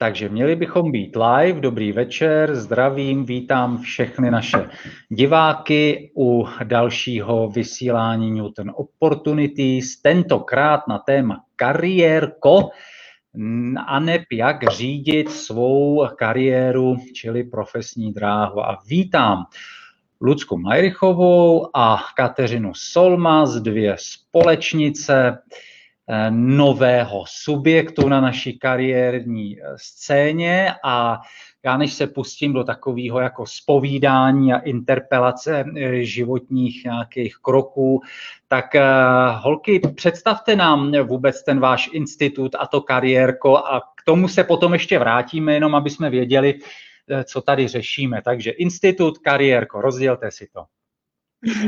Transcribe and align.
Takže 0.00 0.28
měli 0.28 0.56
bychom 0.56 0.92
být 0.92 1.16
live. 1.16 1.60
Dobrý 1.60 1.92
večer, 1.92 2.54
zdravím, 2.54 3.24
vítám 3.24 3.78
všechny 3.78 4.30
naše 4.30 4.70
diváky 5.08 6.12
u 6.16 6.46
dalšího 6.64 7.48
vysílání 7.48 8.30
Newton 8.30 8.72
Opportunities, 8.74 10.02
tentokrát 10.02 10.88
na 10.88 10.98
téma 10.98 11.36
kariérko 11.56 12.70
a 13.86 14.00
neb 14.00 14.22
jak 14.32 14.72
řídit 14.72 15.30
svou 15.30 16.06
kariéru, 16.16 16.96
čili 17.14 17.44
profesní 17.44 18.12
dráhu. 18.12 18.60
A 18.60 18.78
vítám 18.86 19.44
Lucku 20.20 20.58
Majrichovou 20.58 21.76
a 21.76 22.00
Kateřinu 22.16 22.72
Solmas, 22.74 23.54
dvě 23.54 23.96
společnice, 23.98 25.38
nového 26.30 27.24
subjektu 27.26 28.08
na 28.08 28.20
naší 28.20 28.58
kariérní 28.58 29.60
eh, 29.60 29.64
scéně 29.76 30.74
a 30.84 31.20
já 31.64 31.76
než 31.76 31.92
se 31.92 32.06
pustím 32.06 32.52
do 32.52 32.64
takového 32.64 33.20
jako 33.20 33.46
spovídání 33.46 34.52
a 34.52 34.58
interpelace 34.58 35.64
eh, 35.76 36.04
životních 36.04 36.84
nějakých 36.84 37.36
kroků, 37.36 38.00
tak 38.48 38.64
holky, 39.36 39.80
představte 39.96 40.56
nám 40.56 40.92
vůbec 40.92 41.44
ten 41.44 41.60
váš 41.60 41.90
institut 41.92 42.56
a 42.58 42.66
to 42.66 42.80
kariérko 42.80 43.56
a 43.56 43.80
k 43.80 44.04
tomu 44.04 44.28
se 44.28 44.44
potom 44.44 44.72
ještě 44.72 44.98
vrátíme, 44.98 45.54
jenom 45.54 45.74
aby 45.74 45.90
jsme 45.90 46.10
věděli, 46.10 46.58
co 47.24 47.40
tady 47.40 47.68
řešíme. 47.68 48.22
Takže 48.22 48.50
institut, 48.50 49.18
kariérko, 49.18 49.80
rozdělte 49.80 50.30
si 50.30 50.48
to. 50.52 50.64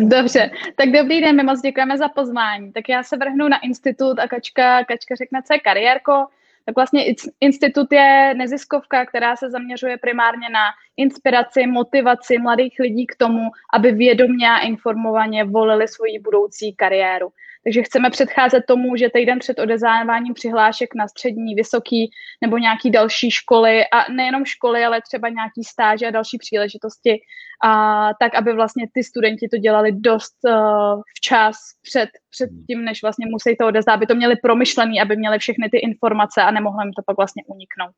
Dobře, 0.03 0.51
tak 0.77 0.91
dobrý 0.91 1.21
den, 1.21 1.37
my 1.37 1.43
moc 1.43 1.61
děkujeme 1.61 1.99
za 1.99 2.09
pozvání. 2.09 2.73
Tak 2.73 2.89
já 2.89 3.03
se 3.03 3.17
vrhnu 3.17 3.49
na 3.49 3.59
institut 3.59 4.19
a 4.19 4.29
Kačka, 4.29 4.85
Kačka 4.85 5.15
řekne, 5.15 5.43
co 5.43 5.55
je 5.55 5.61
kariérko. 5.61 6.27
Tak 6.65 6.77
vlastně 6.77 7.05
institut 7.41 7.93
je 7.93 8.35
neziskovka, 8.37 9.07
která 9.07 9.37
se 9.37 9.51
zaměřuje 9.51 9.97
primárně 9.97 10.49
na 10.49 10.65
inspiraci, 10.97 11.67
motivaci 11.67 12.39
mladých 12.39 12.75
lidí 12.81 13.07
k 13.07 13.17
tomu, 13.17 13.51
aby 13.75 13.93
vědomě 13.93 14.51
a 14.51 14.59
informovaně 14.59 15.45
volili 15.45 15.89
svoji 15.89 16.19
budoucí 16.19 16.75
kariéru. 16.75 17.33
Takže 17.65 17.83
chceme 17.83 18.11
předcházet 18.11 18.63
tomu, 18.69 18.97
že 18.97 19.09
týden 19.15 19.39
před 19.39 19.59
odezáváním 19.59 20.35
přihlášek 20.35 20.95
na 20.95 21.09
střední, 21.09 21.55
vysoký 21.55 22.11
nebo 22.41 22.59
nějaký 22.59 22.91
další 22.91 23.31
školy 23.31 23.85
a 23.93 24.13
nejenom 24.13 24.45
školy, 24.45 24.85
ale 24.85 25.01
třeba 25.03 25.29
nějaký 25.29 25.65
stáže 25.65 26.07
a 26.07 26.11
další 26.11 26.39
příležitosti, 26.39 27.19
a 27.65 28.11
tak, 28.21 28.35
aby 28.35 28.53
vlastně 28.53 28.87
ty 28.95 29.05
studenti 29.05 29.49
to 29.49 29.57
dělali 29.57 29.93
dost 29.93 30.37
uh, 30.47 31.03
včas 31.17 31.57
před, 31.83 32.09
před 32.31 32.51
hmm. 32.51 32.65
tím, 32.67 32.85
než 32.85 33.03
vlastně 33.03 33.27
musí 33.31 33.57
to 33.57 33.67
odezdat, 33.67 33.95
aby 33.95 34.07
to 34.07 34.15
měli 34.15 34.37
promyšlený, 34.37 35.01
aby 35.01 35.17
měli 35.17 35.39
všechny 35.39 35.69
ty 35.71 35.79
informace 35.79 36.43
a 36.43 36.51
nemohlo 36.51 36.83
jim 36.83 36.93
to 36.93 37.03
pak 37.07 37.17
vlastně 37.17 37.43
uniknout. 37.47 37.97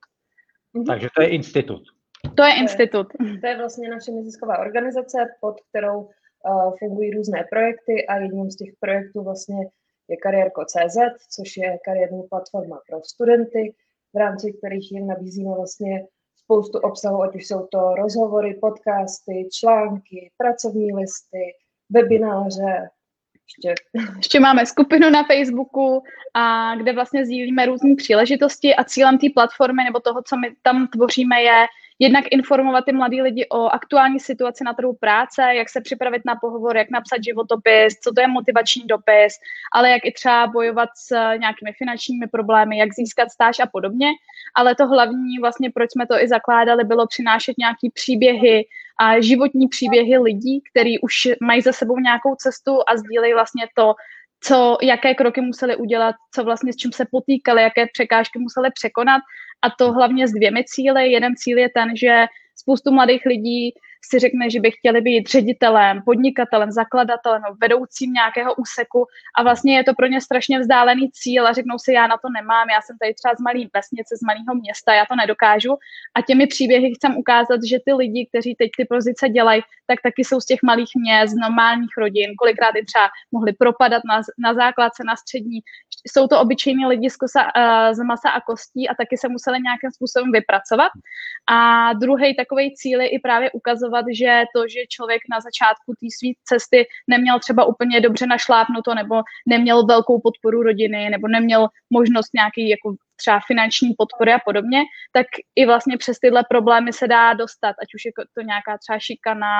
Mhm. 0.72 0.84
Takže 0.84 1.08
to 1.16 1.22
je 1.22 1.28
institut. 1.28 1.82
To 2.36 2.42
je 2.42 2.54
institut. 2.54 3.06
To 3.40 3.46
je 3.46 3.56
vlastně 3.58 3.90
naše 3.90 4.12
nezisková 4.12 4.58
organizace, 4.58 5.18
pod 5.40 5.54
kterou 5.70 6.00
uh, 6.00 6.10
fungují 6.78 7.10
různé 7.10 7.44
projekty 7.50 8.06
a 8.06 8.16
jedním 8.16 8.50
z 8.50 8.56
těch 8.56 8.70
projektů 8.80 9.22
vlastně 9.22 9.56
je 10.08 10.16
Kariérko.cz, 10.16 10.96
což 11.30 11.56
je 11.56 11.78
kariérní 11.84 12.22
platforma 12.22 12.80
pro 12.88 13.00
studenty, 13.04 13.74
v 14.14 14.18
rámci 14.18 14.52
kterých 14.52 14.92
jim 14.92 15.06
nabízíme 15.06 15.54
vlastně 15.56 16.06
spoustu 16.44 16.78
obsahu, 16.78 17.22
ať 17.22 17.34
už 17.34 17.46
jsou 17.46 17.66
to 17.66 17.94
rozhovory, 17.94 18.54
podcasty, 18.54 19.48
články, 19.52 20.30
pracovní 20.36 20.92
listy, 20.94 21.54
webináře, 21.90 22.88
ještě. 23.58 23.84
Ještě 24.16 24.40
máme 24.40 24.66
skupinu 24.66 25.10
na 25.10 25.24
Facebooku, 25.24 26.02
a 26.34 26.74
kde 26.76 26.92
vlastně 26.92 27.24
sdílíme 27.26 27.66
různé 27.66 27.96
příležitosti 27.96 28.74
a 28.74 28.84
cílem 28.84 29.18
té 29.18 29.26
platformy 29.34 29.84
nebo 29.84 30.00
toho, 30.00 30.22
co 30.22 30.36
my 30.36 30.54
tam 30.62 30.88
tvoříme, 30.88 31.42
je 31.42 31.66
jednak 31.98 32.24
informovat 32.30 32.84
ty 32.84 32.92
mladí 32.92 33.22
lidi 33.22 33.46
o 33.48 33.68
aktuální 33.68 34.20
situaci 34.20 34.64
na 34.64 34.74
trhu 34.74 34.92
práce, 34.92 35.42
jak 35.54 35.68
se 35.68 35.80
připravit 35.80 36.22
na 36.24 36.34
pohovor, 36.40 36.76
jak 36.76 36.90
napsat 36.90 37.24
životopis, 37.24 37.94
co 38.02 38.12
to 38.12 38.20
je 38.20 38.28
motivační 38.28 38.82
dopis, 38.86 39.34
ale 39.72 39.90
jak 39.90 40.04
i 40.04 40.12
třeba 40.12 40.46
bojovat 40.46 40.88
s 40.96 41.16
nějakými 41.36 41.72
finančními 41.78 42.26
problémy, 42.26 42.78
jak 42.78 42.92
získat 42.92 43.30
stáž 43.30 43.60
a 43.60 43.66
podobně. 43.66 44.08
Ale 44.54 44.74
to 44.74 44.86
hlavní, 44.86 45.38
vlastně 45.40 45.70
proč 45.70 45.90
jsme 45.90 46.06
to 46.06 46.22
i 46.22 46.28
zakládali, 46.28 46.84
bylo 46.84 47.06
přinášet 47.06 47.54
nějaký 47.58 47.90
příběhy 47.90 48.64
a 48.98 49.20
životní 49.20 49.68
příběhy 49.68 50.18
lidí, 50.18 50.62
kteří 50.70 51.00
už 51.00 51.14
mají 51.40 51.60
za 51.60 51.72
sebou 51.72 51.98
nějakou 51.98 52.34
cestu 52.34 52.78
a 52.88 52.96
sdílejí 52.96 53.34
vlastně 53.34 53.66
to, 53.76 53.94
co, 54.44 54.78
jaké 54.82 55.14
kroky 55.14 55.40
museli 55.40 55.76
udělat, 55.76 56.14
co 56.34 56.44
vlastně 56.44 56.72
s 56.72 56.76
čím 56.76 56.92
se 56.92 57.06
potýkali, 57.10 57.62
jaké 57.62 57.86
překážky 57.92 58.38
museli 58.38 58.70
překonat 58.74 59.20
a 59.62 59.70
to 59.78 59.92
hlavně 59.92 60.28
s 60.28 60.32
dvěmi 60.32 60.64
cíly. 60.66 61.12
Jeden 61.12 61.36
cíl 61.36 61.58
je 61.58 61.68
ten, 61.74 61.96
že 61.96 62.26
spoustu 62.56 62.92
mladých 62.92 63.26
lidí 63.26 63.70
si 64.10 64.18
řekne, 64.18 64.50
že 64.50 64.60
by 64.60 64.70
chtěli 64.70 65.00
být 65.00 65.28
ředitelem, 65.28 66.02
podnikatelem, 66.04 66.70
zakladatelem, 66.70 67.42
vedoucím 67.60 68.12
nějakého 68.12 68.54
úseku 68.54 69.06
a 69.38 69.42
vlastně 69.42 69.76
je 69.76 69.84
to 69.84 69.94
pro 69.94 70.06
ně 70.06 70.20
strašně 70.20 70.60
vzdálený 70.60 71.10
cíl 71.10 71.46
a 71.46 71.52
řeknou 71.52 71.78
si, 71.78 71.92
já 71.92 72.06
na 72.06 72.16
to 72.16 72.28
nemám, 72.40 72.70
já 72.70 72.80
jsem 72.82 72.96
tady 72.98 73.14
třeba 73.14 73.34
z 73.34 73.40
malé 73.40 73.64
vesnice, 73.74 74.16
z 74.16 74.22
malého 74.22 74.54
města, 74.54 74.94
já 74.94 75.04
to 75.06 75.16
nedokážu 75.16 75.72
a 76.14 76.22
těmi 76.22 76.46
příběhy 76.46 76.94
chcem 76.94 77.16
ukázat, 77.16 77.60
že 77.64 77.78
ty 77.86 77.92
lidi, 77.92 78.26
kteří 78.26 78.54
teď 78.54 78.70
ty 78.76 78.84
pozice 78.84 79.28
dělají, 79.28 79.62
tak 79.86 79.98
taky 80.02 80.24
jsou 80.24 80.40
z 80.40 80.46
těch 80.46 80.60
malých 80.62 80.92
měst, 80.96 81.34
normálních 81.42 81.94
rodin, 81.98 82.30
kolikrát 82.38 82.74
i 82.76 82.84
třeba 82.84 83.08
mohli 83.32 83.52
propadat 83.52 84.02
na, 84.08 84.22
na 84.38 84.54
základce, 84.54 85.02
na 85.06 85.16
střední. 85.16 85.60
Jsou 86.06 86.26
to 86.26 86.40
obyčejní 86.40 86.86
lidi 86.86 87.10
z, 87.10 87.16
kosa, 87.16 87.42
uh, 87.44 87.94
z 87.94 88.02
masa 88.02 88.30
a 88.30 88.40
kostí 88.40 88.88
a 88.88 88.94
taky 88.94 89.16
se 89.18 89.28
museli 89.28 89.58
nějakým 89.60 89.90
způsobem 89.90 90.32
vypracovat. 90.32 90.92
A 91.46 91.92
druhý 91.92 92.36
takový 92.36 92.74
cíl 92.74 93.00
je 93.00 93.08
i 93.08 93.18
právě 93.18 93.50
ukazovat, 93.50 93.91
že 94.14 94.42
to, 94.54 94.68
že 94.68 94.80
člověk 94.88 95.22
na 95.30 95.40
začátku 95.40 95.92
té 96.00 96.06
své 96.18 96.30
cesty 96.44 96.86
neměl 97.08 97.38
třeba 97.38 97.64
úplně 97.64 98.00
dobře 98.00 98.26
našlápnuto 98.26 98.94
nebo 98.94 99.22
neměl 99.46 99.86
velkou 99.86 100.20
podporu 100.20 100.62
rodiny 100.62 101.10
nebo 101.10 101.28
neměl 101.28 101.68
možnost 101.90 102.30
nějaký 102.34 102.68
jako 102.68 102.94
třeba 103.16 103.40
finanční 103.46 103.94
podpory 103.98 104.32
a 104.32 104.38
podobně, 104.44 104.82
tak 105.12 105.26
i 105.56 105.66
vlastně 105.66 105.98
přes 105.98 106.18
tyhle 106.18 106.42
problémy 106.48 106.92
se 106.92 107.08
dá 107.08 107.34
dostat, 107.34 107.74
ať 107.82 107.94
už 107.94 108.04
je 108.04 108.12
to 108.34 108.42
nějaká 108.42 108.78
třeba 108.78 108.98
šikana 108.98 109.54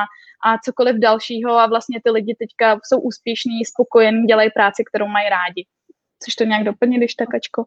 a 0.47 0.59
cokoliv 0.59 0.97
dalšího 0.97 1.51
a 1.51 1.67
vlastně 1.67 2.01
ty 2.05 2.11
lidi 2.11 2.35
teďka 2.39 2.81
jsou 2.85 3.01
úspěšní, 3.01 3.65
spokojení, 3.65 4.27
dělají 4.27 4.51
práci, 4.51 4.83
kterou 4.85 5.07
mají 5.07 5.29
rádi. 5.29 5.67
Což 6.25 6.35
to 6.35 6.45
nějak 6.45 6.65
doplnit, 6.65 6.99
když 6.99 7.15
takačko? 7.15 7.65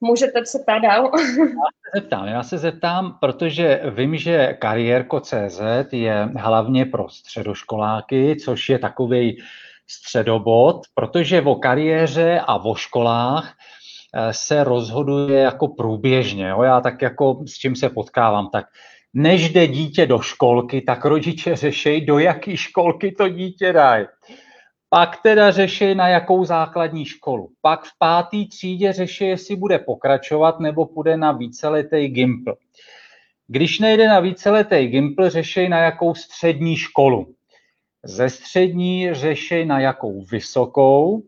Můžete 0.00 0.46
se 0.46 0.58
ptát 0.58 0.78
dál? 0.78 1.10
já 1.14 1.18
se 1.18 2.00
zeptám, 2.00 2.28
já 2.28 2.42
se 2.42 2.58
zeptám, 2.58 3.18
protože 3.20 3.80
vím, 3.90 4.16
že 4.16 4.52
kariérko.cz 4.52 5.60
je 5.92 6.28
hlavně 6.36 6.86
pro 6.86 7.08
středoškoláky, 7.08 8.36
což 8.44 8.68
je 8.68 8.78
takový 8.78 9.42
středobod, 9.86 10.80
protože 10.94 11.42
o 11.42 11.54
kariéře 11.54 12.40
a 12.46 12.64
o 12.64 12.74
školách 12.74 13.54
eh, 14.14 14.32
se 14.32 14.64
rozhoduje 14.64 15.40
jako 15.40 15.68
průběžně. 15.68 16.48
Jo? 16.48 16.62
Já 16.62 16.80
tak 16.80 17.02
jako 17.02 17.44
s 17.46 17.52
čím 17.52 17.76
se 17.76 17.88
potkávám, 17.88 18.48
tak 18.52 18.66
než 19.14 19.50
jde 19.50 19.66
dítě 19.66 20.06
do 20.06 20.20
školky, 20.20 20.80
tak 20.80 21.04
rodiče 21.04 21.56
řešejí, 21.56 22.06
do 22.06 22.18
jaké 22.18 22.56
školky 22.56 23.12
to 23.12 23.28
dítě 23.28 23.72
dají. 23.72 24.06
Pak 24.90 25.22
teda 25.22 25.50
řeší, 25.50 25.94
na 25.94 26.08
jakou 26.08 26.44
základní 26.44 27.04
školu. 27.04 27.48
Pak 27.62 27.84
v 27.84 27.90
pátý 27.98 28.48
třídě 28.48 28.92
řeší, 28.92 29.24
jestli 29.24 29.56
bude 29.56 29.78
pokračovat 29.78 30.60
nebo 30.60 30.86
půjde 30.86 31.16
na 31.16 31.32
víceletý 31.32 32.08
gimpl. 32.08 32.54
Když 33.46 33.78
nejde 33.78 34.08
na 34.08 34.20
víceletý 34.20 34.86
gimpl, 34.86 35.30
řeší, 35.30 35.68
na 35.68 35.78
jakou 35.78 36.14
střední 36.14 36.76
školu. 36.76 37.34
Ze 38.04 38.30
střední 38.30 39.14
řeší, 39.14 39.64
na 39.64 39.80
jakou 39.80 40.24
vysokou. 40.24 41.22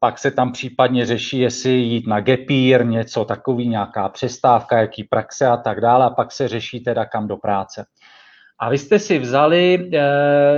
Pak 0.00 0.18
se 0.18 0.30
tam 0.30 0.52
případně 0.52 1.06
řeší, 1.06 1.38
jestli 1.38 1.70
jít 1.70 2.06
na 2.06 2.20
gepír, 2.20 2.86
něco 2.86 3.24
takový, 3.24 3.68
nějaká 3.68 4.08
přestávka, 4.08 4.78
jaký 4.78 5.04
praxe 5.04 5.46
a 5.46 5.56
tak 5.56 5.80
dále. 5.80 6.06
A 6.06 6.10
pak 6.10 6.32
se 6.32 6.48
řeší 6.48 6.80
teda 6.80 7.04
kam 7.04 7.28
do 7.28 7.36
práce. 7.36 7.84
A 8.58 8.70
vy 8.70 8.78
jste 8.78 8.98
si 8.98 9.18
vzali 9.18 9.90
eh, 9.92 9.98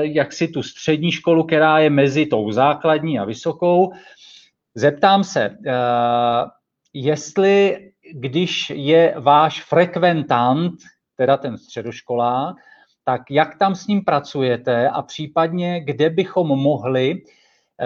jak 0.02 0.32
si 0.32 0.48
tu 0.48 0.62
střední 0.62 1.12
školu, 1.12 1.44
která 1.44 1.78
je 1.78 1.90
mezi 1.90 2.26
tou 2.26 2.52
základní 2.52 3.18
a 3.18 3.24
vysokou. 3.24 3.92
Zeptám 4.74 5.24
se, 5.24 5.44
eh, 5.44 5.72
jestli 6.94 7.78
když 8.12 8.72
je 8.74 9.14
váš 9.18 9.62
frekventant, 9.62 10.72
teda 11.16 11.36
ten 11.36 11.58
středoškolák, 11.58 12.56
tak 13.04 13.22
jak 13.30 13.58
tam 13.58 13.74
s 13.74 13.86
ním 13.86 14.04
pracujete 14.04 14.88
a 14.88 15.02
případně 15.02 15.80
kde 15.84 16.10
bychom 16.10 16.46
mohli 16.48 17.22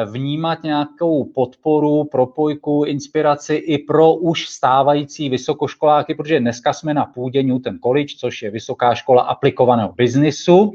vnímat 0.04 0.62
nějakou 0.62 1.24
podporu, 1.24 2.04
propojku, 2.04 2.84
inspiraci 2.84 3.54
i 3.54 3.78
pro 3.78 4.14
už 4.14 4.48
stávající 4.48 5.28
vysokoškoláky, 5.28 6.14
protože 6.14 6.40
dneska 6.40 6.72
jsme 6.72 6.94
na 6.94 7.04
půdě 7.04 7.42
Newton 7.42 7.78
College, 7.78 8.14
což 8.18 8.42
je 8.42 8.50
vysoká 8.50 8.94
škola 8.94 9.22
aplikovaného 9.22 9.92
biznisu. 9.92 10.74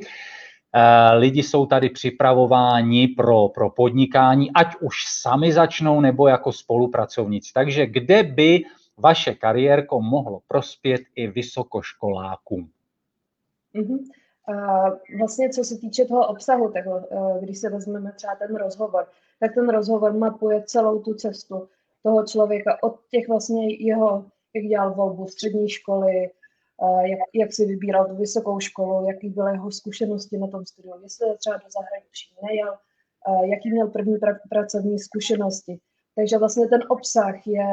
Eh, 0.75 1.15
lidi 1.15 1.44
jsou 1.44 1.65
tady 1.65 1.89
připravováni 1.89 3.07
pro, 3.07 3.48
pro 3.48 3.69
podnikání, 3.69 4.51
ať 4.51 4.75
už 4.81 4.95
sami 5.07 5.54
začnou 5.54 6.01
nebo 6.01 6.27
jako 6.27 6.51
spolupracovníci. 6.51 7.51
Takže 7.54 7.86
kde 7.86 8.24
by 8.24 8.63
vaše 8.98 9.33
kariérko 9.33 10.01
mohlo 10.01 10.39
prospět 10.48 11.01
i 11.15 11.27
vysokoškolákům? 11.27 12.69
Mm-hmm. 13.75 13.98
A 14.48 14.86
vlastně 15.18 15.50
co 15.50 15.63
se 15.63 15.78
týče 15.78 16.06
toho 16.06 16.28
obsahu, 16.28 16.72
tak 16.72 16.86
eh, 16.88 17.40
když 17.42 17.60
se 17.60 17.69
vezmeme 17.69 18.12
třeba 18.12 18.36
ten 18.36 18.56
rozhovor, 18.56 19.07
tak 19.40 19.54
ten 19.54 19.69
rozhovor 19.69 20.13
mapuje 20.13 20.63
celou 20.63 21.00
tu 21.00 21.13
cestu 21.13 21.69
toho 22.04 22.25
člověka 22.25 22.84
od 22.84 23.00
těch 23.12 23.28
vlastně 23.28 23.75
jeho, 23.75 24.25
jak 24.54 24.66
dělal 24.66 24.94
volbu 24.94 25.28
střední 25.28 25.69
školy, 25.69 26.25
eh, 26.25 27.10
jak, 27.10 27.19
jak 27.34 27.54
si 27.54 27.66
vybíral 27.66 28.07
tu 28.07 28.16
vysokou 28.16 28.60
školu, 28.60 29.07
jaký 29.07 29.30
byly 29.30 29.51
jeho 29.51 29.72
zkušenosti 29.72 30.38
na 30.38 30.48
tom 30.48 30.66
studiu, 30.66 31.00
jestli 31.04 31.38
třeba 31.38 31.57
do 31.57 31.69
zahraničí 31.69 32.36
nejel, 32.44 32.74
eh, 33.28 33.48
jaký 33.48 33.72
měl 33.72 33.88
první 33.88 34.18
pra, 34.18 34.39
pracovní 34.50 35.00
zkušenosti. 35.00 35.80
Takže 36.16 36.38
vlastně 36.38 36.68
ten 36.68 36.84
obsah 36.89 37.48
je 37.48 37.66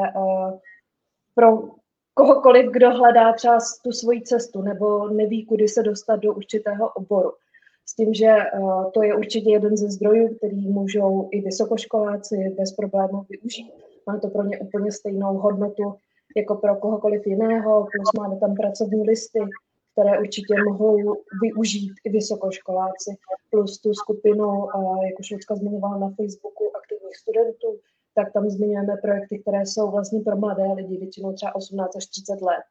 pro 1.35 1.61
kohokoliv, 2.13 2.71
kdo 2.71 2.89
hledá 2.89 3.33
třeba 3.33 3.57
tu 3.83 3.91
svoji 3.91 4.21
cestu 4.21 4.61
nebo 4.61 5.09
neví, 5.09 5.45
kudy 5.45 5.67
se 5.67 5.83
dostat 5.83 6.15
do 6.15 6.33
určitého 6.33 6.89
oboru. 6.89 7.31
S 7.85 7.95
tím, 7.95 8.13
že 8.13 8.35
uh, 8.59 8.91
to 8.91 9.03
je 9.03 9.15
určitě 9.15 9.51
jeden 9.51 9.77
ze 9.77 9.89
zdrojů, 9.89 10.35
který 10.35 10.67
můžou 10.67 11.29
i 11.31 11.41
vysokoškoláci 11.41 12.55
bez 12.57 12.71
problémů 12.71 13.25
využít. 13.29 13.71
Má 14.07 14.19
to 14.19 14.27
pro 14.27 14.43
ně 14.43 14.59
úplně 14.59 14.91
stejnou 14.91 15.33
hodnotu 15.37 15.93
jako 16.37 16.55
pro 16.55 16.75
kohokoliv 16.75 17.27
jiného, 17.27 17.87
plus 17.91 18.09
máme 18.17 18.39
tam 18.39 18.55
pracovní 18.55 19.03
listy, 19.03 19.39
které 19.91 20.19
určitě 20.19 20.53
mohou 20.69 21.15
využít 21.41 21.93
i 22.05 22.09
vysokoškoláci, 22.09 23.11
plus 23.49 23.81
tu 23.81 23.93
skupinu, 23.93 24.47
uh, 24.47 25.03
jak 25.05 25.19
už 25.19 25.31
Lucka 25.31 25.55
zmiňovala 25.55 25.97
na 25.97 26.09
Facebooku, 26.09 26.71
aktivních 26.77 27.15
studentů, 27.17 27.79
tak 28.15 28.33
tam 28.33 28.49
zmiňujeme 28.49 28.97
projekty, 29.01 29.39
které 29.39 29.65
jsou 29.65 29.91
vlastně 29.91 30.21
pro 30.21 30.37
mladé 30.37 30.73
lidi, 30.73 30.97
většinou 30.97 31.33
třeba 31.33 31.55
18 31.55 31.95
až 31.95 32.05
30 32.05 32.41
let. 32.41 32.63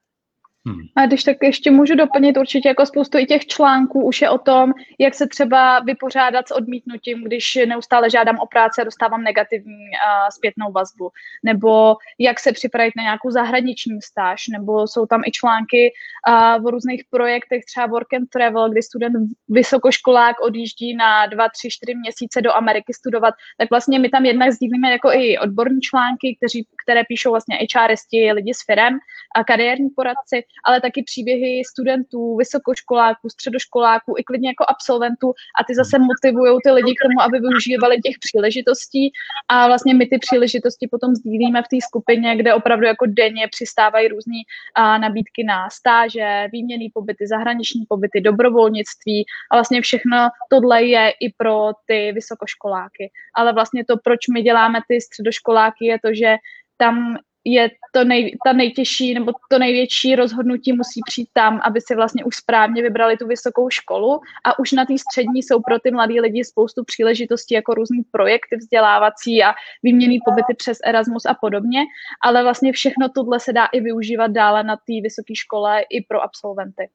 Hmm. 0.66 0.80
A 0.96 1.06
když 1.06 1.24
tak 1.24 1.36
ještě 1.42 1.70
můžu 1.70 1.94
doplnit, 1.94 2.36
určitě 2.36 2.68
jako 2.68 2.86
spoustu 2.86 3.18
i 3.18 3.26
těch 3.26 3.46
článků 3.46 4.04
už 4.04 4.22
je 4.22 4.30
o 4.30 4.38
tom, 4.38 4.72
jak 4.98 5.14
se 5.14 5.26
třeba 5.26 5.80
vypořádat 5.80 6.48
s 6.48 6.50
odmítnutím, 6.50 7.24
když 7.24 7.58
neustále 7.66 8.10
žádám 8.10 8.38
o 8.38 8.46
práci 8.46 8.80
a 8.80 8.84
dostávám 8.84 9.22
negativní 9.22 9.74
uh, 9.74 10.28
zpětnou 10.30 10.72
vazbu, 10.72 11.10
nebo 11.44 11.96
jak 12.18 12.40
se 12.40 12.52
připravit 12.52 12.92
na 12.96 13.02
nějakou 13.02 13.30
zahraniční 13.30 14.02
stáž, 14.02 14.48
nebo 14.48 14.88
jsou 14.88 15.06
tam 15.06 15.22
i 15.26 15.30
články 15.30 15.92
uh, 16.28 16.66
o 16.66 16.70
různých 16.70 17.02
projektech, 17.10 17.64
třeba 17.64 17.86
Work 17.86 18.12
and 18.14 18.30
Travel, 18.30 18.70
kdy 18.70 18.82
student 18.82 19.14
vysokoškolák 19.48 20.36
odjíždí 20.40 20.96
na 20.96 21.26
dva, 21.26 21.48
tři, 21.48 21.68
čtyři 21.70 21.94
měsíce 21.94 22.42
do 22.42 22.52
Ameriky 22.52 22.94
studovat, 22.94 23.34
tak 23.58 23.70
vlastně 23.70 23.98
my 23.98 24.08
tam 24.08 24.24
jednak 24.24 24.52
sdílíme 24.52 24.90
jako 24.90 25.12
i 25.12 25.38
odborní 25.38 25.80
články, 25.80 26.36
kteří, 26.36 26.66
které 26.84 27.02
píšou 27.08 27.30
vlastně 27.30 27.58
HRisti, 27.76 28.32
lidi 28.32 28.54
s 28.54 28.64
firem 28.66 28.98
a 29.36 29.44
kariérní 29.44 29.88
poradci, 29.96 30.44
ale 30.64 30.80
taky 30.80 31.02
příběhy 31.02 31.62
studentů, 31.64 32.36
vysokoškoláků, 32.36 33.28
středoškoláků, 33.28 34.14
i 34.18 34.24
klidně 34.24 34.48
jako 34.48 34.64
absolventů 34.68 35.28
a 35.60 35.64
ty 35.64 35.74
zase 35.74 35.98
motivují 35.98 36.58
ty 36.64 36.70
lidi 36.70 36.92
k 36.94 37.02
tomu, 37.04 37.22
aby 37.22 37.38
využívali 37.38 38.00
těch 38.00 38.16
příležitostí 38.20 39.12
a 39.48 39.66
vlastně 39.66 39.94
my 39.94 40.06
ty 40.06 40.18
příležitosti 40.18 40.88
potom 40.90 41.14
sdílíme 41.14 41.62
v 41.62 41.68
té 41.70 41.76
skupině, 41.88 42.36
kde 42.36 42.54
opravdu 42.54 42.86
jako 42.86 43.06
denně 43.06 43.48
přistávají 43.50 44.08
různé 44.08 44.40
nabídky 44.76 45.44
na 45.44 45.70
stáže, 45.70 46.48
výměný 46.52 46.90
pobyty, 46.94 47.26
zahraniční 47.26 47.84
pobyty, 47.88 48.20
dobrovolnictví 48.20 49.24
a 49.50 49.56
vlastně 49.56 49.80
všechno 49.80 50.28
tohle 50.50 50.84
je 50.84 51.10
i 51.20 51.32
pro 51.36 51.70
ty 51.86 52.12
vysokoškoláky. 52.12 53.10
Ale 53.34 53.52
vlastně 53.52 53.84
to, 53.84 53.96
proč 54.04 54.28
my 54.34 54.42
děláme 54.42 54.80
ty 54.88 55.00
středoškoláky, 55.00 55.86
je 55.86 55.98
to, 56.04 56.14
že 56.14 56.36
tam 56.76 57.16
je 57.44 57.70
to 57.92 58.04
nej, 58.04 58.36
ta 58.44 58.52
nejtěžší 58.52 59.14
nebo 59.14 59.32
to 59.50 59.58
největší 59.58 60.16
rozhodnutí 60.16 60.72
musí 60.72 61.00
přijít 61.06 61.28
tam, 61.32 61.60
aby 61.62 61.80
si 61.80 61.94
vlastně 61.94 62.24
už 62.24 62.36
správně 62.36 62.82
vybrali 62.82 63.16
tu 63.16 63.26
vysokou 63.26 63.70
školu 63.70 64.20
a 64.44 64.58
už 64.58 64.72
na 64.72 64.84
té 64.84 64.94
střední 64.98 65.42
jsou 65.42 65.60
pro 65.60 65.78
ty 65.78 65.90
mladí 65.90 66.20
lidi 66.20 66.44
spoustu 66.44 66.84
příležitostí 66.84 67.54
jako 67.54 67.74
různý 67.74 68.02
projekty 68.10 68.56
vzdělávací 68.56 69.44
a 69.44 69.54
výměný 69.82 70.18
pobyty 70.24 70.54
přes 70.56 70.78
Erasmus 70.84 71.26
a 71.26 71.34
podobně, 71.34 71.80
ale 72.24 72.42
vlastně 72.42 72.72
všechno 72.72 73.08
tohle 73.08 73.40
se 73.40 73.52
dá 73.52 73.66
i 73.66 73.80
využívat 73.80 74.30
dále 74.30 74.62
na 74.64 74.76
té 74.76 74.94
vysoké 75.02 75.34
škole 75.34 75.82
i 75.90 76.04
pro 76.04 76.22
absolventy. 76.22 76.88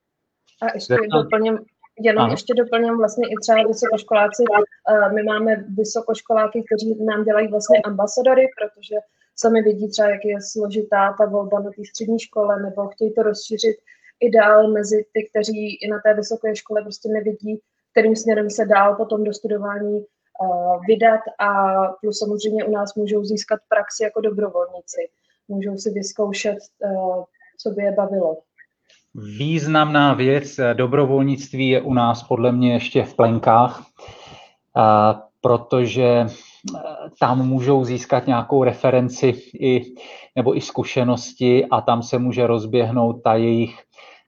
A 0.62 0.66
ještě 0.74 0.98
doplním, 1.12 1.60
jenom 2.00 2.32
ještě 2.32 2.54
doplním 2.54 2.98
vlastně 2.98 3.28
i 3.28 3.36
třeba 3.42 3.68
vysokoškoláci. 3.68 4.44
Eh, 4.54 5.14
my 5.14 5.24
máme 5.24 5.56
vysokoškoláky, 5.56 6.64
kteří 6.66 7.06
nám 7.06 7.24
dělají 7.24 7.48
vlastně 7.48 7.80
ambasadory, 7.82 8.48
protože 8.58 8.96
sami 9.36 9.62
vidí 9.62 9.90
třeba, 9.90 10.10
jak 10.10 10.26
je 10.26 10.38
složitá 10.42 11.16
ta 11.18 11.26
volba 11.26 11.60
na 11.60 11.70
té 11.72 11.86
střední 11.90 12.20
škole, 12.20 12.62
nebo 12.64 12.88
chtějí 12.88 13.14
to 13.14 13.24
rozšířit 13.24 13.76
i 14.20 14.30
dál 14.32 14.72
mezi 14.72 15.06
ty, 15.14 15.28
kteří 15.30 15.76
i 15.76 15.88
na 15.88 16.00
té 16.06 16.14
vysoké 16.14 16.56
škole 16.56 16.82
prostě 16.82 17.10
nevidí, 17.10 17.60
kterým 17.92 18.16
směrem 18.16 18.50
se 18.50 18.66
dál 18.66 18.96
potom 18.96 19.24
do 19.24 19.34
studování 19.34 20.00
uh, 20.00 20.86
vydat 20.88 21.22
a 21.40 21.74
plus 22.02 22.20
samozřejmě 22.20 22.66
u 22.66 22.72
nás 22.72 22.96
můžou 22.96 23.24
získat 23.24 23.60
praxi 23.70 24.04
jako 24.04 24.22
dobrovolníci. 24.22 25.10
Můžou 25.48 25.78
si 25.78 25.90
vyzkoušet, 25.90 26.58
uh, 26.80 27.24
co 27.58 27.70
by 27.70 27.84
je 27.84 27.92
bavilo. 27.92 28.38
Významná 29.38 30.14
věc 30.14 30.60
eh, 30.60 30.74
dobrovolnictví 30.74 31.70
je 31.70 31.82
u 31.82 31.94
nás 31.94 32.24
podle 32.24 32.52
mě 32.52 32.74
ještě 32.74 33.04
v 33.04 33.14
plenkách, 33.14 33.84
protože 35.42 36.26
tam 37.20 37.48
můžou 37.48 37.86
získat 37.86 38.28
nějakou 38.28 38.64
referenci 38.64 39.34
i, 39.60 39.82
nebo 40.36 40.58
i 40.58 40.62
zkušenosti 40.62 41.66
a 41.66 41.82
tam 41.82 42.04
se 42.04 42.20
může 42.20 42.48
rozběhnout 42.48 43.24
ta 43.24 43.36
jejich 43.36 43.80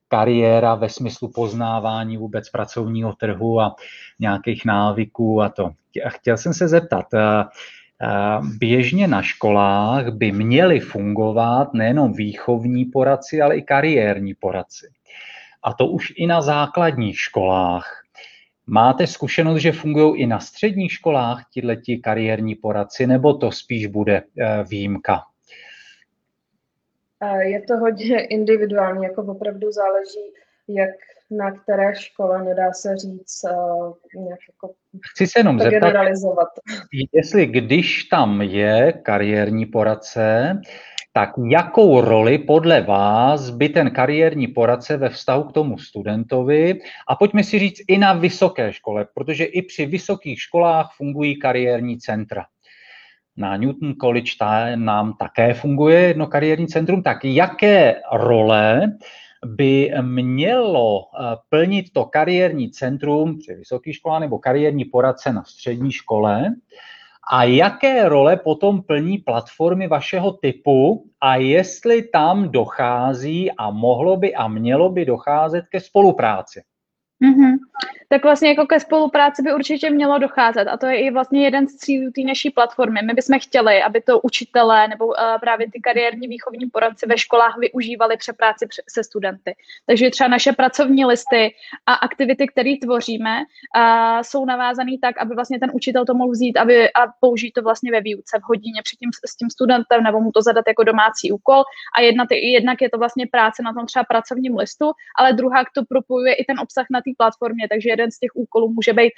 kariéra 0.07 0.75
ve 0.75 0.89
smyslu 0.89 1.31
poznávání 1.31 2.17
vůbec 2.17 2.49
pracovního 2.49 3.13
trhu 3.13 3.61
a 3.61 3.75
nějakých 4.19 4.65
návyků 4.65 5.41
a 5.41 5.49
to. 5.49 5.71
A 6.05 6.09
chtěl 6.09 6.37
jsem 6.37 6.53
se 6.53 6.67
zeptat, 6.67 7.05
eh, 7.13 7.43
eh, 8.01 8.39
běžně 8.59 9.07
na 9.07 9.21
školách 9.21 10.09
by 10.09 10.31
měly 10.31 10.79
fungovat 10.79 11.73
nejenom 11.73 12.13
výchovní 12.13 12.85
poradci, 12.85 13.41
ale 13.41 13.57
i 13.57 13.61
kariérní 13.61 14.33
poradci. 14.33 14.87
A 15.63 15.73
to 15.73 15.87
už 15.87 16.13
i 16.15 16.27
na 16.27 16.41
základních 16.41 17.19
školách. 17.19 18.06
Máte 18.67 19.07
zkušenost, 19.07 19.61
že 19.61 19.71
fungují 19.71 20.21
i 20.21 20.27
na 20.27 20.39
středních 20.39 20.91
školách 20.91 21.45
ti 21.85 21.97
kariérní 21.97 22.55
poradci, 22.55 23.07
nebo 23.07 23.33
to 23.33 23.51
spíš 23.51 23.87
bude 23.87 24.23
eh, 24.39 24.63
výjimka? 24.69 25.23
Je 27.39 27.61
to 27.61 27.77
hodně 27.77 28.25
individuální, 28.25 29.03
jako 29.03 29.23
opravdu 29.23 29.71
záleží, 29.71 30.33
jak 30.67 30.89
na 31.31 31.51
které 31.51 31.95
škole, 31.95 32.43
nedá 32.43 32.73
se 32.73 32.97
říct 32.97 33.41
uh, 33.43 34.23
nějak 34.23 34.39
jako 34.49 34.73
Chci 35.11 35.27
se 35.27 35.39
jenom 35.39 35.59
zeptat, 35.59 35.93
jestli 37.13 37.45
když 37.45 38.03
tam 38.03 38.41
je 38.41 38.93
kariérní 39.03 39.65
poradce, 39.65 40.53
tak 41.17 41.33
jakou 41.49 42.01
roli 42.01 42.37
podle 42.37 42.81
vás 42.81 43.49
by 43.49 43.69
ten 43.69 43.91
kariérní 43.91 44.47
poradce 44.47 44.97
ve 44.97 45.09
vztahu 45.09 45.43
k 45.43 45.51
tomu 45.51 45.77
studentovi, 45.77 46.79
a 47.07 47.15
pojďme 47.15 47.43
si 47.43 47.59
říct 47.59 47.81
i 47.87 47.97
na 47.97 48.13
vysoké 48.13 48.73
škole, 48.73 49.07
protože 49.13 49.43
i 49.43 49.61
při 49.61 49.85
vysokých 49.85 50.41
školách 50.41 50.89
fungují 50.97 51.39
kariérní 51.39 51.97
centra. 51.97 52.45
Na 53.37 53.57
Newton 53.57 53.93
College 54.01 54.31
ta, 54.39 54.75
nám 54.75 55.13
také 55.13 55.53
funguje 55.53 55.99
jedno 55.99 56.27
kariérní 56.27 56.67
centrum, 56.67 57.03
tak 57.03 57.25
jaké 57.25 57.95
role 58.13 58.91
by 59.45 59.91
mělo 60.01 61.01
eh, 61.01 61.35
plnit 61.49 61.85
to 61.93 62.05
kariérní 62.05 62.71
centrum 62.71 63.39
při 63.39 63.53
vysoké 63.53 63.93
škole 63.93 64.19
nebo 64.19 64.39
kariérní 64.39 64.85
poradce 64.85 65.33
na 65.33 65.43
střední 65.43 65.91
škole, 65.91 66.53
a 67.31 67.43
jaké 67.43 68.09
role 68.09 68.37
potom 68.37 68.83
plní 68.83 69.17
platformy 69.17 69.87
vašeho 69.87 70.31
typu 70.31 71.09
a 71.21 71.35
jestli 71.35 72.01
tam 72.01 72.51
dochází 72.51 73.51
a 73.51 73.71
mohlo 73.71 74.17
by 74.17 74.35
a 74.35 74.47
mělo 74.47 74.89
by 74.89 75.05
docházet 75.05 75.65
ke 75.71 75.79
spolupráci. 75.79 76.61
Mm-hmm. 77.23 77.55
Tak 78.09 78.23
vlastně 78.23 78.49
jako 78.49 78.65
ke 78.65 78.79
spolupráci 78.79 79.41
by 79.41 79.53
určitě 79.53 79.89
mělo 79.89 80.17
docházet 80.19 80.67
a 80.67 80.77
to 80.77 80.85
je 80.85 81.01
i 81.01 81.11
vlastně 81.11 81.43
jeden 81.43 81.67
z 81.67 81.75
cílů 81.75 82.11
té 82.15 82.21
naší 82.21 82.49
platformy. 82.49 82.99
My 83.03 83.13
bychom 83.13 83.39
chtěli, 83.39 83.83
aby 83.83 84.01
to 84.01 84.19
učitelé 84.19 84.87
nebo 84.87 85.05
uh, 85.05 85.13
právě 85.41 85.71
ty 85.71 85.79
kariérní 85.79 86.27
výchovní 86.27 86.69
poradci 86.69 87.05
ve 87.05 87.17
školách 87.17 87.57
využívali 87.57 88.17
při 88.17 88.33
práci 88.33 88.67
se 88.89 89.03
studenty. 89.03 89.55
Takže 89.85 90.09
třeba 90.09 90.27
naše 90.27 90.51
pracovní 90.51 91.05
listy 91.05 91.55
a 91.85 91.93
aktivity, 91.93 92.47
které 92.47 92.73
tvoříme, 92.81 93.37
uh, 93.39 94.21
jsou 94.21 94.45
navázané 94.45 94.91
tak, 95.01 95.17
aby 95.17 95.35
vlastně 95.35 95.59
ten 95.59 95.71
učitel 95.73 96.05
to 96.05 96.13
mohl 96.13 96.31
vzít 96.31 96.57
aby, 96.57 96.93
a 96.93 97.07
použít 97.19 97.51
to 97.51 97.61
vlastně 97.61 97.91
ve 97.91 98.01
výuce 98.01 98.39
v 98.39 98.43
hodině 98.43 98.81
před 98.83 98.97
tím, 98.97 99.09
s 99.25 99.35
tím 99.35 99.49
studentem 99.49 100.03
nebo 100.03 100.21
mu 100.21 100.31
to 100.31 100.41
zadat 100.41 100.65
jako 100.67 100.83
domácí 100.83 101.31
úkol 101.31 101.63
a 101.97 102.01
jedna, 102.01 102.25
jednak 102.31 102.81
je 102.81 102.89
to 102.89 102.97
vlastně 102.97 103.27
práce 103.31 103.63
na 103.63 103.73
tom 103.73 103.85
třeba 103.85 104.03
pracovním 104.03 104.57
listu, 104.57 104.91
ale 105.19 105.33
druhá 105.33 105.63
to 105.75 105.81
propojuje 105.89 106.33
i 106.33 106.45
ten 106.45 106.59
obsah 106.59 106.85
na 106.91 106.99
té 106.99 107.11
platformě, 107.17 107.67
takže 107.69 107.96
jeden 107.97 108.11
z 108.11 108.19
těch 108.19 108.31
úkolů 108.35 108.73
může 108.73 108.93
být 108.93 109.11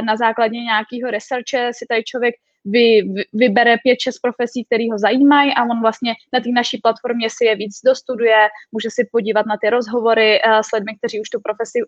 na 0.00 0.16
základě 0.16 0.56
nějakého 0.56 1.10
researche 1.10 1.70
si 1.72 1.86
tady 1.88 2.04
člověk 2.04 2.34
vy, 2.64 3.02
vy, 3.02 3.24
vybere 3.32 3.76
pět, 3.82 4.00
šest 4.00 4.18
profesí, 4.18 4.64
které 4.64 4.84
ho 4.92 4.98
zajímají 4.98 5.54
a 5.54 5.62
on 5.62 5.80
vlastně 5.80 6.14
na 6.32 6.40
té 6.40 6.50
naší 6.50 6.78
platformě 6.78 7.28
si 7.30 7.44
je 7.44 7.56
víc 7.56 7.80
dostuduje, 7.86 8.48
může 8.72 8.88
si 8.90 9.08
podívat 9.12 9.46
na 9.46 9.56
ty 9.60 9.70
rozhovory 9.70 10.40
uh, 10.46 10.60
s 10.60 10.72
lidmi, 10.74 10.92
kteří 10.98 11.20
už 11.20 11.28
tu 11.30 11.40
profesi 11.40 11.78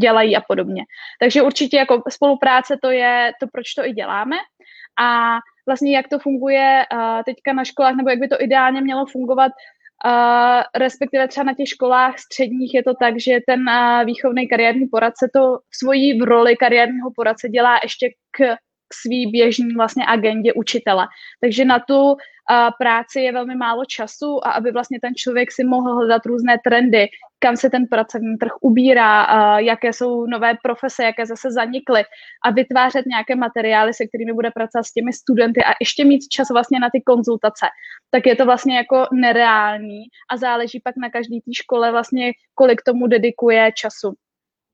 dělají 0.00 0.36
a 0.36 0.40
podobně. 0.40 0.82
Takže 1.20 1.42
určitě 1.42 1.76
jako 1.76 2.02
spolupráce 2.10 2.76
to 2.82 2.90
je 2.90 3.32
to, 3.40 3.46
proč 3.52 3.74
to 3.74 3.86
i 3.86 3.92
děláme. 3.92 4.36
A 5.00 5.38
vlastně 5.66 5.96
jak 5.96 6.08
to 6.08 6.18
funguje 6.18 6.84
uh, 6.92 7.22
teďka 7.26 7.52
na 7.52 7.64
školách, 7.64 7.96
nebo 7.96 8.10
jak 8.10 8.18
by 8.18 8.28
to 8.28 8.42
ideálně 8.42 8.80
mělo 8.80 9.06
fungovat, 9.06 9.52
Uh, 10.04 10.62
respektive 10.76 11.28
třeba 11.28 11.44
na 11.44 11.54
těch 11.54 11.68
školách 11.68 12.18
středních 12.18 12.74
je 12.74 12.82
to 12.82 12.94
tak, 12.94 13.20
že 13.20 13.38
ten 13.46 13.60
uh, 13.60 14.04
výchovný 14.04 14.48
kariérní 14.48 14.86
poradce 14.86 15.30
to 15.34 15.56
v 15.56 15.76
svojí 15.76 16.20
v 16.20 16.24
roli 16.24 16.56
kariérního 16.56 17.10
poradce 17.16 17.48
dělá 17.48 17.78
ještě 17.82 18.10
k 18.30 18.56
k 18.88 18.94
svý 18.94 19.26
běžný 19.26 19.74
vlastně 19.74 20.06
agendě 20.06 20.52
učitele. 20.52 21.06
Takže 21.40 21.64
na 21.64 21.78
tu 21.78 22.16
práci 22.78 23.20
je 23.20 23.32
velmi 23.32 23.54
málo 23.54 23.84
času 23.84 24.46
a 24.46 24.50
aby 24.50 24.72
vlastně 24.72 24.98
ten 25.00 25.14
člověk 25.14 25.52
si 25.52 25.64
mohl 25.64 25.94
hledat 25.94 26.26
různé 26.26 26.56
trendy, 26.64 27.06
kam 27.38 27.56
se 27.56 27.70
ten 27.70 27.86
pracovní 27.86 28.36
trh 28.36 28.52
ubírá, 28.60 29.26
jaké 29.58 29.92
jsou 29.92 30.26
nové 30.26 30.54
profese, 30.62 31.04
jaké 31.04 31.26
zase 31.26 31.50
zanikly 31.50 32.04
a 32.44 32.50
vytvářet 32.50 33.06
nějaké 33.06 33.34
materiály, 33.34 33.94
se 33.94 34.06
kterými 34.06 34.32
bude 34.32 34.50
pracovat 34.50 34.82
s 34.82 34.92
těmi 34.92 35.12
studenty 35.12 35.64
a 35.64 35.74
ještě 35.80 36.04
mít 36.04 36.28
čas 36.28 36.48
vlastně 36.50 36.80
na 36.80 36.88
ty 36.92 37.00
konzultace, 37.00 37.66
tak 38.10 38.26
je 38.26 38.36
to 38.36 38.44
vlastně 38.44 38.76
jako 38.76 39.06
nereální 39.12 40.02
a 40.30 40.36
záleží 40.36 40.80
pak 40.84 40.94
na 40.96 41.10
každý 41.10 41.40
té 41.40 41.50
škole 41.54 41.90
vlastně, 41.90 42.32
kolik 42.54 42.82
tomu 42.82 43.06
dedikuje 43.06 43.72
času. 43.74 44.14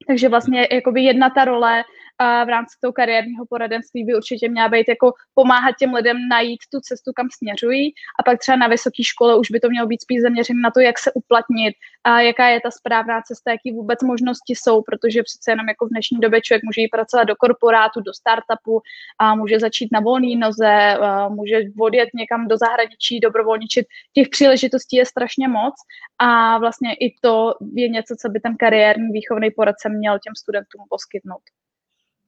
Takže 0.06 0.28
vlastně 0.28 0.68
jakoby 0.72 1.02
jedna 1.02 1.30
ta 1.30 1.44
role 1.44 1.84
a 2.18 2.44
v 2.44 2.48
rámci 2.48 2.76
toho 2.80 2.92
kariérního 2.92 3.46
poradenství 3.46 4.04
by 4.04 4.14
určitě 4.14 4.48
měla 4.48 4.68
být 4.68 4.88
jako 4.88 5.12
pomáhat 5.34 5.74
těm 5.78 5.94
lidem 5.94 6.28
najít 6.28 6.60
tu 6.72 6.80
cestu, 6.80 7.12
kam 7.16 7.28
směřují 7.38 7.92
a 8.18 8.22
pak 8.22 8.38
třeba 8.38 8.56
na 8.56 8.68
vysoké 8.68 9.02
škole 9.02 9.38
už 9.38 9.50
by 9.50 9.60
to 9.60 9.68
mělo 9.68 9.86
být 9.86 10.02
spíš 10.02 10.20
zaměřené 10.20 10.60
na 10.60 10.70
to, 10.70 10.80
jak 10.80 10.98
se 10.98 11.12
uplatnit 11.12 11.74
a 12.04 12.20
jaká 12.20 12.48
je 12.48 12.60
ta 12.60 12.70
správná 12.70 13.22
cesta, 13.22 13.50
jaký 13.50 13.72
vůbec 13.72 14.02
možnosti 14.02 14.54
jsou, 14.56 14.82
protože 14.82 15.22
přece 15.22 15.50
jenom 15.52 15.68
jako 15.68 15.86
v 15.86 15.88
dnešní 15.88 16.18
době 16.20 16.40
člověk 16.40 16.62
může 16.64 16.80
jít 16.80 16.88
pracovat 16.88 17.24
do 17.24 17.36
korporátu, 17.36 18.00
do 18.00 18.14
startupu 18.14 18.80
a 19.18 19.34
může 19.34 19.60
začít 19.60 19.88
na 19.92 20.00
volné 20.00 20.36
noze, 20.36 20.96
může 21.28 21.60
odjet 21.80 22.08
někam 22.14 22.48
do 22.48 22.56
zahraničí, 22.56 23.20
dobrovolničit. 23.20 23.86
Těch 24.12 24.28
příležitostí 24.28 24.96
je 24.96 25.06
strašně 25.06 25.48
moc 25.48 25.74
a 26.18 26.58
vlastně 26.58 26.94
i 26.94 27.14
to 27.20 27.54
je 27.74 27.88
něco, 27.88 28.14
co 28.22 28.28
by 28.28 28.40
ten 28.40 28.56
kariérní 28.56 29.08
výchovný 29.12 29.50
poradce 29.50 29.88
měl 29.88 30.18
těm 30.18 30.34
studentům 30.42 30.84
poskytnout 30.90 31.42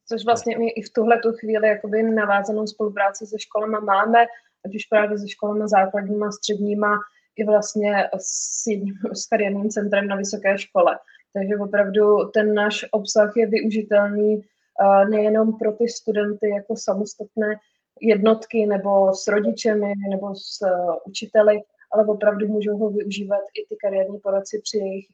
což 0.09 0.25
vlastně 0.25 0.59
my 0.59 0.69
i 0.69 0.83
v 0.83 0.93
tuhle 0.93 1.19
tu 1.19 1.33
chvíli 1.33 1.69
jakoby 1.69 2.03
navázanou 2.03 2.67
spolupráci 2.67 3.27
se 3.27 3.39
školama 3.39 3.81
máme, 3.81 4.27
ať 4.65 4.75
už 4.75 4.85
právě 4.85 5.19
se 5.19 5.29
školama 5.29 5.69
základníma, 5.69 6.31
středníma, 6.31 6.99
i 7.37 7.45
vlastně 7.45 8.09
s, 8.19 8.67
jedním, 8.67 8.95
s 9.13 9.27
kariérním 9.27 9.71
centrem 9.71 10.09
na 10.09 10.17
vysoké 10.17 10.59
škole. 10.59 10.99
Takže 11.33 11.57
opravdu 11.57 12.31
ten 12.35 12.55
náš 12.55 12.85
obsah 12.91 13.33
je 13.37 13.47
využitelný 13.47 14.37
uh, 14.37 15.09
nejenom 15.09 15.59
pro 15.59 15.73
ty 15.73 15.89
studenty 15.89 16.49
jako 16.49 16.77
samostatné 16.77 17.57
jednotky 18.01 18.67
nebo 18.67 19.15
s 19.15 19.29
rodičemi 19.29 19.93
nebo 20.11 20.35
s 20.35 20.63
uh, 20.63 20.95
učiteli, 21.05 21.61
ale 21.93 22.07
opravdu 22.07 22.49
můžou 22.49 22.77
ho 22.77 22.91
využívat 22.91 23.41
i 23.41 23.67
ty 23.69 23.77
kariérní 23.77 24.19
poradci 24.19 24.61
při 24.63 24.79
jejich 24.79 25.07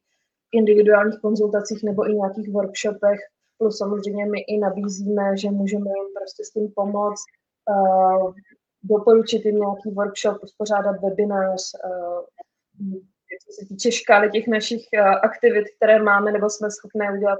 individuálních 0.52 1.20
konzultacích 1.20 1.82
nebo 1.82 2.10
i 2.10 2.14
nějakých 2.14 2.48
workshopech, 2.48 3.20
Plus 3.60 3.78
samozřejmě 3.78 4.26
my 4.26 4.40
i 4.40 4.58
nabízíme, 4.58 5.36
že 5.36 5.50
můžeme 5.50 5.90
jim 5.96 6.08
prostě 6.16 6.44
s 6.44 6.50
tím 6.50 6.68
pomoct, 6.76 7.24
uh, 7.70 8.32
doporučit 8.82 9.44
jim 9.44 9.56
nějaký 9.56 9.90
workshop, 9.94 10.36
uspořádat 10.42 10.96
webinář, 11.02 11.62
uh, 11.84 12.94
co 13.46 13.52
se 13.60 13.68
týče 13.68 13.92
škály 13.92 14.30
těch 14.30 14.48
našich 14.48 14.82
uh, 14.94 15.08
aktivit, 15.22 15.64
které 15.76 16.02
máme 16.02 16.32
nebo 16.32 16.50
jsme 16.50 16.70
schopné 16.70 17.12
udělat 17.16 17.38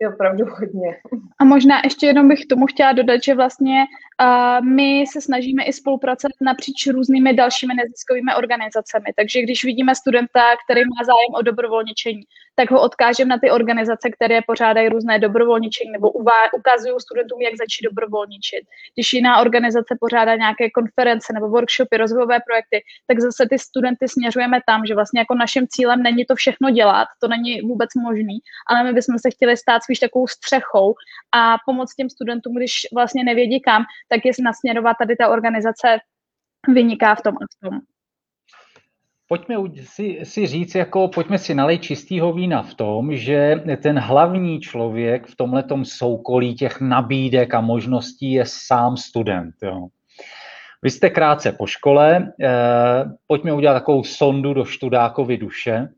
je 0.00 0.08
opravdu 0.08 0.44
hodně. 0.44 0.96
A 1.38 1.44
možná 1.44 1.80
ještě 1.84 2.06
jenom 2.06 2.28
bych 2.28 2.46
tomu 2.46 2.66
chtěla 2.66 2.92
dodat, 2.92 3.22
že 3.22 3.34
vlastně 3.34 3.84
uh, 3.84 4.66
my 4.66 5.04
se 5.12 5.20
snažíme 5.20 5.64
i 5.64 5.72
spolupracovat 5.72 6.32
napříč 6.40 6.86
různými 6.86 7.34
dalšími 7.34 7.74
neziskovými 7.74 8.34
organizacemi. 8.34 9.06
Takže 9.16 9.42
když 9.42 9.64
vidíme 9.64 9.94
studenta, 9.94 10.42
který 10.64 10.80
má 10.80 11.04
zájem 11.06 11.34
o 11.34 11.42
dobrovolničení, 11.42 12.22
tak 12.58 12.70
ho 12.70 12.82
odkážeme 12.82 13.28
na 13.28 13.38
ty 13.38 13.50
organizace, 13.50 14.10
které 14.10 14.38
pořádají 14.46 14.88
různé 14.88 15.18
dobrovolničení 15.18 15.90
nebo 15.90 16.10
uvá- 16.10 16.50
ukazují 16.58 16.94
studentům, 17.00 17.40
jak 17.42 17.54
začít 17.56 17.84
dobrovolničit. 17.84 18.62
Když 18.94 19.12
jiná 19.12 19.40
organizace 19.40 19.92
pořádá 20.00 20.36
nějaké 20.36 20.70
konference 20.70 21.32
nebo 21.32 21.48
workshopy, 21.48 21.96
rozvojové 21.96 22.38
projekty, 22.48 22.76
tak 23.06 23.20
zase 23.20 23.46
ty 23.50 23.58
studenty 23.58 24.08
směřujeme 24.08 24.58
tam, 24.66 24.86
že 24.86 24.94
vlastně 24.94 25.20
jako 25.20 25.34
naším 25.34 25.66
cílem 25.68 26.02
není 26.02 26.24
to 26.24 26.34
všechno 26.34 26.70
dělat, 26.70 27.08
to 27.22 27.28
není 27.28 27.60
vůbec 27.60 27.90
možný, 27.94 28.38
ale 28.70 28.84
my 28.84 28.92
bychom 28.92 29.18
se 29.18 29.30
chtěli 29.30 29.56
stát 29.56 29.82
spíš 29.82 29.98
takovou 29.98 30.26
střechou 30.26 30.94
a 31.34 31.56
pomoct 31.66 31.94
těm 31.94 32.10
studentům, 32.10 32.54
když 32.56 32.72
vlastně 32.94 33.24
nevědí 33.24 33.60
kam, 33.60 33.82
tak 34.08 34.20
je 34.24 34.32
nasměrovat 34.42 34.96
tady 35.00 35.16
ta 35.16 35.28
organizace 35.28 35.98
vyniká 36.68 37.14
v 37.14 37.22
tom 37.22 37.34
a 37.36 37.44
v 37.54 37.68
tom. 37.68 37.80
Pojďme 39.28 39.56
si, 39.84 40.20
si 40.22 40.46
říct, 40.46 40.74
jako 40.74 41.08
pojďme 41.08 41.38
si 41.38 41.54
nalej 41.54 41.78
čistýho 41.78 42.32
vína 42.32 42.62
v 42.62 42.74
tom, 42.74 43.16
že 43.16 43.62
ten 43.82 43.98
hlavní 43.98 44.60
člověk 44.60 45.26
v 45.26 45.36
tomhletom 45.36 45.84
soukolí 45.84 46.54
těch 46.54 46.80
nabídek 46.80 47.54
a 47.54 47.60
možností 47.60 48.32
je 48.32 48.44
sám 48.46 48.96
student. 48.96 49.54
Jo. 49.62 49.86
Vy 50.82 50.90
jste 50.90 51.10
krátce 51.10 51.52
po 51.52 51.66
škole, 51.66 52.32
eh, 52.42 53.04
pojďme 53.26 53.52
udělat 53.52 53.74
takovou 53.74 54.04
sondu 54.04 54.54
do 54.54 54.64
študákovy 54.64 55.36
duše 55.36 55.88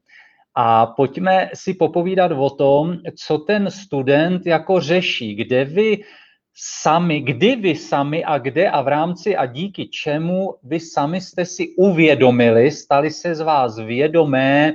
a 0.54 0.86
pojďme 0.86 1.50
si 1.54 1.74
popovídat 1.74 2.32
o 2.32 2.50
tom, 2.50 2.96
co 3.16 3.38
ten 3.38 3.70
student 3.70 4.46
jako 4.46 4.80
řeší, 4.80 5.34
kde 5.34 5.64
vy 5.64 6.02
sami, 6.62 7.20
kdy 7.20 7.56
vy 7.56 7.74
sami 7.76 8.24
a 8.24 8.38
kde 8.38 8.70
a 8.70 8.82
v 8.82 8.88
rámci 8.88 9.36
a 9.36 9.46
díky 9.46 9.88
čemu 9.88 10.54
vy 10.62 10.80
sami 10.80 11.20
jste 11.20 11.44
si 11.44 11.74
uvědomili, 11.76 12.70
stali 12.70 13.10
se 13.10 13.34
z 13.34 13.40
vás 13.40 13.78
vědomé 13.78 14.72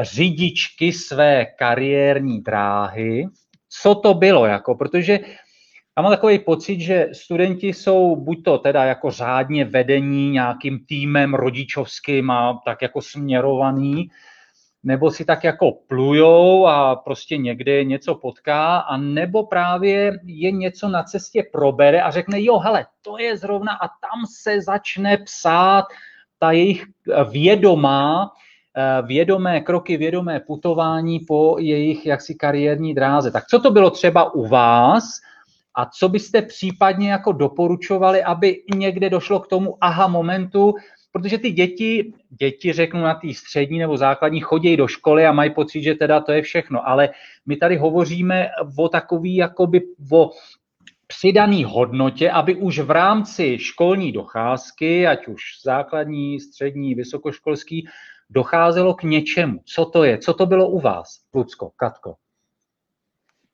řidičky 0.00 0.92
své 0.92 1.46
kariérní 1.58 2.40
dráhy. 2.40 3.28
Co 3.68 3.94
to 3.94 4.14
bylo, 4.14 4.46
jako, 4.46 4.74
protože 4.74 5.20
já 5.96 6.02
mám 6.02 6.12
takový 6.12 6.38
pocit, 6.38 6.80
že 6.80 7.08
studenti 7.12 7.68
jsou 7.68 8.16
buď 8.16 8.44
to 8.44 8.58
teda 8.58 8.84
jako 8.84 9.10
řádně 9.10 9.64
vedení 9.64 10.30
nějakým 10.30 10.84
týmem 10.88 11.34
rodičovským 11.34 12.30
a 12.30 12.62
tak 12.64 12.82
jako 12.82 13.02
směrovaný, 13.02 14.10
nebo 14.84 15.10
si 15.10 15.24
tak 15.24 15.44
jako 15.44 15.72
plujou 15.88 16.66
a 16.66 16.96
prostě 16.96 17.36
někde 17.36 17.84
něco 17.84 18.14
potká, 18.14 18.78
a 18.78 18.96
nebo 18.96 19.46
právě 19.46 20.20
je 20.24 20.50
něco 20.50 20.88
na 20.88 21.02
cestě 21.02 21.42
probere 21.52 22.02
a 22.02 22.10
řekne, 22.10 22.42
jo, 22.42 22.58
hele, 22.58 22.86
to 23.02 23.18
je 23.18 23.36
zrovna 23.36 23.72
a 23.72 23.88
tam 23.88 24.26
se 24.42 24.60
začne 24.60 25.16
psát 25.16 25.84
ta 26.38 26.52
jejich 26.52 26.84
vědomá, 27.30 28.30
eh, 28.76 29.02
vědomé 29.06 29.60
kroky, 29.60 29.96
vědomé 29.96 30.40
putování 30.40 31.20
po 31.20 31.56
jejich 31.58 32.06
jaksi 32.06 32.34
kariérní 32.34 32.94
dráze. 32.94 33.30
Tak 33.30 33.46
co 33.46 33.58
to 33.58 33.70
bylo 33.70 33.90
třeba 33.90 34.34
u 34.34 34.46
vás 34.46 35.04
a 35.74 35.86
co 35.86 36.08
byste 36.08 36.42
případně 36.42 37.10
jako 37.10 37.32
doporučovali, 37.32 38.22
aby 38.22 38.62
někde 38.74 39.10
došlo 39.10 39.40
k 39.40 39.48
tomu 39.48 39.76
aha 39.80 40.06
momentu, 40.06 40.74
protože 41.14 41.38
ty 41.38 41.50
děti, 41.50 42.12
děti 42.40 42.72
řeknu 42.72 43.00
na 43.00 43.14
té 43.14 43.34
střední 43.34 43.78
nebo 43.78 43.96
základní, 43.96 44.40
chodí 44.40 44.76
do 44.76 44.86
školy 44.86 45.26
a 45.26 45.32
mají 45.32 45.50
pocit, 45.50 45.82
že 45.82 45.94
teda 45.94 46.20
to 46.20 46.32
je 46.32 46.42
všechno, 46.42 46.88
ale 46.88 47.10
my 47.46 47.56
tady 47.56 47.76
hovoříme 47.76 48.48
o 48.78 48.88
takový 48.88 49.36
jakoby 49.36 49.82
o 50.12 50.30
přidaný 51.06 51.64
hodnotě, 51.64 52.30
aby 52.30 52.54
už 52.54 52.78
v 52.78 52.90
rámci 52.90 53.58
školní 53.58 54.12
docházky, 54.12 55.06
ať 55.06 55.28
už 55.28 55.42
základní, 55.64 56.40
střední, 56.40 56.94
vysokoškolský, 56.94 57.88
docházelo 58.30 58.94
k 58.94 59.02
něčemu. 59.02 59.60
Co 59.64 59.84
to 59.84 60.04
je? 60.04 60.18
Co 60.18 60.34
to 60.34 60.46
bylo 60.46 60.68
u 60.68 60.80
vás, 60.80 61.20
Lucko, 61.34 61.70
Katko? 61.76 62.14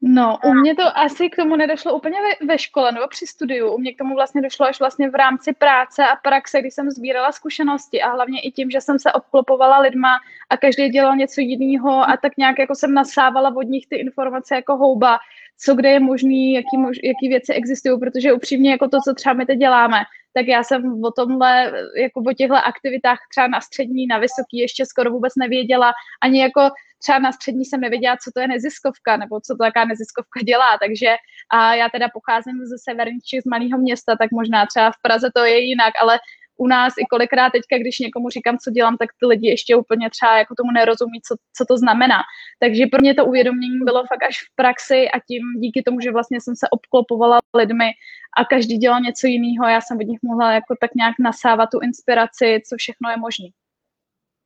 No, 0.03 0.39
u 0.45 0.55
mě 0.55 0.75
to 0.75 0.99
asi 0.99 1.31
k 1.31 1.37
tomu 1.37 1.57
nedošlo 1.57 1.97
úplně 1.97 2.19
ve, 2.23 2.47
ve 2.47 2.59
škole 2.59 2.93
nebo 2.93 3.09
při 3.09 3.27
studiu. 3.27 3.75
U 3.75 3.79
mě 3.79 3.95
k 3.95 3.99
tomu 3.99 4.15
vlastně 4.15 4.43
došlo 4.43 4.67
až 4.67 4.81
vlastně 4.81 5.11
v 5.11 5.15
rámci 5.15 5.53
práce 5.53 6.05
a 6.05 6.17
praxe, 6.17 6.61
kdy 6.61 6.71
jsem 6.71 6.91
sbírala 6.91 7.33
zkušenosti 7.33 8.03
a 8.03 8.11
hlavně 8.11 8.41
i 8.41 8.51
tím, 8.51 8.71
že 8.71 8.81
jsem 8.81 8.99
se 8.99 9.13
obklopovala 9.13 9.79
lidma 9.79 10.19
a 10.51 10.57
každý 10.57 10.89
dělal 10.89 11.17
něco 11.17 11.41
jiného 11.41 12.09
a 12.09 12.17
tak 12.17 12.33
nějak 12.37 12.59
jako 12.59 12.75
jsem 12.75 12.95
nasávala 12.95 13.57
od 13.57 13.63
nich 13.63 13.87
ty 13.87 13.97
informace 13.97 14.55
jako 14.55 14.77
houba, 14.77 15.19
co 15.59 15.75
kde 15.75 15.89
je 15.89 16.01
možný, 16.01 16.53
jaký, 16.53 16.77
mož, 16.79 16.97
jaký 17.05 17.29
věci 17.29 17.53
existují, 17.53 18.01
protože 18.01 18.33
upřímně 18.33 18.71
jako 18.71 18.89
to, 18.89 18.99
co 19.05 19.15
třeba 19.15 19.33
my 19.33 19.47
teď 19.47 19.59
děláme, 19.59 20.03
tak 20.33 20.47
já 20.47 20.63
jsem 20.63 21.05
o 21.05 21.11
tomhle, 21.11 21.73
jako 21.97 22.21
o 22.27 22.33
těchto 22.33 22.55
aktivitách 22.55 23.19
třeba 23.31 23.47
na 23.47 23.61
střední, 23.61 24.07
na 24.07 24.19
vysoký 24.19 24.59
ještě 24.59 24.87
skoro 24.87 25.11
vůbec 25.11 25.33
nevěděla, 25.37 25.93
ani 26.23 26.41
jako 26.41 26.61
třeba 27.03 27.19
na 27.19 27.33
střední 27.33 27.65
jsem 27.65 27.81
nevěděla, 27.81 28.17
co 28.25 28.31
to 28.35 28.41
je 28.41 28.49
neziskovka, 28.49 29.17
nebo 29.17 29.41
co 29.41 29.55
to 29.55 29.59
taká 29.59 29.85
neziskovka 29.85 30.41
dělá, 30.41 30.79
takže 30.79 31.17
a 31.53 31.75
já 31.75 31.89
teda 31.89 32.09
pocházím 32.09 32.67
ze 32.67 32.79
severních 32.79 33.25
Čech, 33.25 33.43
z 33.43 33.45
malého 33.45 33.79
města, 33.79 34.17
tak 34.17 34.31
možná 34.31 34.67
třeba 34.67 34.91
v 34.91 35.03
Praze 35.03 35.31
to 35.35 35.45
je 35.45 35.59
jinak, 35.59 35.95
ale 36.01 36.19
u 36.57 36.67
nás 36.67 36.95
i 36.99 37.05
kolikrát 37.11 37.51
teďka, 37.51 37.79
když 37.79 37.99
někomu 37.99 38.29
říkám, 38.31 38.59
co 38.59 38.71
dělám, 38.71 38.97
tak 38.97 39.09
ty 39.21 39.27
lidi 39.27 39.49
ještě 39.49 39.77
úplně 39.77 40.11
třeba 40.11 40.39
jako 40.39 40.55
tomu 40.55 40.71
nerozumí, 40.73 41.21
co, 41.27 41.35
co 41.57 41.65
to 41.65 41.77
znamená. 41.79 42.21
Takže 42.59 42.87
pro 42.87 43.01
mě 43.01 43.15
to 43.15 43.25
uvědomění 43.25 43.79
bylo 43.85 44.01
fakt 44.07 44.23
až 44.29 44.37
v 44.43 44.55
praxi 44.57 45.09
a 45.15 45.19
tím 45.29 45.43
díky 45.61 45.83
tomu, 45.83 46.01
že 46.01 46.13
vlastně 46.13 46.41
jsem 46.41 46.57
se 46.57 46.67
obklopovala 46.71 47.39
lidmi 47.57 47.91
a 48.37 48.45
každý 48.45 48.77
dělal 48.77 49.01
něco 49.01 49.27
jiného, 49.27 49.69
já 49.69 49.81
jsem 49.81 49.97
od 49.97 50.07
nich 50.07 50.19
mohla 50.23 50.53
jako 50.53 50.75
tak 50.81 50.95
nějak 50.95 51.15
nasávat 51.21 51.71
tu 51.71 51.79
inspiraci, 51.81 52.63
co 52.69 52.77
všechno 52.77 53.11
je 53.11 53.17
možné. 53.17 53.49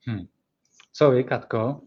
Hmm. 0.06 0.26
Co 0.92 1.10
vy, 1.10 1.24
Katko? 1.24 1.80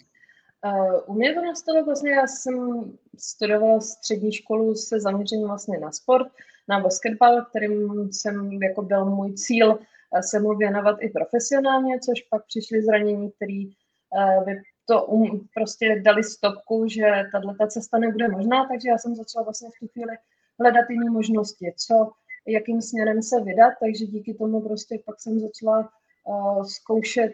Uh, 0.73 0.99
u 1.05 1.13
mě 1.13 1.33
to 1.33 1.41
nastalo 1.41 1.85
vlastně, 1.85 2.11
já 2.11 2.27
jsem 2.27 2.83
studovala 3.17 3.79
střední 3.79 4.31
školu 4.31 4.75
se 4.75 4.99
zaměřením 4.99 5.47
vlastně 5.47 5.79
na 5.79 5.91
sport, 5.91 6.27
na 6.67 6.79
basketbal, 6.79 7.45
kterým 7.45 8.09
jsem 8.13 8.53
jako 8.53 8.81
byl 8.81 9.05
můj 9.05 9.33
cíl 9.33 9.79
se 10.21 10.39
mu 10.39 10.57
věnovat 10.57 10.97
i 10.99 11.09
profesionálně, 11.09 11.99
což 11.99 12.21
pak 12.21 12.45
přišly 12.45 12.81
zranění, 12.81 13.31
které 13.31 13.63
uh, 13.63 14.45
by 14.45 14.61
to 14.85 15.05
um, 15.05 15.47
prostě 15.53 16.01
dali 16.05 16.23
stopku, 16.23 16.87
že 16.87 17.23
tato 17.31 17.67
cesta 17.67 17.97
nebude 17.97 18.27
možná, 18.27 18.67
takže 18.67 18.89
já 18.89 18.97
jsem 18.97 19.15
začala 19.15 19.43
vlastně 19.43 19.69
v 19.69 19.79
tu 19.79 19.87
chvíli 19.87 20.17
hledat 20.59 20.89
jiné 20.89 21.09
možnosti, 21.11 21.73
co, 21.77 22.11
jakým 22.47 22.81
směrem 22.81 23.21
se 23.21 23.41
vydat, 23.41 23.73
takže 23.79 24.05
díky 24.05 24.33
tomu 24.33 24.61
prostě 24.61 24.99
pak 25.05 25.21
jsem 25.21 25.39
začala 25.39 25.89
uh, 26.27 26.63
zkoušet, 26.63 27.31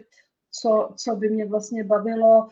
co, 0.60 0.90
co 0.96 1.16
by 1.16 1.28
mě 1.28 1.46
vlastně 1.46 1.84
bavilo, 1.84 2.48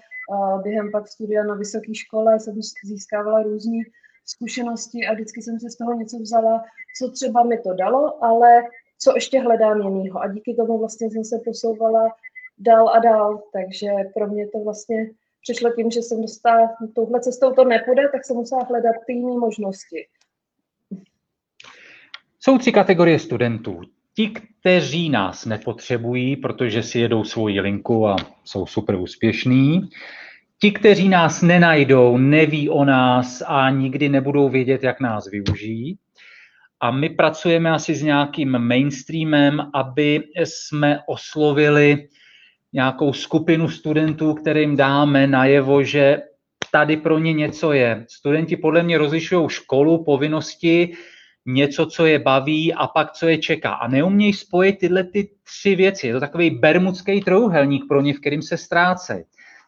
během 0.63 0.91
pak 0.93 1.09
studia 1.09 1.45
na 1.45 1.55
vysoké 1.55 1.95
škole 1.95 2.41
jsem 2.41 2.55
získávala 2.85 3.43
různé 3.43 3.79
zkušenosti 4.25 5.07
a 5.07 5.13
vždycky 5.13 5.43
jsem 5.43 5.61
si 5.61 5.71
z 5.71 5.77
toho 5.77 5.95
něco 5.95 6.19
vzala, 6.19 6.65
co 6.99 7.11
třeba 7.11 7.43
mi 7.43 7.59
to 7.59 7.75
dalo, 7.75 8.25
ale 8.25 8.63
co 8.99 9.13
ještě 9.15 9.41
hledám 9.41 9.81
jinýho. 9.81 10.21
A 10.21 10.29
díky 10.29 10.55
tomu 10.55 10.79
vlastně 10.79 11.11
jsem 11.11 11.25
se 11.25 11.39
posouvala 11.45 12.17
dál 12.59 12.89
a 12.89 12.99
dál, 12.99 13.43
takže 13.53 13.91
pro 14.15 14.27
mě 14.27 14.49
to 14.49 14.59
vlastně 14.59 15.11
přišlo 15.43 15.71
tím, 15.71 15.91
že 15.91 16.03
jsem 16.03 16.23
dostala, 16.23 16.77
touhle 16.95 17.21
cestou 17.21 17.53
to 17.53 17.65
nepůjde, 17.65 18.09
tak 18.13 18.25
jsem 18.25 18.37
musela 18.37 18.63
hledat 18.63 18.97
ty 19.07 19.13
jiné 19.13 19.39
možnosti. 19.39 20.07
Jsou 22.41 22.59
tři 22.59 22.73
kategorie 22.73 23.19
studentů. 23.19 23.81
Ti, 24.17 24.29
kteří 24.29 25.11
nás 25.11 25.47
nepotřebují, 25.47 26.37
protože 26.37 26.83
si 26.83 26.99
jedou 26.99 27.25
svoji 27.25 27.61
linku 27.61 28.09
a 28.09 28.17
jsou 28.45 28.67
super 28.67 28.95
úspěšní. 28.95 29.89
Ti, 30.61 30.71
kteří 30.71 31.09
nás 31.09 31.43
nenajdou, 31.43 32.17
neví 32.17 32.71
o 32.71 32.85
nás 32.85 33.43
a 33.47 33.71
nikdy 33.71 34.09
nebudou 34.09 34.49
vědět, 34.49 34.83
jak 34.83 35.01
nás 35.01 35.31
využijí. 35.31 35.99
A 36.81 36.91
my 36.91 37.09
pracujeme 37.09 37.71
asi 37.71 37.95
s 37.95 38.03
nějakým 38.03 38.59
mainstreamem, 38.59 39.71
aby 39.75 40.23
jsme 40.45 40.99
oslovili 41.07 42.09
nějakou 42.73 43.13
skupinu 43.13 43.69
studentů, 43.69 44.35
kterým 44.35 44.77
dáme 44.77 45.27
najevo, 45.27 45.83
že 45.83 46.23
tady 46.73 46.97
pro 46.97 47.19
ně 47.19 47.33
něco 47.33 47.73
je. 47.73 48.07
Studenti 48.09 48.57
podle 48.57 48.83
mě 48.83 48.99
rozlišují 48.99 49.49
školu, 49.49 50.05
povinnosti, 50.05 50.93
něco, 51.47 51.87
co 51.87 52.07
je 52.07 52.19
baví 52.19 52.75
a 52.75 52.87
pak, 52.87 53.13
co 53.13 53.29
je 53.29 53.39
čeká. 53.39 53.73
A 53.73 53.89
neumějí 53.89 54.33
spojit 54.33 54.79
tyhle 54.79 55.05
ty 55.05 55.31
tři 55.43 55.75
věci. 55.75 56.07
Je 56.07 56.13
to 56.13 56.21
takový 56.21 56.51
bermudský 56.51 57.21
trojuhelník 57.21 57.85
pro 57.89 58.01
ně, 58.01 58.15
v 58.15 58.21
kterým 58.21 58.43
se 58.43 58.57
ztrácejí. 58.57 59.25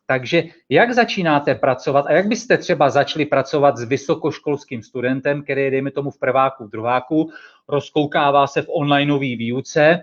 Takže 0.07 0.43
jak 0.69 0.93
začínáte 0.93 1.55
pracovat 1.55 2.07
a 2.07 2.13
jak 2.13 2.27
byste 2.27 2.59
třeba 2.59 2.91
začali 2.91 3.27
pracovat 3.27 3.77
s 3.77 3.85
vysokoškolským 3.85 4.83
studentem, 4.83 5.43
který 5.43 5.63
je, 5.63 5.71
dejme 5.71 5.91
tomu, 5.91 6.11
v 6.11 6.19
prváku, 6.19 6.65
v 6.65 6.71
druháku, 6.71 7.31
rozkoukává 7.69 8.47
se 8.47 8.63
v 8.63 8.69
onlineové 8.69 9.37
výuce, 9.37 10.01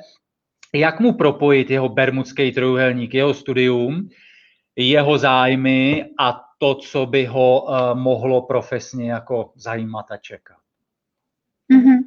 jak 0.74 1.00
mu 1.00 1.13
propojit 1.13 1.70
jeho 1.70 1.90
bermudský 1.90 2.51
trojuhelník, 2.51 3.13
jeho 3.13 3.34
studium, 3.34 4.10
jeho 4.75 5.18
zájmy 5.18 6.06
a 6.20 6.42
to, 6.58 6.75
co 6.75 7.06
by 7.06 7.25
ho 7.25 7.62
uh, 7.62 8.00
mohlo 8.00 8.42
profesně 8.42 9.12
jako 9.12 9.51
zajímat 9.55 10.05
a 10.12 10.18
čekat. 10.18 10.61
Mm-hmm. 11.72 11.98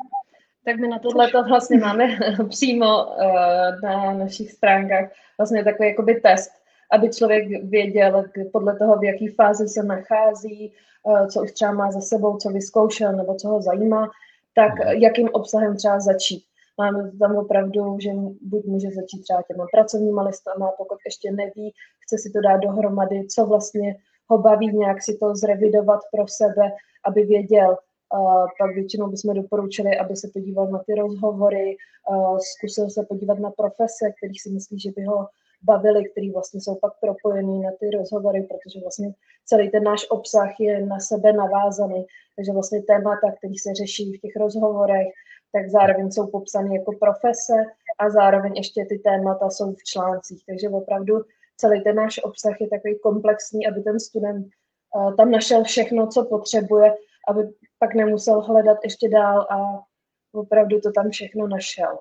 Tak 0.65 0.77
my 0.77 0.89
na 0.89 0.99
tohle 0.99 1.31
to 1.31 1.45
vlastně 1.45 1.79
máme 1.79 2.19
přímo 2.49 3.07
uh, 3.07 3.81
na 3.83 4.15
našich 4.15 4.53
stránkách 4.53 5.11
vlastně 5.39 5.65
takový 5.65 5.89
jakoby 5.89 6.15
test, 6.15 6.51
aby 6.93 7.11
člověk 7.11 7.65
věděl 7.65 8.25
podle 8.53 8.79
toho, 8.79 8.99
v 8.99 9.05
jaké 9.05 9.27
fázi 9.37 9.69
se 9.69 9.83
nachází, 9.83 10.73
uh, 11.03 11.27
co 11.27 11.43
už 11.43 11.53
třeba 11.53 11.73
má 11.73 11.91
za 11.91 12.01
sebou, 12.01 12.37
co 12.37 12.49
vyzkoušel 12.49 13.13
nebo 13.13 13.35
co 13.35 13.49
ho 13.49 13.63
zajímá, 13.63 14.11
tak 14.55 14.73
mm-hmm. 14.73 15.03
jakým 15.03 15.29
obsahem 15.33 15.77
třeba 15.77 16.01
začít. 16.01 16.45
Máme 16.79 17.11
tam 17.19 17.37
opravdu, 17.37 17.97
že 18.01 18.11
buď 18.41 18.65
může 18.65 18.91
začít 18.91 19.23
třeba 19.23 19.43
těma 19.51 19.67
pracovníma 19.73 20.23
listama, 20.23 20.73
pokud 20.79 20.99
ještě 21.07 21.33
neví, 21.33 21.73
chce 22.01 22.19
si 22.19 22.31
to 22.31 22.41
dát 22.41 22.57
dohromady, 22.57 23.27
co 23.27 23.47
vlastně 23.47 23.97
ho 24.29 24.39
baví, 24.39 24.77
nějak 24.77 25.03
si 25.03 25.17
to 25.21 25.35
zrevidovat 25.35 26.01
pro 26.13 26.29
sebe, 26.29 26.73
aby 27.05 27.25
věděl, 27.25 27.77
pak 28.59 28.75
většinou 28.75 29.07
bychom 29.11 29.35
doporučili, 29.35 29.99
aby 29.99 30.17
se 30.17 30.29
podíval 30.35 30.67
na 30.67 30.79
ty 30.87 30.95
rozhovory, 30.95 31.77
zkusil 32.57 32.91
se 32.91 33.03
podívat 33.09 33.39
na 33.39 33.51
profese, 33.51 34.13
který 34.19 34.35
si 34.35 34.51
myslí, 34.51 34.81
že 34.81 34.91
by 34.97 35.05
ho 35.05 35.29
bavili, 35.63 36.11
který 36.11 36.31
vlastně 36.31 36.61
jsou 36.61 36.75
pak 36.75 36.93
propojený 37.01 37.61
na 37.61 37.71
ty 37.81 37.91
rozhovory, 37.91 38.43
protože 38.43 38.81
vlastně 38.81 39.15
celý 39.45 39.71
ten 39.71 39.85
náš 39.85 40.07
obsah 40.11 40.61
je 40.61 40.87
na 40.87 41.01
sebe 41.01 41.33
navázaný. 41.33 42.07
Takže 42.37 42.53
vlastně 42.53 42.83
témata, 42.83 43.33
který 43.39 43.59
se 43.59 43.75
řeší 43.75 44.13
v 44.13 44.21
těch 44.21 44.37
rozhovorech, 44.37 45.07
tak 45.53 45.71
zároveň 45.71 46.11
jsou 46.11 46.27
popsány 46.27 46.77
jako 46.77 46.93
profese 46.93 47.53
a 47.99 48.11
zároveň 48.11 48.53
ještě 48.57 48.85
ty 48.85 48.99
témata 48.99 49.51
jsou 49.51 49.73
v 49.73 49.85
článcích. 49.85 50.43
Takže 50.47 50.69
opravdu 50.69 51.23
celý 51.57 51.83
ten 51.83 51.97
náš 51.97 52.21
obsah 52.25 52.61
je 52.61 52.69
takový 52.69 52.99
komplexní, 52.99 53.67
aby 53.67 53.83
ten 53.83 54.01
student 54.01 54.47
tam 55.17 55.31
našel 55.31 55.65
všechno, 55.65 56.07
co 56.07 56.25
potřebuje, 56.25 56.95
aby 57.29 57.49
pak 57.85 57.95
nemusel 57.95 58.41
hledat 58.41 58.79
ještě 58.85 59.09
dál 59.09 59.41
a 59.41 59.85
opravdu 60.33 60.81
to 60.81 60.93
tam 60.93 61.11
všechno 61.11 61.49
našel. 61.49 61.99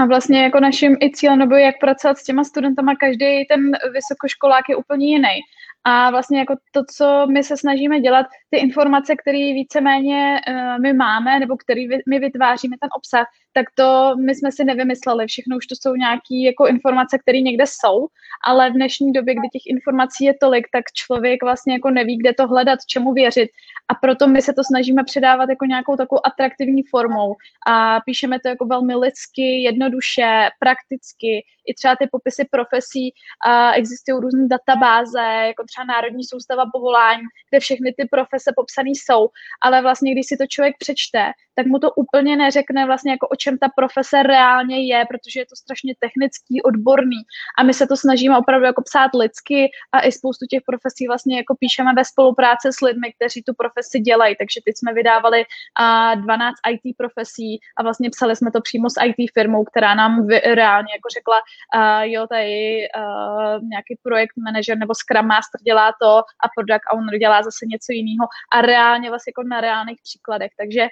A 0.00 0.06
vlastně 0.06 0.42
jako 0.42 0.60
naším 0.60 0.96
i 1.02 1.10
cílem 1.10 1.38
nebo 1.38 1.54
jak 1.54 1.74
pracovat 1.80 2.18
s 2.18 2.24
těma 2.24 2.44
studentama, 2.44 2.96
každý 2.96 3.44
ten 3.44 3.60
vysokoškolák 3.92 4.68
je 4.68 4.76
úplně 4.76 5.06
jiný. 5.06 5.40
A 5.84 6.10
vlastně 6.10 6.38
jako 6.38 6.54
to, 6.72 6.82
co 6.96 7.26
my 7.26 7.42
se 7.42 7.56
snažíme 7.56 8.00
dělat, 8.00 8.26
ty 8.50 8.58
informace, 8.58 9.16
které 9.16 9.38
víceméně 9.38 10.40
uh, 10.48 10.82
my 10.82 10.92
máme, 10.92 11.38
nebo 11.38 11.56
které 11.56 11.80
my 12.08 12.18
vytváříme 12.18 12.76
ten 12.80 12.90
obsah, 12.96 13.26
tak 13.52 13.66
to 13.74 14.16
my 14.26 14.34
jsme 14.34 14.52
si 14.52 14.64
nevymysleli. 14.64 15.26
Všechno 15.26 15.56
už 15.56 15.66
to 15.66 15.74
jsou 15.80 15.94
nějaké 15.94 16.34
jako 16.44 16.66
informace, 16.66 17.18
které 17.18 17.40
někde 17.40 17.64
jsou, 17.66 18.06
ale 18.44 18.70
v 18.70 18.72
dnešní 18.72 19.12
době, 19.12 19.34
kdy 19.34 19.48
těch 19.52 19.66
informací 19.66 20.24
je 20.24 20.34
tolik, 20.40 20.66
tak 20.72 20.84
člověk 20.94 21.42
vlastně 21.42 21.72
jako 21.72 21.90
neví, 21.90 22.18
kde 22.18 22.32
to 22.34 22.46
hledat, 22.46 22.78
čemu 22.86 23.12
věřit. 23.12 23.48
A 23.88 23.94
proto 23.94 24.28
my 24.28 24.42
se 24.42 24.52
to 24.52 24.62
snažíme 24.64 25.04
předávat 25.04 25.48
jako 25.50 25.64
nějakou 25.64 25.96
takovou 25.96 26.20
atraktivní 26.26 26.82
formou. 26.90 27.34
A 27.66 28.00
píšeme 28.00 28.40
to 28.40 28.48
jako 28.48 28.66
velmi 28.66 28.94
lidsky, 28.94 29.62
jednoduše, 29.90 30.48
prakticky. 30.58 31.32
I 31.66 31.74
třeba 31.74 31.96
ty 31.96 32.06
popisy 32.12 32.44
profesí, 32.50 33.12
a 33.46 33.72
existují 33.72 34.20
různé 34.20 34.48
databáze, 34.48 35.22
jako 35.50 35.62
třeba 35.64 35.84
Národní 35.84 36.24
soustava 36.24 36.64
povolání, 36.72 37.22
kde 37.50 37.60
všechny 37.60 37.94
ty 37.98 38.04
profese 38.10 38.50
popsané 38.56 38.90
jsou, 38.90 39.28
ale 39.62 39.82
vlastně, 39.82 40.12
když 40.12 40.26
si 40.26 40.36
to 40.36 40.46
člověk 40.48 40.74
přečte, 40.78 41.22
tak 41.60 41.66
mu 41.66 41.78
to 41.78 41.90
úplně 41.92 42.36
neřekne 42.36 42.86
vlastně 42.86 43.12
jako 43.12 43.28
o 43.28 43.36
čem 43.36 43.58
ta 43.58 43.68
profese 43.76 44.22
reálně 44.22 44.86
je, 44.86 45.04
protože 45.10 45.40
je 45.40 45.46
to 45.46 45.56
strašně 45.56 45.94
technický, 46.04 46.62
odborný. 46.62 47.20
A 47.58 47.62
my 47.62 47.74
se 47.74 47.86
to 47.86 47.96
snažíme 47.96 48.38
opravdu 48.38 48.66
jako 48.66 48.82
psát 48.82 49.10
lidsky 49.14 49.70
a 49.92 50.00
i 50.00 50.12
spoustu 50.12 50.46
těch 50.50 50.62
profesí 50.66 51.06
vlastně 51.06 51.36
jako 51.36 51.52
píšeme 51.60 51.90
ve 51.96 52.04
spolupráci 52.04 52.68
s 52.78 52.80
lidmi, 52.80 53.12
kteří 53.16 53.42
tu 53.42 53.52
profesi 53.54 54.00
dělají, 54.00 54.36
takže 54.40 54.60
teď 54.66 54.74
jsme 54.76 54.92
vydávali 54.92 55.40
uh, 55.44 56.22
12 56.22 56.54
IT 56.72 56.96
profesí 56.96 57.50
a 57.78 57.82
vlastně 57.82 58.10
psali 58.10 58.36
jsme 58.36 58.50
to 58.50 58.60
přímo 58.60 58.90
s 58.90 58.96
IT 59.08 59.20
firmou, 59.34 59.64
která 59.64 59.94
nám 59.94 60.26
vy, 60.26 60.40
reálně 60.40 60.92
jako 60.98 61.08
řekla, 61.18 61.38
uh, 61.40 62.04
jo, 62.14 62.26
tady 62.26 62.54
uh, 62.96 63.68
nějaký 63.72 63.92
projekt 64.02 64.36
manager 64.46 64.78
nebo 64.78 64.92
Scrum 64.94 65.26
Master 65.26 65.60
dělá 65.68 65.92
to 66.02 66.12
a 66.44 66.46
product 66.54 66.86
owner 66.92 67.18
dělá 67.18 67.42
zase 67.42 67.62
něco 67.72 67.90
jiného. 67.98 68.24
A 68.54 68.56
reálně 68.72 69.08
vlastně 69.08 69.30
jako 69.30 69.42
na 69.52 69.60
reálných 69.60 70.00
příkladech, 70.08 70.52
takže 70.60 70.82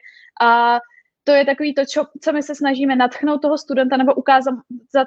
uh, 0.42 0.57
to 1.28 1.34
je 1.34 1.44
takový 1.44 1.74
to, 1.74 1.84
čo, 1.84 2.04
co 2.22 2.32
my 2.32 2.42
se 2.42 2.54
snažíme 2.54 2.96
natchnout 2.96 3.42
toho 3.42 3.58
studenta 3.58 3.96
nebo 3.96 4.14
ukázat 4.14 4.54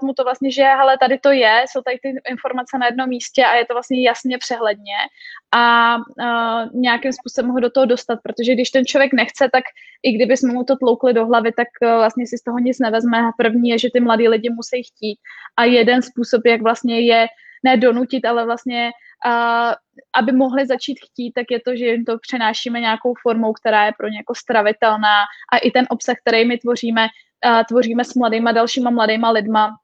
mu 0.03 0.13
to 0.13 0.23
vlastně, 0.23 0.51
že 0.51 0.63
hele, 0.63 0.97
tady 1.01 1.19
to 1.19 1.31
je, 1.31 1.65
jsou 1.65 1.81
tady 1.81 1.97
ty 2.03 2.09
informace 2.29 2.77
na 2.77 2.85
jednom 2.85 3.09
místě 3.09 3.45
a 3.45 3.55
je 3.55 3.65
to 3.65 3.73
vlastně 3.73 4.03
jasně 4.03 4.37
přehledně 4.37 4.97
a 5.51 5.95
uh, 5.97 6.81
nějakým 6.81 7.13
způsobem 7.13 7.51
ho 7.51 7.59
do 7.59 7.69
toho 7.69 7.85
dostat, 7.85 8.19
protože 8.23 8.53
když 8.53 8.69
ten 8.69 8.85
člověk 8.85 9.13
nechce, 9.13 9.49
tak 9.51 9.63
i 10.03 10.11
kdyby 10.11 10.37
jsme 10.37 10.53
mu 10.53 10.63
to 10.63 10.75
tloukli 10.75 11.13
do 11.13 11.25
hlavy, 11.25 11.51
tak 11.57 11.67
uh, 11.81 11.89
vlastně 11.89 12.27
si 12.27 12.37
z 12.37 12.43
toho 12.43 12.59
nic 12.59 12.79
nevezme. 12.79 13.17
První 13.37 13.69
je, 13.69 13.79
že 13.79 13.89
ty 13.93 13.99
mladí 13.99 14.27
lidi 14.27 14.49
musí 14.49 14.83
chtít 14.83 15.17
a 15.57 15.65
jeden 15.65 16.01
způsob, 16.01 16.41
jak 16.45 16.61
vlastně 16.61 17.01
je 17.01 17.27
ne 17.63 17.77
donutit, 17.77 18.25
ale 18.25 18.45
vlastně 18.45 18.91
a 19.25 19.75
aby 20.15 20.31
mohli 20.31 20.65
začít 20.65 20.97
chtít, 21.05 21.31
tak 21.31 21.45
je 21.51 21.59
to, 21.65 21.75
že 21.75 21.85
jim 21.85 22.05
to 22.05 22.17
přenášíme 22.17 22.79
nějakou 22.79 23.13
formou, 23.21 23.53
která 23.53 23.85
je 23.85 23.91
pro 23.97 24.07
ně 24.07 24.17
jako 24.17 24.35
stravitelná 24.35 25.17
a 25.53 25.57
i 25.57 25.71
ten 25.71 25.85
obsah, 25.89 26.15
který 26.25 26.45
my 26.45 26.57
tvoříme, 26.57 27.07
tvoříme 27.67 28.03
s 28.03 28.13
mladýma, 28.13 28.51
dalšíma 28.51 28.89
mladýma 28.89 29.29
lidma, 29.31 29.75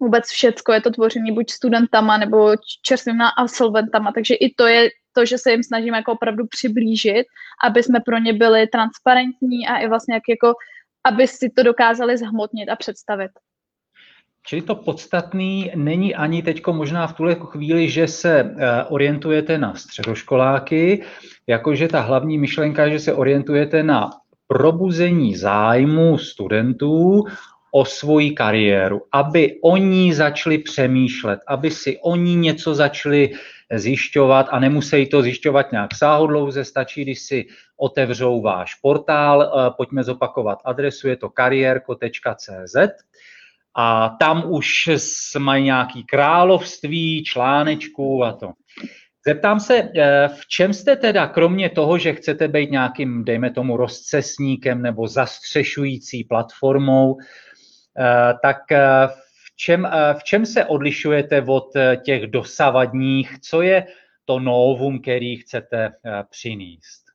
vůbec 0.00 0.28
všecko 0.28 0.72
je 0.72 0.80
to 0.80 0.90
tvoření 0.90 1.32
buď 1.32 1.50
studentama 1.50 2.18
nebo 2.18 2.52
čerstvými 2.82 3.24
absolventama, 3.38 4.12
takže 4.12 4.34
i 4.34 4.54
to 4.54 4.66
je 4.66 4.88
to, 5.12 5.24
že 5.24 5.38
se 5.38 5.50
jim 5.50 5.62
snažíme 5.62 5.96
jako 5.96 6.12
opravdu 6.12 6.46
přiblížit, 6.46 7.26
aby 7.64 7.82
jsme 7.82 8.00
pro 8.00 8.18
ně 8.18 8.32
byli 8.32 8.66
transparentní 8.66 9.68
a 9.68 9.76
i 9.78 9.88
vlastně 9.88 10.14
jak 10.14 10.22
jako, 10.28 10.54
aby 11.04 11.28
si 11.28 11.50
to 11.56 11.62
dokázali 11.62 12.16
zhmotnit 12.16 12.68
a 12.68 12.76
představit. 12.76 13.30
Čili 14.46 14.62
to 14.62 14.74
podstatný 14.74 15.70
není 15.74 16.14
ani 16.14 16.42
teď 16.42 16.62
možná 16.66 17.06
v 17.06 17.12
tuhle 17.12 17.36
chvíli, 17.40 17.90
že 17.90 18.08
se 18.08 18.40
eh, 18.40 18.84
orientujete 18.84 19.58
na 19.58 19.74
středoškoláky, 19.74 21.02
jakože 21.46 21.88
ta 21.88 22.00
hlavní 22.00 22.38
myšlenka, 22.38 22.88
že 22.88 22.98
se 22.98 23.12
orientujete 23.14 23.82
na 23.82 24.10
probuzení 24.46 25.36
zájmu 25.36 26.18
studentů 26.18 27.24
o 27.74 27.84
svoji 27.84 28.30
kariéru, 28.30 29.00
aby 29.12 29.58
oni 29.62 30.14
začali 30.14 30.58
přemýšlet, 30.58 31.40
aby 31.48 31.70
si 31.70 31.98
oni 32.02 32.34
něco 32.34 32.74
začali 32.74 33.30
zjišťovat 33.72 34.46
a 34.50 34.58
nemusí 34.58 35.06
to 35.06 35.22
zjišťovat 35.22 35.72
nějak 35.72 35.94
sáhodlouze, 35.94 36.64
stačí, 36.64 37.02
když 37.02 37.20
si 37.20 37.46
otevřou 37.76 38.42
váš 38.42 38.74
portál, 38.74 39.42
eh, 39.42 39.70
pojďme 39.76 40.04
zopakovat 40.04 40.58
adresu, 40.64 41.08
je 41.08 41.16
to 41.16 41.30
kariérko.cz 41.30 42.76
a 43.76 44.08
tam 44.20 44.44
už 44.52 44.68
mají 45.38 45.64
nějaký 45.64 46.04
království, 46.04 47.24
článečků 47.24 48.24
a 48.24 48.32
to. 48.32 48.52
Zeptám 49.26 49.60
se, 49.60 49.88
eh, 49.96 50.28
v 50.28 50.46
čem 50.46 50.72
jste 50.72 50.96
teda, 50.96 51.26
kromě 51.26 51.70
toho, 51.70 51.98
že 51.98 52.12
chcete 52.12 52.48
být 52.48 52.70
nějakým, 52.70 53.24
dejme 53.24 53.50
tomu, 53.50 53.76
rozcesníkem 53.76 54.82
nebo 54.82 55.08
zastřešující 55.08 56.24
platformou, 56.24 57.16
eh, 57.98 58.34
tak 58.42 58.72
eh, 58.72 59.08
v 59.46 59.56
čem, 59.56 59.88
v 60.18 60.24
čem 60.24 60.46
se 60.46 60.64
odlišujete 60.64 61.42
od 61.42 61.68
těch 62.04 62.26
dosavadních? 62.26 63.40
Co 63.40 63.62
je 63.62 63.86
to 64.24 64.40
novum, 64.40 65.00
který 65.00 65.36
chcete 65.36 65.90
přinést? 66.30 67.11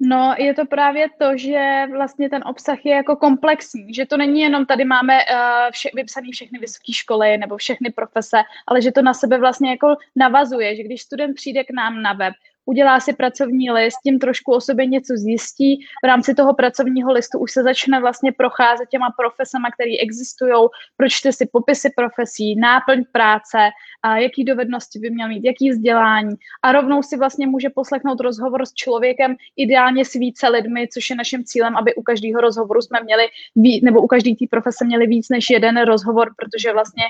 No, 0.00 0.34
je 0.38 0.54
to 0.54 0.66
právě 0.66 1.06
to, 1.18 1.36
že 1.36 1.86
vlastně 1.92 2.30
ten 2.30 2.42
obsah 2.46 2.78
je 2.84 2.94
jako 2.94 3.16
komplexní, 3.16 3.94
že 3.94 4.06
to 4.06 4.16
není 4.16 4.40
jenom 4.40 4.66
tady 4.66 4.84
máme 4.84 5.14
uh, 5.14 5.40
vše, 5.72 5.90
vypsané 5.94 6.28
všechny 6.32 6.58
vysoké 6.58 6.92
školy 6.92 7.38
nebo 7.38 7.56
všechny 7.56 7.90
profese, 7.90 8.36
ale 8.66 8.82
že 8.82 8.92
to 8.92 9.02
na 9.02 9.14
sebe 9.14 9.38
vlastně 9.38 9.70
jako 9.70 9.96
navazuje, 10.16 10.76
že 10.76 10.82
když 10.82 11.02
student 11.02 11.34
přijde 11.34 11.64
k 11.64 11.70
nám 11.70 12.02
na 12.02 12.12
web, 12.12 12.34
udělá 12.68 13.00
si 13.00 13.12
pracovní 13.12 13.70
list, 13.70 13.96
tím 14.04 14.18
trošku 14.18 14.52
o 14.52 14.60
sobě 14.60 14.86
něco 14.86 15.12
zjistí. 15.16 15.80
V 16.04 16.06
rámci 16.06 16.34
toho 16.34 16.54
pracovního 16.54 17.12
listu 17.12 17.38
už 17.38 17.52
se 17.52 17.62
začne 17.62 18.00
vlastně 18.00 18.32
procházet 18.32 18.88
těma 18.88 19.08
profesama, 19.18 19.70
které 19.70 19.90
existují, 20.02 20.52
pročte 20.96 21.32
si 21.32 21.48
popisy 21.52 21.88
profesí, 21.96 22.56
náplň 22.56 23.04
práce, 23.12 23.58
a 24.02 24.16
jaký 24.16 24.44
dovednosti 24.44 24.98
by 24.98 25.10
měl 25.10 25.28
mít, 25.28 25.44
jaký 25.44 25.70
vzdělání. 25.70 26.34
A 26.62 26.72
rovnou 26.72 27.02
si 27.02 27.16
vlastně 27.16 27.46
může 27.46 27.70
poslechnout 27.70 28.20
rozhovor 28.20 28.66
s 28.66 28.74
člověkem, 28.74 29.36
ideálně 29.56 30.04
s 30.04 30.12
více 30.12 30.48
lidmi, 30.48 30.88
což 30.92 31.10
je 31.10 31.16
naším 31.16 31.44
cílem, 31.44 31.76
aby 31.76 31.94
u 31.94 32.02
každého 32.02 32.40
rozhovoru 32.40 32.80
jsme 32.82 32.98
měli, 33.04 33.24
víc, 33.56 33.82
nebo 33.82 34.02
u 34.02 34.06
každé 34.06 34.30
té 34.30 34.44
profese 34.50 34.84
měli 34.84 35.06
víc 35.06 35.28
než 35.28 35.50
jeden 35.50 35.82
rozhovor, 35.82 36.34
protože 36.36 36.72
vlastně 36.72 37.04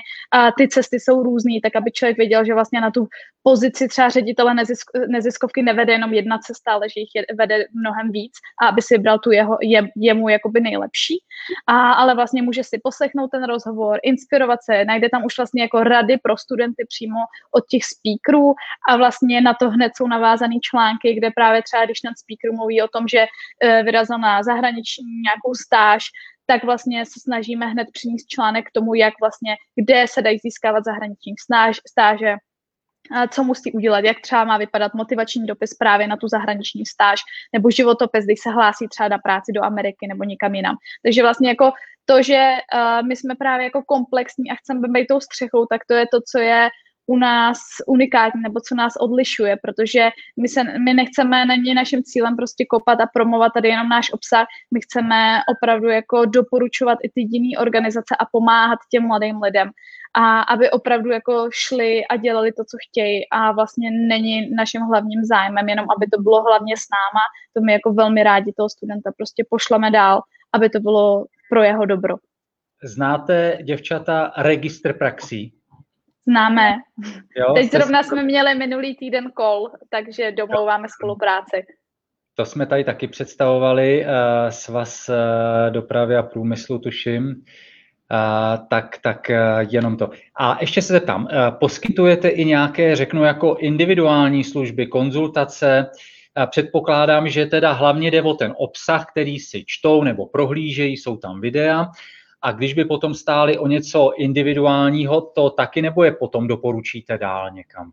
ty 0.57 0.67
cesty 0.67 0.99
jsou 0.99 1.23
různé, 1.23 1.53
tak 1.63 1.75
aby 1.75 1.91
člověk 1.91 2.17
věděl, 2.17 2.45
že 2.45 2.53
vlastně 2.53 2.81
na 2.81 2.91
tu 2.91 3.07
pozici 3.43 3.87
třeba 3.87 4.09
ředitele 4.09 4.53
nezisk, 4.53 5.48
neziskovky 5.49 5.61
nevede 5.61 5.93
jenom 5.93 6.13
jedna 6.13 6.37
cesta, 6.37 6.71
ale 6.71 6.89
že 6.89 6.99
jich 6.99 7.09
je, 7.15 7.25
vede 7.37 7.65
mnohem 7.73 8.11
víc 8.11 8.33
a 8.61 8.67
aby 8.67 8.81
si 8.81 8.97
vybral 8.97 9.19
tu 9.19 9.31
jeho, 9.31 9.57
je, 9.61 9.89
jemu 9.95 10.29
jakoby 10.29 10.61
nejlepší. 10.61 11.17
A, 11.67 11.91
ale 11.91 12.15
vlastně 12.15 12.41
může 12.41 12.63
si 12.63 12.79
poslechnout 12.83 13.31
ten 13.31 13.43
rozhovor, 13.43 13.99
inspirovat 14.03 14.59
se, 14.63 14.85
najde 14.85 15.09
tam 15.09 15.25
už 15.25 15.37
vlastně 15.37 15.61
jako 15.61 15.83
rady 15.83 16.17
pro 16.17 16.37
studenty 16.37 16.85
přímo 16.87 17.19
od 17.51 17.63
těch 17.67 17.83
speakerů 17.83 18.53
a 18.89 18.97
vlastně 18.97 19.41
na 19.41 19.53
to 19.53 19.69
hned 19.69 19.91
jsou 19.95 20.07
navázané 20.07 20.55
články, 20.61 21.13
kde 21.13 21.31
právě 21.31 21.63
třeba, 21.63 21.85
když 21.85 21.99
ten 21.99 22.13
speaker 22.15 22.55
mluví 22.55 22.81
o 22.81 22.87
tom, 22.87 23.07
že 23.07 23.25
e, 23.27 23.83
vyrazil 23.83 24.17
na 24.17 24.43
zahraniční 24.43 25.21
nějakou 25.25 25.53
stáž, 25.55 26.03
tak 26.45 26.63
vlastně 26.63 27.05
se 27.05 27.19
snažíme 27.19 27.65
hned 27.65 27.87
přinést 27.93 28.25
článek 28.27 28.67
k 28.67 28.71
tomu, 28.71 28.93
jak 28.93 29.13
vlastně, 29.21 29.55
kde 29.75 30.05
se 30.09 30.21
dají 30.21 30.37
získávat 30.37 30.83
zahraniční 30.83 31.33
stáž, 31.37 31.79
stáže, 31.87 32.35
co 33.29 33.43
musí 33.43 33.71
udělat, 33.71 34.05
jak 34.05 34.19
třeba 34.21 34.43
má 34.43 34.57
vypadat 34.57 34.93
motivační 34.93 35.45
dopis 35.45 35.73
právě 35.73 36.07
na 36.07 36.17
tu 36.17 36.27
zahraniční 36.27 36.85
stáž, 36.85 37.19
nebo 37.53 37.71
životopis, 37.71 38.25
když 38.25 38.39
se 38.39 38.49
hlásí 38.49 38.87
třeba 38.87 39.09
na 39.09 39.17
práci 39.17 39.51
do 39.51 39.63
Ameriky 39.63 40.07
nebo 40.07 40.23
někam 40.23 40.55
jinam. 40.55 40.75
Takže 41.03 41.21
vlastně 41.21 41.49
jako 41.49 41.71
to, 42.05 42.23
že 42.23 42.51
uh, 42.73 43.07
my 43.07 43.15
jsme 43.15 43.35
právě 43.35 43.63
jako 43.63 43.83
komplexní 43.83 44.51
a 44.51 44.55
chceme 44.55 44.87
být 44.87 45.07
tou 45.07 45.19
střechou, 45.19 45.65
tak 45.65 45.81
to 45.87 45.93
je 45.93 46.05
to, 46.11 46.19
co 46.31 46.39
je 46.39 46.69
u 47.07 47.17
nás 47.17 47.59
unikátní 47.87 48.41
nebo 48.41 48.59
co 48.59 48.75
nás 48.75 48.93
odlišuje, 48.99 49.57
protože 49.61 50.09
my, 50.37 50.47
se, 50.47 50.63
my 50.63 50.93
nechceme, 50.93 51.45
není 51.45 51.73
naším 51.73 52.03
cílem 52.03 52.35
prostě 52.35 52.65
kopat 52.69 53.01
a 53.01 53.09
promovat 53.13 53.51
tady 53.53 53.67
jenom 53.69 53.89
náš 53.89 54.13
obsah, 54.13 54.47
my 54.73 54.81
chceme 54.81 55.39
opravdu 55.57 55.87
jako 55.87 56.25
doporučovat 56.25 56.97
i 57.03 57.09
ty 57.09 57.21
jiné 57.29 57.59
organizace 57.59 58.15
a 58.19 58.25
pomáhat 58.31 58.79
těm 58.91 59.07
mladým 59.07 59.41
lidem 59.41 59.71
a 60.13 60.41
aby 60.41 60.69
opravdu 60.69 61.09
jako 61.09 61.49
šli 61.53 62.05
a 62.05 62.15
dělali 62.15 62.51
to, 62.51 62.63
co 62.63 62.77
chtějí 62.89 63.29
a 63.31 63.51
vlastně 63.51 63.91
není 63.91 64.55
naším 64.55 64.81
hlavním 64.81 65.23
zájmem 65.23 65.69
jenom, 65.69 65.85
aby 65.97 66.07
to 66.13 66.21
bylo 66.21 66.43
hlavně 66.43 66.77
s 66.77 66.85
náma, 66.95 67.21
to 67.53 67.61
my 67.61 67.73
jako 67.73 67.93
velmi 67.93 68.23
rádi 68.23 68.53
toho 68.57 68.69
studenta 68.69 69.11
prostě 69.17 69.45
pošleme 69.49 69.91
dál, 69.91 70.21
aby 70.53 70.69
to 70.69 70.79
bylo 70.79 71.25
pro 71.49 71.63
jeho 71.63 71.85
dobro. 71.85 72.15
Znáte, 72.83 73.57
děvčata, 73.63 74.31
registr 74.37 74.97
praxí? 74.97 75.53
Známe. 76.27 76.75
Jo, 77.37 77.53
Teď 77.53 77.71
zrovna 77.71 78.03
jsme 78.03 78.23
měli 78.23 78.55
minulý 78.55 78.95
týden 78.95 79.31
kol, 79.31 79.71
takže 79.89 80.31
domlouváme 80.31 80.87
spolupráci. 80.97 81.65
To 82.35 82.45
jsme 82.45 82.65
tady 82.65 82.83
taky 82.83 83.07
představovali, 83.07 84.05
uh, 84.05 84.09
svaz 84.49 85.09
uh, 85.09 85.15
dopravy 85.73 86.15
a 86.15 86.23
průmyslu, 86.23 86.79
tuším. 86.79 87.43
Uh, 88.11 88.67
tak, 88.67 88.97
tak 89.03 89.29
uh, 89.29 89.35
jenom 89.69 89.97
to. 89.97 90.09
A 90.35 90.57
ještě 90.61 90.81
se 90.81 90.93
zeptám, 90.93 91.23
uh, 91.23 91.29
poskytujete 91.59 92.29
i 92.29 92.45
nějaké, 92.45 92.95
řeknu, 92.95 93.23
jako 93.23 93.55
individuální 93.55 94.43
služby, 94.43 94.87
konzultace? 94.87 95.85
Uh, 96.37 96.45
předpokládám, 96.45 97.29
že 97.29 97.45
teda 97.45 97.71
hlavně 97.71 98.11
jde 98.11 98.21
o 98.21 98.33
ten 98.33 98.53
obsah, 98.57 99.05
který 99.11 99.39
si 99.39 99.63
čtou 99.67 100.03
nebo 100.03 100.25
prohlížejí, 100.25 100.97
jsou 100.97 101.17
tam 101.17 101.41
videa, 101.41 101.91
a 102.41 102.51
když 102.51 102.73
by 102.73 102.85
potom 102.85 103.13
stáli 103.13 103.57
o 103.57 103.67
něco 103.67 104.11
individuálního, 104.17 105.21
to 105.21 105.49
taky 105.49 105.81
nebo 105.81 106.03
je 106.03 106.11
potom 106.11 106.47
doporučíte 106.47 107.17
dál 107.17 107.51
někam? 107.51 107.91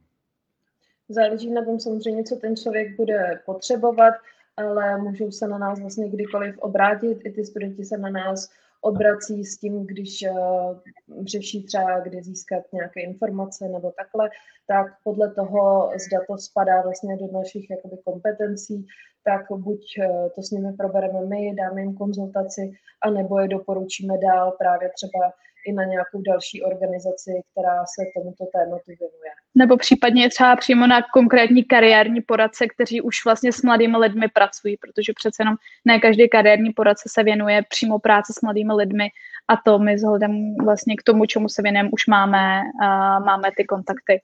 Záleží 1.08 1.50
na 1.50 1.64
tom 1.64 1.80
samozřejmě, 1.80 2.24
co 2.24 2.36
ten 2.36 2.56
člověk 2.56 2.96
bude 2.96 3.40
potřebovat, 3.46 4.14
ale 4.56 4.98
můžou 4.98 5.30
se 5.30 5.48
na 5.48 5.58
nás 5.58 5.80
vlastně 5.80 6.08
kdykoliv 6.08 6.58
obrátit. 6.58 7.18
I 7.24 7.30
ty 7.30 7.44
studenti 7.44 7.84
se 7.84 7.98
na 7.98 8.10
nás 8.10 8.50
obrací 8.80 9.44
s 9.44 9.58
tím, 9.58 9.86
když 9.86 10.24
uh, 10.30 10.78
řeší 11.26 11.64
třeba, 11.64 12.00
kde 12.00 12.22
získat 12.22 12.62
nějaké 12.72 13.00
informace 13.00 13.68
nebo 13.68 13.92
takhle, 14.02 14.30
tak 14.66 14.86
podle 15.04 15.34
toho, 15.34 15.90
zda 16.06 16.18
to 16.28 16.38
spadá 16.38 16.82
vlastně 16.82 17.16
do 17.16 17.38
našich 17.38 17.70
jakoby, 17.70 17.96
kompetencí, 18.04 18.86
tak 19.24 19.46
buď 19.50 19.80
uh, 19.98 20.28
to 20.34 20.42
s 20.42 20.50
nimi 20.50 20.72
probereme 20.72 21.20
my, 21.26 21.54
dáme 21.54 21.80
jim 21.80 21.94
konzultaci, 21.94 22.72
anebo 23.02 23.40
je 23.40 23.48
doporučíme 23.48 24.18
dál 24.18 24.52
právě 24.58 24.90
třeba 24.94 25.32
i 25.66 25.72
na 25.72 25.84
nějakou 25.84 26.22
další 26.22 26.62
organizaci, 26.62 27.30
která 27.52 27.84
se 27.94 28.02
tomuto 28.14 28.44
tématu 28.52 28.86
věnuje. 28.86 29.30
Nebo 29.54 29.76
případně 29.76 30.28
třeba 30.28 30.56
přímo 30.56 30.86
na 30.86 31.02
konkrétní 31.12 31.64
kariérní 31.64 32.20
poradce, 32.20 32.66
kteří 32.66 33.00
už 33.00 33.24
vlastně 33.24 33.52
s 33.52 33.62
mladými 33.62 33.96
lidmi 33.96 34.26
pracují, 34.28 34.76
protože 34.76 35.12
přece 35.16 35.42
jenom 35.42 35.54
ne 35.84 36.00
každý 36.00 36.28
kariérní 36.28 36.72
poradce 36.72 37.08
se 37.12 37.22
věnuje 37.22 37.62
přímo 37.68 37.98
práci 37.98 38.32
s 38.32 38.42
mladými 38.42 38.72
lidmi 38.72 39.08
a 39.48 39.56
to 39.56 39.78
my 39.78 39.94
vzhledem 39.94 40.54
vlastně 40.64 40.96
k 40.96 41.02
tomu, 41.02 41.26
čemu 41.26 41.48
se 41.48 41.62
věnujeme, 41.62 41.90
už 41.92 42.06
máme, 42.06 42.60
uh, 42.82 43.26
máme 43.26 43.50
ty 43.56 43.64
kontakty. 43.64 44.20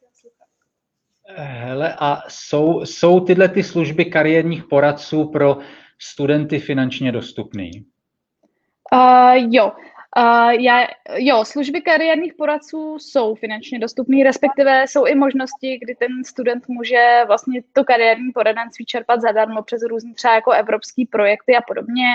Hele, 1.37 1.95
a 1.99 2.23
jsou, 2.29 2.81
jsou 2.85 3.21
tyhle 3.21 3.49
ty 3.49 3.63
služby 3.63 4.05
kariérních 4.05 4.65
poradců 4.65 5.25
pro 5.25 5.59
studenty 5.99 6.59
finančně 6.59 7.13
dostupné? 7.13 7.71
Uh, 8.95 9.35
jo, 9.51 9.73
Uh, 10.19 10.51
já, 10.51 10.87
jo, 11.17 11.45
služby 11.45 11.81
kariérních 11.81 12.35
poradců 12.35 12.99
jsou 12.99 13.35
finančně 13.35 13.79
dostupné, 13.79 14.25
respektive 14.25 14.85
jsou 14.89 15.07
i 15.07 15.15
možnosti, 15.15 15.79
kdy 15.83 15.95
ten 15.95 16.25
student 16.25 16.69
může 16.69 17.25
vlastně 17.27 17.63
to 17.73 17.85
kariérní 17.85 18.33
poradenství 18.33 18.85
čerpat 18.85 19.21
zadarmo 19.21 19.63
přes 19.63 19.83
různé 19.83 20.15
třeba 20.15 20.35
jako 20.35 20.51
evropské 20.51 21.03
projekty 21.11 21.57
a 21.57 21.61
podobně. 21.69 22.07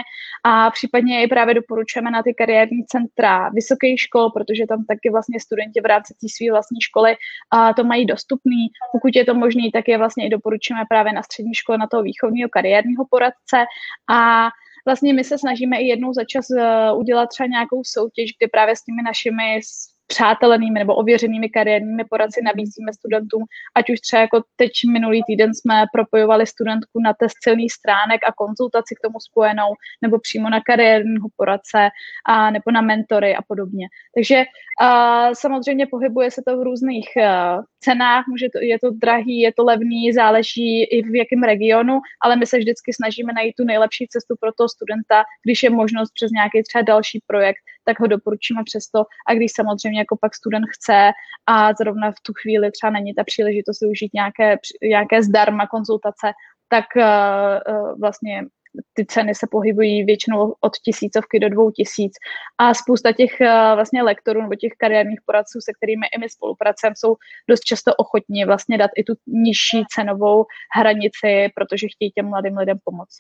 A 0.44 0.72
případně 0.72 1.24
i 1.24 1.28
právě 1.28 1.54
doporučujeme 1.54 2.12
na 2.12 2.24
ty 2.24 2.34
kariérní 2.34 2.86
centra 2.86 3.50
vysokých 3.50 4.02
škol, 4.02 4.30
protože 4.30 4.68
tam 4.68 4.86
taky 4.86 5.10
vlastně 5.10 5.40
studenti 5.40 5.82
v 5.82 5.86
rámci 5.86 6.14
té 6.14 6.28
své 6.38 6.52
vlastní 6.52 6.82
školy 6.82 7.16
uh, 7.56 7.74
to 7.74 7.84
mají 7.84 8.06
dostupný. 8.06 8.68
Pokud 8.92 9.16
je 9.16 9.26
to 9.26 9.34
možné, 9.34 9.64
tak 9.74 9.88
je 9.88 9.98
vlastně 9.98 10.26
i 10.26 10.30
doporučujeme 10.30 10.84
právě 10.90 11.14
na 11.14 11.24
střední 11.24 11.54
škole 11.54 11.78
na 11.78 11.88
toho 11.88 12.04
výchovního 12.04 12.50
kariérního 12.50 13.06
poradce. 13.10 13.66
A 14.10 14.50
vlastně 14.88 15.14
my 15.14 15.24
se 15.24 15.38
snažíme 15.38 15.78
i 15.78 15.88
jednou 15.88 16.14
za 16.14 16.24
čas 16.24 16.46
eh, 16.50 16.92
udělat 16.92 17.28
třeba 17.30 17.48
nějakou 17.48 17.82
soutěž, 17.84 18.28
kde 18.38 18.48
právě 18.52 18.76
s 18.76 18.84
těmi 18.84 19.02
našimi 19.04 19.60
přátelenými 20.08 20.80
nebo 20.80 20.96
ověřenými 20.96 21.50
kariérními 21.50 22.04
poradci 22.10 22.42
nabízíme 22.44 22.94
studentům, 22.94 23.44
ať 23.76 23.90
už 23.90 24.00
třeba 24.00 24.22
jako 24.22 24.44
teď 24.56 24.72
minulý 24.92 25.24
týden 25.28 25.54
jsme 25.54 25.86
propojovali 25.94 26.48
studentku 26.48 27.00
na 27.00 27.14
test 27.14 27.36
silných 27.44 27.72
stránek 27.72 28.22
a 28.28 28.34
konzultaci 28.34 28.96
k 28.96 29.04
tomu 29.08 29.20
spojenou, 29.20 29.70
nebo 30.02 30.20
přímo 30.20 30.50
na 30.50 30.62
kariérního 30.62 31.28
poradce, 31.36 31.90
a 32.26 32.52
nebo 32.52 32.72
na 32.72 32.82
mentory 32.82 33.36
a 33.36 33.42
podobně. 33.48 33.88
Takže 34.16 34.44
a 34.82 34.90
samozřejmě 35.36 35.88
pohybuje 35.88 36.32
se 36.32 36.42
to 36.48 36.58
v 36.58 36.64
různých 36.64 37.10
uh, 37.18 37.64
cenách, 37.80 38.26
může 38.28 38.48
to, 38.54 38.60
je 38.62 38.80
to 38.80 38.92
drahý, 38.92 39.40
je 39.40 39.54
to 39.54 39.64
levný, 39.64 40.14
záleží 40.14 40.84
i 40.84 41.02
v 41.02 41.16
jakém 41.16 41.44
regionu, 41.44 42.00
ale 42.22 42.36
my 42.36 42.46
se 42.46 42.58
vždycky 42.58 42.94
snažíme 42.94 43.34
najít 43.34 43.56
tu 43.58 43.64
nejlepší 43.64 44.08
cestu 44.08 44.36
pro 44.40 44.52
toho 44.54 44.70
studenta, 44.70 45.24
když 45.46 45.64
je 45.64 45.70
možnost 45.70 46.12
přes 46.14 46.32
nějaký 46.32 46.64
třeba 46.64 46.82
další 46.82 47.20
projekt, 47.28 47.62
tak 47.88 48.00
ho 48.00 48.08
doporučíme 48.08 48.62
přesto 48.64 49.00
a 49.28 49.34
když 49.34 49.52
samozřejmě 49.56 50.00
jako 50.00 50.18
pak 50.22 50.36
student 50.36 50.66
chce 50.76 51.12
a 51.46 51.74
zrovna 51.74 52.12
v 52.12 52.22
tu 52.26 52.34
chvíli 52.42 52.72
třeba 52.72 52.92
není 52.92 53.14
ta 53.14 53.24
příležitost 53.24 53.82
využít 53.82 54.12
nějaké, 54.14 54.58
nějaké 54.82 55.24
zdarma 55.24 55.68
konzultace, 55.68 56.32
tak 56.70 56.86
uh, 56.96 58.00
vlastně 58.00 58.46
ty 58.94 59.06
ceny 59.06 59.36
se 59.36 59.48
pohybují 59.52 60.04
většinou 60.04 60.56
od 60.62 60.74
tisícovky 60.86 61.40
do 61.40 61.50
dvou 61.50 61.72
tisíc 61.72 62.14
a 62.58 62.74
spousta 62.74 63.12
těch 63.12 63.32
uh, 63.42 63.48
vlastně 63.76 64.04
lektorů 64.04 64.42
nebo 64.42 64.56
těch 64.56 64.74
kariérních 64.78 65.20
poradců, 65.26 65.60
se 65.62 65.72
kterými 65.78 66.06
i 66.16 66.20
my 66.20 66.30
spolupracujeme, 66.30 66.96
jsou 66.98 67.16
dost 67.50 67.60
často 67.60 67.96
ochotní 67.96 68.46
vlastně 68.46 68.78
dát 68.78 68.92
i 68.98 69.04
tu 69.04 69.14
nižší 69.28 69.84
cenovou 69.96 70.46
hranici, 70.76 71.50
protože 71.56 71.88
chtějí 71.88 72.12
těm 72.12 72.30
mladým 72.30 72.58
lidem 72.58 72.78
pomoct. 72.84 73.18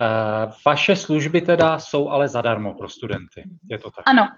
Uh, 0.00 0.52
vaše 0.66 0.96
služby 0.96 1.40
teda 1.40 1.78
jsou 1.78 2.08
ale 2.08 2.28
zadarmo 2.28 2.74
pro 2.74 2.88
studenty, 2.88 3.42
je 3.70 3.78
to 3.78 3.90
tak? 3.90 4.02
Ano, 4.06 4.28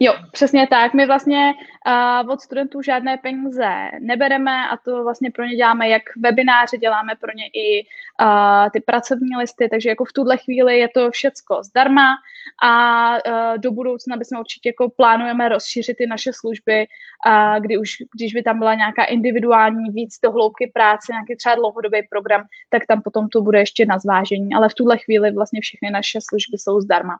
Jo, 0.00 0.14
přesně 0.32 0.66
tak. 0.66 0.94
My 0.94 1.06
vlastně 1.06 1.52
uh, 2.24 2.30
od 2.30 2.40
studentů 2.40 2.82
žádné 2.82 3.16
peníze 3.16 3.90
nebereme 4.00 4.68
a 4.68 4.76
to 4.76 5.02
vlastně 5.04 5.30
pro 5.30 5.44
ně 5.44 5.56
děláme 5.56 5.88
jak 5.88 6.02
webináře, 6.16 6.78
děláme 6.78 7.12
pro 7.20 7.32
ně 7.32 7.44
i 7.46 7.86
uh, 8.22 8.70
ty 8.72 8.80
pracovní 8.80 9.36
listy, 9.36 9.68
takže 9.68 9.88
jako 9.88 10.04
v 10.04 10.12
tuhle 10.12 10.36
chvíli 10.36 10.78
je 10.78 10.88
to 10.88 11.10
všecko 11.10 11.62
zdarma 11.62 12.14
a 12.62 13.10
uh, 13.12 13.58
do 13.58 13.72
budoucna 13.72 14.16
bychom 14.16 14.40
určitě 14.40 14.68
jako 14.68 14.90
plánujeme 14.96 15.48
rozšířit 15.48 15.96
ty 15.96 16.06
naše 16.06 16.32
služby, 16.32 16.86
uh, 17.26 17.60
kdy 17.60 17.78
už, 17.78 17.90
když 18.16 18.34
by 18.34 18.42
tam 18.42 18.58
byla 18.58 18.74
nějaká 18.74 19.04
individuální 19.04 19.90
víc 19.90 20.18
do 20.24 20.32
hloubky 20.32 20.70
práce, 20.74 21.12
nějaký 21.12 21.36
třeba 21.36 21.54
dlouhodobý 21.54 21.98
program, 22.10 22.42
tak 22.70 22.82
tam 22.88 23.02
potom 23.02 23.28
to 23.28 23.42
bude 23.42 23.58
ještě 23.58 23.86
na 23.86 23.98
zvážení, 23.98 24.54
ale 24.54 24.68
v 24.68 24.74
tuhle 24.74 24.98
chvíli 24.98 25.32
vlastně 25.32 25.60
všechny 25.60 25.90
naše 25.90 26.18
služby 26.28 26.58
jsou 26.58 26.80
zdarma. 26.80 27.16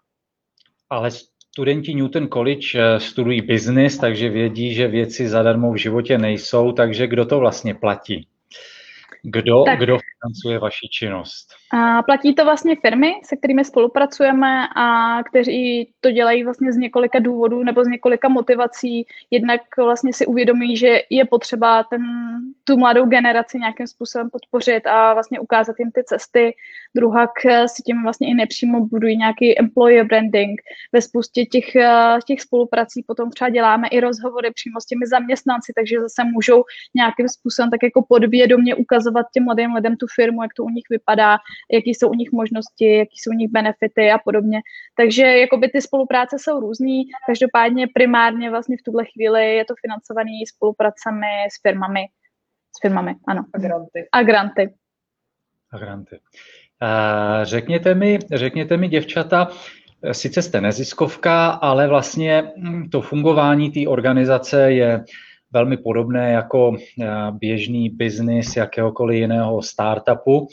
Ale 0.90 1.10
studenti 1.52 1.94
Newton 1.94 2.28
College 2.28 2.66
eh, 2.74 3.00
studují 3.00 3.42
business, 3.42 3.98
takže 3.98 4.28
vědí, 4.28 4.74
že 4.74 4.88
věci 4.88 5.28
zadarmo 5.28 5.72
v 5.72 5.76
životě 5.76 6.18
nejsou, 6.18 6.72
takže 6.72 7.06
kdo 7.06 7.24
to 7.24 7.38
vlastně 7.38 7.74
platí? 7.74 8.26
Kdo, 9.24 9.64
tak, 9.64 9.78
kdo 9.78 9.98
financuje 9.98 10.58
vaši 10.58 10.88
činnost? 10.88 11.46
A 11.72 12.02
platí 12.02 12.34
to 12.34 12.44
vlastně 12.44 12.76
firmy, 12.76 13.12
se 13.24 13.36
kterými 13.36 13.64
spolupracujeme 13.64 14.68
a 14.76 15.18
kteří 15.22 15.92
to 16.00 16.10
dělají 16.10 16.44
vlastně 16.44 16.72
z 16.72 16.76
několika 16.76 17.18
důvodů 17.18 17.62
nebo 17.62 17.84
z 17.84 17.88
několika 17.88 18.28
motivací. 18.28 19.06
Jednak 19.30 19.60
vlastně 19.78 20.12
si 20.12 20.26
uvědomí, 20.26 20.76
že 20.76 21.00
je 21.10 21.24
potřeba 21.24 21.82
ten, 21.82 22.02
tu 22.64 22.76
mladou 22.76 23.06
generaci 23.06 23.58
nějakým 23.58 23.86
způsobem 23.86 24.30
podpořit 24.30 24.86
a 24.86 25.14
vlastně 25.14 25.40
ukázat 25.40 25.76
jim 25.78 25.90
ty 25.90 26.04
cesty. 26.04 26.54
Druhak 26.96 27.30
si 27.66 27.82
tím 27.82 28.02
vlastně 28.02 28.28
i 28.28 28.34
nepřímo 28.34 28.86
budují 28.86 29.16
nějaký 29.16 29.58
employer 29.58 30.06
branding. 30.06 30.60
Ve 30.92 31.02
spoustě 31.02 31.44
těch, 31.44 31.64
těch 32.26 32.40
spoluprací 32.40 33.04
potom 33.06 33.30
třeba 33.30 33.48
děláme 33.48 33.88
i 33.88 34.00
rozhovory 34.00 34.50
přímo 34.54 34.80
s 34.80 34.86
těmi 34.86 35.06
zaměstnanci, 35.06 35.72
takže 35.76 36.00
zase 36.00 36.24
můžou 36.24 36.64
nějakým 36.94 37.28
způsobem 37.28 37.70
tak 37.70 37.82
jako 37.82 38.04
podvědomě 38.08 38.74
ukazovat 38.74 39.11
těm 39.34 39.44
mladým 39.44 39.74
lidem 39.74 39.96
tu 39.96 40.06
firmu, 40.14 40.42
jak 40.42 40.54
to 40.54 40.64
u 40.64 40.68
nich 40.68 40.84
vypadá, 40.90 41.38
jaký 41.72 41.90
jsou 41.94 42.08
u 42.08 42.14
nich 42.14 42.32
možnosti, 42.32 42.96
jaký 42.96 43.16
jsou 43.18 43.30
u 43.30 43.34
nich 43.34 43.50
benefity 43.50 44.10
a 44.10 44.18
podobně. 44.18 44.60
Takže 44.96 45.22
jakoby 45.22 45.68
ty 45.68 45.82
spolupráce 45.82 46.36
jsou 46.38 46.60
různý, 46.60 47.04
každopádně 47.26 47.86
primárně 47.94 48.50
vlastně 48.50 48.76
v 48.76 48.82
tuhle 48.82 49.04
chvíli 49.04 49.56
je 49.56 49.64
to 49.64 49.74
financované 49.80 50.38
spolupracemi 50.56 51.36
s 51.52 51.62
firmami. 51.62 52.04
S 52.76 52.80
firmami, 52.82 53.14
ano. 53.28 53.44
A 53.54 53.58
granty. 53.58 54.08
A 54.12 54.22
granty. 54.22 54.74
A 55.72 55.78
granty. 55.78 56.18
Uh, 56.82 57.44
řekněte 57.44 57.94
mi, 57.94 58.18
řekněte 58.34 58.76
mi, 58.76 58.88
děvčata, 58.88 59.48
sice 60.12 60.42
jste 60.42 60.60
neziskovka, 60.60 61.50
ale 61.50 61.88
vlastně 61.88 62.52
to 62.92 63.00
fungování 63.00 63.70
té 63.70 63.88
organizace 63.88 64.72
je 64.72 65.04
velmi 65.52 65.76
podobné 65.76 66.32
jako 66.32 66.76
běžný 67.30 67.90
biznis 67.90 68.56
jakéhokoliv 68.56 69.20
jiného 69.20 69.62
startupu. 69.62 70.48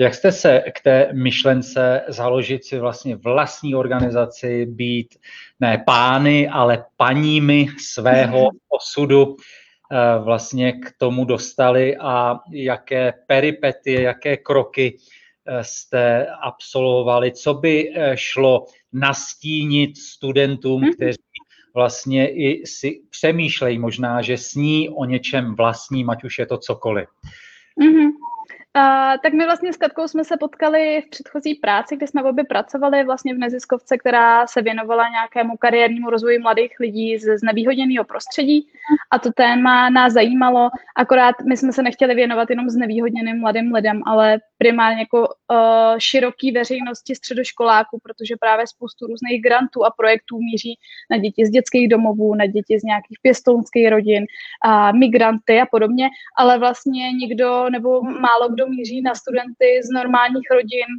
Jak 0.00 0.14
jste 0.14 0.32
se 0.32 0.62
k 0.74 0.80
té 0.80 1.08
myšlence 1.12 2.02
založit 2.08 2.64
si 2.64 2.78
vlastně 2.78 3.16
vlastní 3.16 3.74
organizaci, 3.74 4.66
být 4.66 5.18
ne 5.60 5.82
pány, 5.86 6.48
ale 6.48 6.84
paními 6.96 7.66
svého 7.78 8.48
osudu 8.68 9.36
eh, 9.36 10.18
vlastně 10.18 10.72
k 10.72 10.92
tomu 10.98 11.24
dostali 11.24 11.96
a 11.96 12.38
jaké 12.52 13.12
peripetie, 13.26 14.02
jaké 14.02 14.36
kroky 14.36 14.96
eh, 15.46 15.64
jste 15.64 16.26
absolvovali, 16.42 17.32
co 17.32 17.54
by 17.54 17.92
eh, 17.94 18.12
šlo 18.14 18.66
nastínit 18.92 19.96
studentům, 19.96 20.80
mhm. 20.82 20.92
kteří 20.92 21.18
vlastně 21.74 22.28
i 22.28 22.66
si 22.66 23.00
přemýšlejí 23.10 23.78
možná, 23.78 24.22
že 24.22 24.36
sní 24.36 24.88
o 24.88 25.04
něčem 25.04 25.54
vlastním, 25.54 26.10
ať 26.10 26.24
už 26.24 26.38
je 26.38 26.46
to 26.46 26.58
cokoliv. 26.58 27.08
Mm-hmm. 27.80 28.10
A, 28.74 29.14
tak 29.18 29.32
my 29.32 29.44
vlastně 29.44 29.72
s 29.72 29.76
Katkou 29.76 30.08
jsme 30.08 30.24
se 30.24 30.36
potkali 30.40 31.02
v 31.06 31.10
předchozí 31.10 31.54
práci, 31.54 31.96
kde 31.96 32.06
jsme 32.06 32.22
obě 32.22 32.44
pracovali 32.44 33.04
vlastně 33.04 33.34
v 33.34 33.38
neziskovce, 33.38 33.98
která 33.98 34.46
se 34.46 34.62
věnovala 34.62 35.08
nějakému 35.08 35.56
kariérnímu 35.56 36.10
rozvoji 36.10 36.38
mladých 36.38 36.72
lidí 36.80 37.18
ze 37.18 37.38
znevýhodněného 37.38 38.04
prostředí 38.04 38.66
a 39.10 39.18
to 39.18 39.32
téma 39.32 39.90
nás 39.90 40.12
zajímalo, 40.12 40.70
akorát 40.96 41.34
my 41.48 41.56
jsme 41.56 41.72
se 41.72 41.82
nechtěli 41.82 42.14
věnovat 42.14 42.50
jenom 42.50 42.68
znevýhodněným 42.68 43.40
mladým 43.40 43.74
lidem, 43.74 44.02
ale 44.06 44.38
primárně 44.62 45.00
jako 45.00 45.18
uh, 45.20 45.98
široký 45.98 46.52
veřejnosti 46.52 47.14
středoškoláků, 47.14 47.98
protože 48.02 48.34
právě 48.40 48.66
spoustu 48.66 49.06
různých 49.06 49.42
grantů 49.42 49.84
a 49.84 49.90
projektů 49.96 50.38
míří 50.38 50.74
na 51.10 51.16
děti 51.16 51.46
z 51.46 51.50
dětských 51.50 51.88
domovů, 51.88 52.34
na 52.34 52.46
děti 52.46 52.74
z 52.80 52.82
nějakých 52.82 53.18
pěstounských 53.22 53.88
rodin, 53.88 54.24
a 54.64 54.92
migranty 54.92 55.60
a 55.60 55.66
podobně, 55.66 56.08
ale 56.38 56.58
vlastně 56.58 57.12
nikdo 57.12 57.70
nebo 57.70 58.02
málo 58.02 58.48
kdo 58.48 58.66
míří 58.66 59.02
na 59.02 59.14
studenty 59.14 59.80
z 59.82 59.88
normálních 59.94 60.50
rodin 60.50 60.90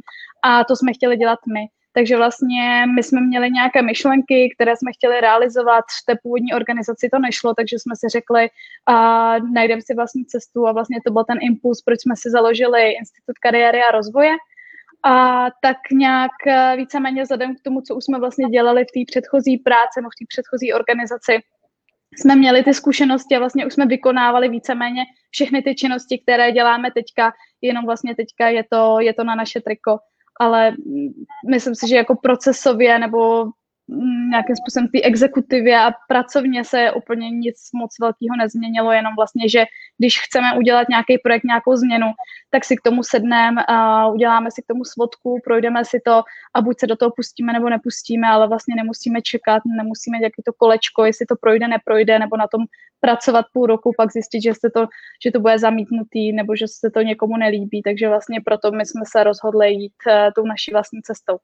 a 0.42 0.64
to 0.64 0.76
jsme 0.76 0.92
chtěli 0.92 1.16
dělat 1.16 1.38
my. 1.54 1.64
Takže 1.94 2.16
vlastně 2.16 2.84
my 2.94 3.02
jsme 3.02 3.20
měli 3.20 3.50
nějaké 3.50 3.82
myšlenky, 3.82 4.54
které 4.54 4.76
jsme 4.76 4.92
chtěli 4.92 5.20
realizovat. 5.20 5.84
V 6.02 6.04
té 6.06 6.14
původní 6.22 6.54
organizaci 6.54 7.08
to 7.12 7.18
nešlo, 7.18 7.54
takže 7.54 7.78
jsme 7.78 7.94
si 7.96 8.08
řekli, 8.08 8.48
a 8.86 8.96
najdeme 9.38 9.82
si 9.82 9.94
vlastní 9.94 10.24
cestu 10.26 10.66
a 10.66 10.72
vlastně 10.72 10.98
to 11.06 11.12
byl 11.12 11.24
ten 11.24 11.38
impuls, 11.40 11.82
proč 11.82 12.00
jsme 12.00 12.14
si 12.16 12.30
založili 12.30 12.90
Institut 12.90 13.38
kariéry 13.42 13.80
a 13.82 13.90
rozvoje. 13.90 14.34
A 15.04 15.46
tak 15.62 15.76
nějak 15.92 16.30
eh, 16.46 16.74
víceméně 16.76 17.22
vzhledem 17.22 17.56
k 17.56 17.62
tomu, 17.62 17.80
co 17.80 17.94
už 17.94 18.04
jsme 18.04 18.18
vlastně 18.18 18.48
dělali 18.48 18.84
v 18.84 18.92
té 18.94 19.00
předchozí 19.06 19.58
práci 19.58 19.96
nebo 19.96 20.08
v 20.10 20.18
té 20.18 20.24
předchozí 20.28 20.72
organizaci, 20.72 21.38
jsme 22.18 22.36
měli 22.36 22.62
ty 22.62 22.74
zkušenosti 22.74 23.36
a 23.36 23.38
vlastně 23.38 23.66
už 23.66 23.72
jsme 23.72 23.86
vykonávali 23.86 24.48
víceméně 24.48 25.02
všechny 25.30 25.62
ty 25.62 25.74
činnosti, 25.74 26.18
které 26.18 26.52
děláme 26.52 26.90
teďka, 26.90 27.32
jenom 27.60 27.86
vlastně 27.86 28.14
teďka 28.14 28.48
je 28.48 28.64
to, 28.70 29.00
je 29.00 29.14
to 29.14 29.24
na 29.24 29.34
naše 29.34 29.60
triko 29.60 29.98
ale 30.40 30.72
myslím 31.50 31.74
si, 31.74 31.88
že 31.88 31.96
jako 31.96 32.16
procesově 32.16 32.98
nebo 32.98 33.44
mm, 33.44 33.50
nějakým 34.30 34.56
způsobem 34.56 34.88
té 34.88 35.00
exekutivě 35.02 35.78
a 35.78 35.92
pracovně 36.08 36.64
se 36.64 36.92
úplně 36.92 37.30
nic 37.30 37.56
moc 37.74 37.90
velkého 38.00 38.36
nezměnilo, 38.38 38.92
jenom 38.92 39.12
vlastně, 39.16 39.48
že 39.48 39.64
když 39.98 40.20
chceme 40.20 40.58
udělat 40.58 40.88
nějaký 40.88 41.18
projekt, 41.18 41.44
nějakou 41.44 41.76
změnu, 41.76 42.06
tak 42.50 42.64
si 42.64 42.76
k 42.76 42.80
tomu 42.80 43.02
sedneme, 43.02 43.64
uděláme 44.14 44.50
si 44.50 44.62
k 44.62 44.66
tomu 44.66 44.84
svodku, 44.84 45.40
projdeme 45.44 45.84
si 45.84 46.00
to 46.04 46.22
a 46.54 46.60
buď 46.60 46.80
se 46.80 46.86
do 46.86 46.96
toho 46.96 47.10
pustíme 47.16 47.52
nebo 47.52 47.68
nepustíme, 47.68 48.28
ale 48.28 48.48
vlastně 48.48 48.74
nemusíme 48.74 49.22
čekat, 49.22 49.62
nemusíme 49.76 50.18
dělat 50.18 50.32
to 50.46 50.52
kolečko, 50.52 51.04
jestli 51.04 51.26
to 51.26 51.36
projde, 51.40 51.68
neprojde, 51.68 52.18
nebo 52.18 52.36
na 52.36 52.46
tom 52.46 52.64
pracovat 53.00 53.46
půl 53.52 53.66
roku, 53.66 53.90
pak 53.96 54.12
zjistit, 54.12 54.42
že, 54.42 54.54
se 54.54 54.70
to, 54.74 54.86
že 55.24 55.30
to 55.30 55.40
bude 55.40 55.58
zamítnutý 55.58 56.32
nebo 56.32 56.56
že 56.56 56.64
se 56.68 56.90
to 56.90 57.00
někomu 57.02 57.36
nelíbí. 57.36 57.82
Takže 57.82 58.08
vlastně 58.08 58.40
proto 58.44 58.70
my 58.70 58.86
jsme 58.86 59.02
se 59.06 59.24
rozhodli 59.24 59.72
jít 59.72 59.92
uh, 60.06 60.32
tou 60.36 60.46
naší 60.46 60.70
vlastní 60.70 61.02
cestou. 61.02 61.38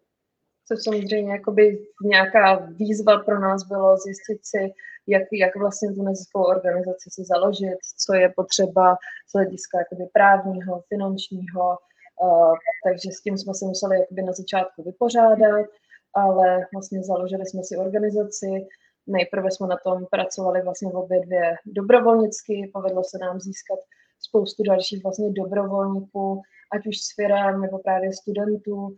Což 0.69 0.79
samozřejmě 0.85 1.33
jakoby 1.33 1.87
nějaká 2.05 2.57
výzva 2.57 3.19
pro 3.19 3.41
nás 3.41 3.65
bylo 3.65 3.97
zjistit 3.97 4.47
si, 4.47 4.73
jak, 5.07 5.23
jak 5.33 5.57
vlastně 5.57 5.93
tu 5.93 6.03
neziskovou 6.03 6.45
organizaci 6.45 7.11
si 7.11 7.25
založit, 7.25 7.79
co 7.97 8.15
je 8.15 8.33
potřeba 8.37 8.97
z 9.29 9.33
hlediska 9.35 9.79
jakoby 9.79 10.05
právního, 10.13 10.83
finančního, 10.89 11.79
uh, 12.23 12.55
takže 12.85 13.09
s 13.13 13.23
tím 13.23 13.39
jsme 13.39 13.55
se 13.55 13.65
museli 13.65 13.99
jakoby 14.01 14.23
na 14.23 14.33
začátku 14.33 14.83
vypořádat, 14.83 15.67
ale 16.15 16.67
vlastně 16.73 17.03
založili 17.03 17.47
jsme 17.47 17.65
si 17.65 17.77
organizaci, 17.77 18.67
Nejprve 19.09 19.51
jsme 19.51 19.67
na 19.67 19.77
tom 19.85 20.07
pracovali 20.11 20.63
vlastně 20.63 20.93
obě 20.93 21.21
dvě 21.21 21.57
dobrovolnicky, 21.67 22.71
povedlo 22.73 23.05
se 23.05 23.19
nám 23.19 23.41
získat 23.41 23.79
spoustu 24.21 24.63
dalších 24.63 25.03
vlastně 25.03 25.31
dobrovolníků, 25.31 26.43
ať 26.73 26.87
už 26.87 26.99
s 26.99 27.15
firem 27.15 27.61
nebo 27.61 27.79
právě 27.79 28.13
studentů, 28.13 28.97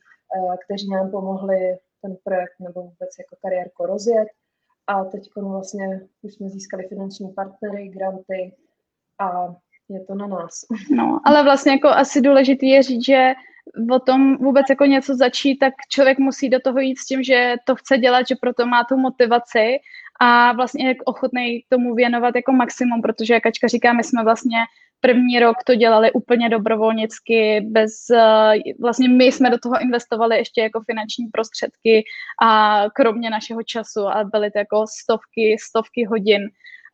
kteří 0.65 0.91
nám 0.91 1.11
pomohli 1.11 1.77
ten 2.03 2.17
projekt 2.25 2.55
nebo 2.61 2.83
vůbec 2.83 3.11
jako 3.19 3.37
kariérko 3.43 3.87
rozjet. 3.87 4.29
A 4.87 5.05
teď 5.05 5.23
vlastně 5.37 6.01
už 6.23 6.35
jsme 6.35 6.49
získali 6.49 6.89
finanční 6.89 7.29
partnery, 7.33 7.89
granty 7.89 8.55
a 9.21 9.55
je 9.89 10.05
to 10.05 10.15
na 10.15 10.27
nás. 10.27 10.53
No, 10.91 11.21
ale 11.25 11.45
vlastně 11.45 11.73
jako 11.73 11.89
asi 11.89 12.21
důležité 12.21 12.67
je 12.67 12.83
říct, 12.83 13.05
že 13.05 13.33
o 13.93 13.99
tom 13.99 14.37
vůbec 14.37 14.67
jako 14.71 14.85
něco 14.85 15.17
začít, 15.17 15.59
tak 15.59 15.75
člověk 15.89 16.19
musí 16.19 16.49
do 16.49 16.61
toho 16.61 16.79
jít 16.79 16.99
s 16.99 17.07
tím, 17.07 17.23
že 17.23 17.55
to 17.65 17.77
chce 17.77 17.99
dělat, 17.99 18.29
že 18.29 18.35
proto 18.41 18.67
má 18.67 18.85
tu 18.85 18.97
motivaci 18.97 19.79
a 20.21 20.53
vlastně 20.53 20.89
je 20.89 20.95
ochotný 21.05 21.65
tomu 21.69 21.95
věnovat 21.95 22.35
jako 22.37 22.53
maximum, 22.53 23.03
protože 23.03 23.35
jak 23.35 23.43
Kačka 23.43 23.69
říká, 23.69 23.93
my 23.93 24.05
jsme 24.05 24.25
vlastně 24.25 24.59
první 25.01 25.41
rok 25.41 25.57
to 25.67 25.75
dělali 25.75 26.13
úplně 26.13 26.49
dobrovolnicky, 26.49 27.61
bez, 27.61 28.11
eh, 28.15 28.53
vlastně 28.81 29.09
my 29.09 29.25
jsme 29.25 29.51
do 29.51 29.59
toho 29.59 29.81
investovali 29.81 30.37
ještě 30.37 30.61
jako 30.61 30.81
finanční 30.81 31.27
prostředky 31.27 32.05
a 32.43 32.83
kromě 32.95 33.31
našeho 33.31 33.63
času 33.63 34.09
a 34.09 34.25
byly 34.25 34.51
to 34.51 34.59
jako 34.59 34.85
stovky, 35.03 35.57
stovky 35.61 36.05
hodin 36.05 36.43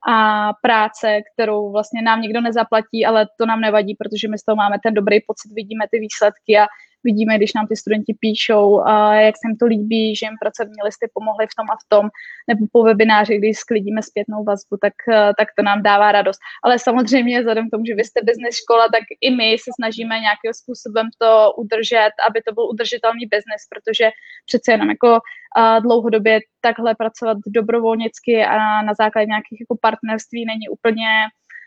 a 0.09 0.51
práce, 0.63 1.21
kterou 1.35 1.73
vlastně 1.73 2.03
nám 2.03 2.21
nikdo 2.21 2.41
nezaplatí, 2.41 3.07
ale 3.07 3.27
to 3.39 3.47
nám 3.47 3.61
nevadí, 3.61 3.95
protože 3.95 4.29
my 4.29 4.39
z 4.39 4.45
toho 4.45 4.57
máme 4.57 4.77
ten 4.83 4.95
dobrý 4.95 5.21
pocit, 5.27 5.53
vidíme 5.55 5.85
ty 5.91 5.99
výsledky 5.99 6.59
a 6.59 6.67
vidíme, 7.05 7.37
když 7.37 7.55
nám 7.55 7.67
ty 7.67 7.77
studenti 7.77 8.15
píšou, 8.21 8.81
a 8.81 9.15
jak 9.15 9.35
se 9.37 9.49
jim 9.49 9.57
to 9.57 9.67
líbí, 9.67 10.17
že 10.17 10.27
jim 10.27 10.37
pracovní 10.41 10.81
listy 10.85 11.07
pomohly 11.15 11.47
v 11.47 11.57
tom 11.59 11.67
a 11.71 11.77
v 11.83 11.87
tom, 11.89 12.05
nebo 12.49 12.67
po 12.73 12.83
webináři, 12.83 13.39
když 13.39 13.57
sklidíme 13.59 14.03
zpětnou 14.03 14.45
vazbu, 14.45 14.77
tak, 14.85 14.97
eh, 15.13 15.33
tak 15.39 15.49
to 15.57 15.63
nám 15.63 15.83
dává 15.83 16.13
radost. 16.13 16.41
Ale 16.65 16.79
samozřejmě, 16.79 17.41
vzhledem 17.41 17.69
k 17.69 17.73
tomu, 17.73 17.85
že 17.87 17.95
vy 17.95 18.05
jste 18.05 18.21
business 18.23 18.57
škola, 18.63 18.85
tak 18.95 19.05
i 19.21 19.31
my 19.31 19.49
se 19.65 19.71
snažíme 19.79 20.15
nějakým 20.21 20.53
způsobem 20.61 21.07
to 21.23 21.53
udržet, 21.57 22.13
aby 22.29 22.39
to 22.47 22.51
byl 22.55 22.65
udržitelný 22.69 23.27
biznes, 23.27 23.61
protože 23.73 24.07
přece 24.47 24.73
jenom 24.73 24.89
jako 24.91 25.11
uh, 25.13 25.83
dlouhodobě 25.83 26.41
takhle 26.61 26.95
pracovat 26.95 27.39
dobrovolnicky 27.47 28.45
a 28.45 28.83
na 28.83 28.95
základě 28.95 29.27
nějakých 29.27 29.61
jako 29.61 29.75
partnerství 29.81 30.45
není 30.47 30.69
úplně 30.69 31.09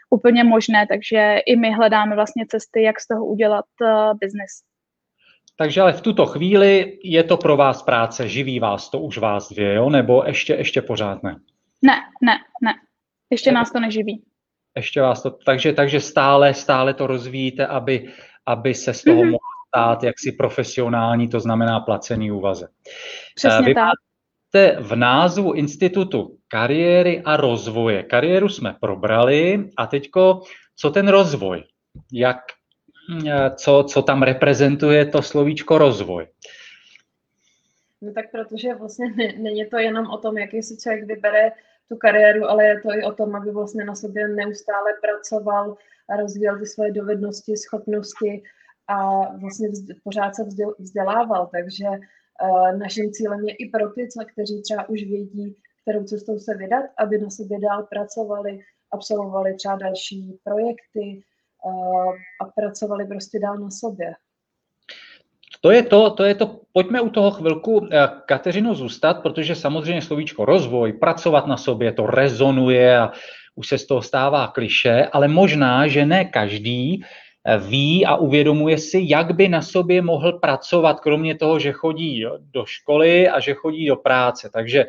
úplně 0.09 0.43
možné, 0.43 0.87
takže 0.87 1.37
i 1.45 1.55
my 1.55 1.73
hledáme 1.73 2.15
vlastně 2.15 2.45
cesty, 2.49 2.83
jak 2.83 2.99
z 2.99 3.07
toho 3.07 3.25
udělat 3.25 3.65
uh, 3.81 4.17
biznis. 4.19 4.51
Takže 5.59 5.81
ale 5.81 5.93
v 5.93 6.01
tuto 6.01 6.25
chvíli 6.25 6.99
je 7.03 7.23
to 7.23 7.37
pro 7.37 7.57
vás 7.57 7.83
práce, 7.83 8.27
živí 8.27 8.59
vás 8.59 8.89
to 8.89 8.99
už 8.99 9.17
vás 9.17 9.49
dvě, 9.51 9.73
jo? 9.73 9.89
nebo 9.89 10.23
ještě, 10.27 10.53
ještě 10.53 10.81
pořád 10.81 11.23
ne? 11.23 11.35
Ne, 11.81 11.95
ne, 12.23 12.33
ne. 12.63 12.73
Ještě 13.29 13.51
nás 13.51 13.71
to 13.71 13.79
neživí. 13.79 14.23
Ještě 14.75 15.01
vás 15.01 15.23
to, 15.23 15.31
takže, 15.31 15.73
takže 15.73 15.99
stále, 15.99 16.53
stále 16.53 16.93
to 16.93 17.07
rozvíjíte, 17.07 17.67
aby, 17.67 18.09
aby 18.45 18.73
se 18.73 18.93
z 18.93 19.03
toho 19.03 19.17
mm-hmm. 19.17 19.25
mohlo 19.25 19.39
stát 19.67 20.03
jaksi 20.03 20.31
profesionální, 20.31 21.27
to 21.27 21.39
znamená 21.39 21.79
placený 21.79 22.31
úvazek. 22.31 22.69
Přesně 23.35 23.65
Vy 23.65 23.73
tak. 23.73 23.83
máte 23.83 24.77
v 24.81 24.95
názvu 24.95 25.53
institutu 25.53 26.37
kariéry 26.47 27.21
a 27.25 27.37
rozvoje. 27.37 28.03
Kariéru 28.03 28.49
jsme 28.49 28.75
probrali 28.81 29.69
a 29.77 29.87
teďko, 29.87 30.41
co 30.75 30.91
ten 30.91 31.07
rozvoj? 31.07 31.63
Jak, 32.13 32.37
Eh, 32.39 32.58
co, 33.55 33.83
co 33.83 34.01
tam 34.01 34.23
reprezentuje 34.23 35.05
to 35.05 35.21
slovíčko 35.21 35.77
rozvoj? 35.77 36.27
No 38.01 38.13
tak 38.13 38.31
protože 38.31 38.75
vlastně 38.75 39.05
není 39.37 39.65
to 39.65 39.77
jenom 39.77 40.07
o 40.07 40.17
tom, 40.17 40.37
jaký 40.37 40.63
si 40.63 40.77
člověk 40.77 41.05
vybere 41.05 41.51
tu 41.89 41.97
kariéru, 41.97 42.45
ale 42.45 42.65
je 42.65 42.81
to 42.81 42.89
i 42.93 43.03
o 43.03 43.11
tom, 43.11 43.35
aby 43.35 43.51
vlastně 43.51 43.85
na 43.85 43.95
sobě 43.95 44.27
neustále 44.27 44.91
pracoval 45.01 45.77
a 46.09 46.15
rozvíjel 46.15 46.59
ty 46.59 46.65
svoje 46.65 46.91
dovednosti, 46.91 47.57
schopnosti 47.57 48.43
a 48.87 49.27
vlastně 49.37 49.67
pořád 50.03 50.35
se 50.35 50.43
vzdělával. 50.79 51.49
Takže 51.51 51.85
uh, 51.85 52.77
naším 52.77 53.11
cílem 53.11 53.45
je 53.47 53.55
i 53.55 53.69
pro 53.69 53.89
ty, 53.89 54.07
kteří 54.33 54.61
třeba 54.61 54.89
už 54.89 55.03
vědí, 55.03 55.55
kterou 55.81 56.03
cestou 56.03 56.39
se 56.39 56.57
vydat, 56.57 56.85
aby 56.97 57.17
na 57.17 57.29
sobě 57.29 57.59
dál 57.59 57.83
pracovali, 57.83 58.59
absolvovali 58.91 59.53
třeba 59.53 59.75
další 59.75 60.39
projekty, 60.43 61.23
a 62.41 62.45
pracovali 62.55 63.05
prostě 63.05 63.39
dál 63.39 63.57
na 63.57 63.69
sobě. 63.69 64.13
To 65.61 65.71
je 65.71 65.83
to, 65.83 66.09
to 66.09 66.23
je 66.23 66.35
to, 66.35 66.59
pojďme 66.71 67.01
u 67.01 67.09
toho 67.09 67.31
chvilku, 67.31 67.87
eh, 67.91 68.07
Kateřino, 68.25 68.75
zůstat, 68.75 69.13
protože 69.13 69.55
samozřejmě 69.55 70.01
slovíčko 70.01 70.45
rozvoj, 70.45 70.93
pracovat 70.93 71.47
na 71.47 71.57
sobě, 71.57 71.91
to 71.91 72.05
rezonuje 72.05 72.97
a 72.97 73.11
už 73.55 73.67
se 73.67 73.77
z 73.77 73.85
toho 73.85 74.01
stává 74.01 74.47
kliše, 74.47 75.05
ale 75.11 75.27
možná, 75.27 75.87
že 75.87 76.05
ne 76.05 76.25
každý 76.25 77.03
eh, 77.03 77.57
ví 77.57 78.05
a 78.05 78.15
uvědomuje 78.15 78.77
si, 78.77 79.03
jak 79.03 79.35
by 79.35 79.49
na 79.49 79.61
sobě 79.61 80.01
mohl 80.01 80.33
pracovat, 80.33 80.99
kromě 80.99 81.35
toho, 81.35 81.59
že 81.59 81.71
chodí 81.71 82.25
do 82.39 82.65
školy 82.65 83.29
a 83.29 83.39
že 83.39 83.53
chodí 83.53 83.87
do 83.87 83.95
práce. 83.95 84.49
Takže 84.53 84.85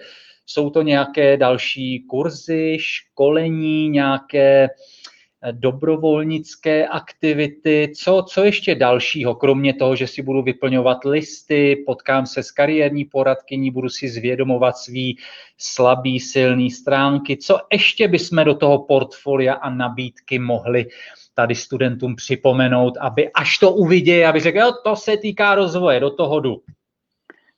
jsou 0.46 0.70
to 0.70 0.82
nějaké 0.82 1.36
další 1.36 2.06
kurzy, 2.10 2.76
školení, 2.80 3.88
nějaké 3.88 4.68
uh, 4.68 5.10
dobrovolnické 5.52 6.86
aktivity, 6.88 7.92
co, 7.96 8.24
co 8.28 8.44
ještě 8.44 8.74
dalšího, 8.74 9.34
kromě 9.34 9.74
toho, 9.74 9.96
že 9.96 10.06
si 10.06 10.22
budu 10.22 10.42
vyplňovat 10.42 11.04
listy, 11.04 11.84
potkám 11.86 12.26
se 12.26 12.42
s 12.42 12.50
kariérní 12.50 13.04
poradkyní, 13.04 13.70
budu 13.70 13.88
si 13.88 14.08
zvědomovat 14.08 14.76
svý 14.76 15.18
slabý, 15.58 16.20
silný 16.20 16.70
stránky, 16.70 17.36
co 17.36 17.58
ještě 17.72 18.08
bychom 18.08 18.44
do 18.44 18.54
toho 18.54 18.78
portfolia 18.78 19.54
a 19.54 19.70
nabídky 19.70 20.38
mohli 20.38 20.86
tady 21.34 21.54
studentům 21.54 22.16
připomenout, 22.16 22.96
aby 23.00 23.30
až 23.32 23.58
to 23.58 23.72
uvidějí, 23.72 24.24
aby 24.24 24.40
řekli, 24.40 24.60
jo, 24.60 24.72
to 24.84 24.96
se 24.96 25.16
týká 25.16 25.54
rozvoje, 25.54 26.00
do 26.00 26.10
toho 26.10 26.40
jdu. 26.40 26.62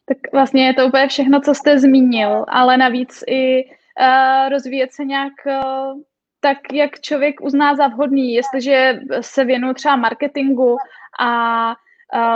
Tak 0.05 0.33
vlastně 0.33 0.67
je 0.67 0.75
to 0.75 0.87
úplně 0.87 1.09
všechno, 1.09 1.41
co 1.41 1.55
jste 1.55 1.79
zmínil, 1.79 2.45
ale 2.49 2.77
navíc 2.77 3.25
i 3.27 3.65
uh, 3.65 4.49
rozvíjet 4.51 4.93
se 4.93 5.05
nějak 5.05 5.33
uh, 5.47 6.03
tak 6.43 6.59
jak 6.73 7.01
člověk 7.01 7.41
uzná 7.41 7.75
za 7.75 7.87
vhodný, 7.87 8.35
jestliže 8.35 9.01
se 9.21 9.45
věnuju 9.45 9.75
třeba 9.75 9.97
marketingu 9.97 10.77
a 11.21 11.75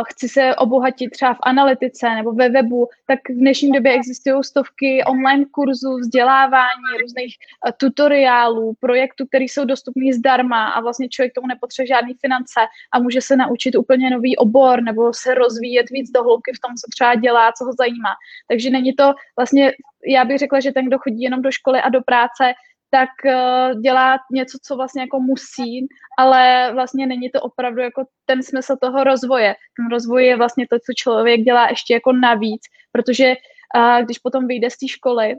chci 0.09 0.29
se 0.29 0.55
obohatit 0.55 1.11
třeba 1.11 1.35
v 1.35 1.39
analytice 1.43 2.15
nebo 2.15 2.33
ve 2.33 2.49
webu, 2.49 2.89
tak 3.07 3.19
v 3.29 3.39
dnešní 3.39 3.73
době 3.73 3.93
existují 3.93 4.45
stovky 4.45 5.05
online 5.05 5.45
kurzů, 5.51 5.97
vzdělávání, 5.97 6.99
různých 7.01 7.35
tutoriálů, 7.77 8.75
projektů, 8.81 9.27
které 9.27 9.45
jsou 9.45 9.65
dostupné 9.65 10.13
zdarma 10.13 10.69
a 10.69 10.81
vlastně 10.81 11.09
člověk 11.09 11.35
tomu 11.35 11.47
nepotřebuje 11.47 11.89
žádný 11.89 12.15
finance 12.21 12.61
a 12.93 12.99
může 12.99 13.21
se 13.21 13.37
naučit 13.37 13.77
úplně 13.77 14.11
nový 14.11 14.37
obor 14.37 14.83
nebo 14.83 15.13
se 15.15 15.35
rozvíjet 15.35 15.91
víc 15.91 16.11
do 16.11 16.23
hloubky 16.23 16.53
v 16.57 16.61
tom, 16.61 16.75
co 16.75 16.87
třeba 16.95 17.15
dělá, 17.15 17.53
co 17.53 17.65
ho 17.65 17.73
zajímá. 17.73 18.15
Takže 18.49 18.71
není 18.71 18.93
to 18.93 19.15
vlastně, 19.39 19.73
já 20.07 20.25
bych 20.25 20.39
řekla, 20.39 20.61
že 20.61 20.73
ten, 20.73 20.87
kdo 20.87 20.99
chodí 20.99 21.23
jenom 21.23 21.43
do 21.43 21.51
školy 21.51 21.81
a 21.81 21.89
do 21.89 22.01
práce, 22.01 22.53
tak 22.91 23.09
uh, 23.25 23.81
dělá 23.81 24.19
něco, 24.33 24.59
co 24.63 24.77
vlastně 24.77 25.03
jako 25.03 25.21
musí, 25.21 25.87
ale 26.19 26.71
vlastně 26.73 27.07
není 27.07 27.31
to 27.31 27.41
opravdu 27.41 27.81
jako 27.81 28.05
ten 28.27 28.43
smysl 28.43 28.77
toho 28.81 29.05
rozvoje. 29.05 29.55
Ten 29.77 29.91
rozvoj 29.91 30.27
je 30.27 30.37
vlastně 30.37 30.67
to, 30.71 30.77
co 30.77 30.93
člověk 30.97 31.41
dělá 31.41 31.69
ještě 31.69 31.95
jako 31.95 32.13
navíc, 32.13 32.63
protože 32.93 33.35
uh, 33.77 34.05
když 34.05 34.19
potom 34.19 34.47
vyjde 34.47 34.71
z 34.71 34.79
té 34.79 34.89
školy, 34.89 35.35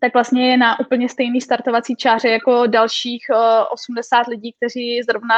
tak 0.00 0.14
vlastně 0.14 0.50
je 0.50 0.56
na 0.56 0.80
úplně 0.80 1.08
stejný 1.08 1.40
startovací 1.40 1.96
čáře 1.96 2.28
jako 2.28 2.66
dalších 2.66 3.22
80 3.72 4.16
eh, 4.16 4.30
lidí, 4.30 4.52
kteří 4.52 5.02
zrovna 5.02 5.34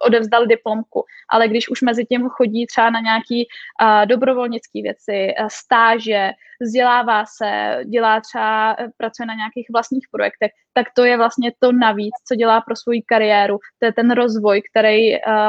odevzdali 0.00 0.46
diplomku. 0.46 1.04
Ale 1.32 1.48
když 1.48 1.68
už 1.68 1.82
mezi 1.82 2.04
tím 2.04 2.28
chodí 2.28 2.66
třeba 2.66 2.90
na 2.90 3.00
nějaký 3.00 3.46
uh, 3.82 4.06
dobrovolnické 4.06 4.82
věci, 4.82 5.34
uh, 5.40 5.46
stáže, 5.50 6.30
vzdělává 6.60 7.24
se, 7.26 7.80
dělá 7.84 8.20
třeba, 8.20 8.76
pracuje 8.96 9.26
na 9.26 9.34
nějakých 9.34 9.66
vlastních 9.72 10.06
projektech, 10.10 10.50
tak 10.72 10.86
to 10.96 11.04
je 11.04 11.16
vlastně 11.16 11.52
to 11.58 11.72
navíc, 11.72 12.14
co 12.28 12.34
dělá 12.34 12.60
pro 12.60 12.76
svou 12.76 12.92
kariéru. 13.06 13.58
To 13.78 13.86
je 13.86 13.92
ten 13.92 14.10
rozvoj, 14.10 14.62
který 14.70 14.98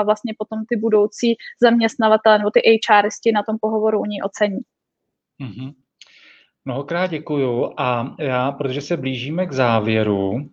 vlastně 0.03 0.33
potom 0.37 0.65
ty 0.69 0.75
budoucí 0.75 1.35
zaměstnavatele 1.61 2.37
nebo 2.37 2.51
ty 2.51 2.61
HRisti 2.89 3.31
na 3.31 3.43
tom 3.43 3.57
pohovoru 3.61 3.99
u 3.99 4.05
ní 4.05 4.21
ocení. 4.21 4.59
Mm-hmm. 5.41 5.82
Mnohokrát 6.65 7.07
děkuju 7.07 7.73
a 7.77 8.15
já, 8.19 8.51
protože 8.51 8.81
se 8.81 8.97
blížíme 8.97 9.45
k 9.45 9.51
závěru, 9.51 10.49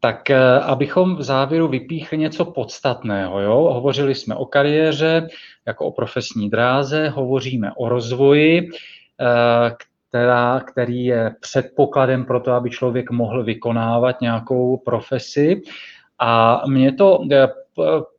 tak 0.00 0.30
eh, 0.30 0.60
abychom 0.60 1.16
v 1.16 1.22
závěru 1.22 1.68
vypíchli 1.68 2.18
něco 2.18 2.44
podstatného. 2.44 3.40
Jo? 3.40 3.54
Hovořili 3.54 4.14
jsme 4.14 4.34
o 4.34 4.44
kariéře 4.44 5.28
jako 5.66 5.86
o 5.86 5.92
profesní 5.92 6.50
dráze, 6.50 7.08
hovoříme 7.08 7.72
o 7.76 7.88
rozvoji, 7.88 8.68
eh, 9.20 9.76
která, 10.08 10.60
který 10.60 11.04
je 11.04 11.34
předpokladem 11.40 12.24
pro 12.24 12.40
to, 12.40 12.52
aby 12.52 12.70
člověk 12.70 13.10
mohl 13.10 13.44
vykonávat 13.44 14.20
nějakou 14.20 14.76
profesi. 14.76 15.62
A 16.18 16.62
mě 16.66 16.92
to, 16.92 17.20
eh, 17.32 17.48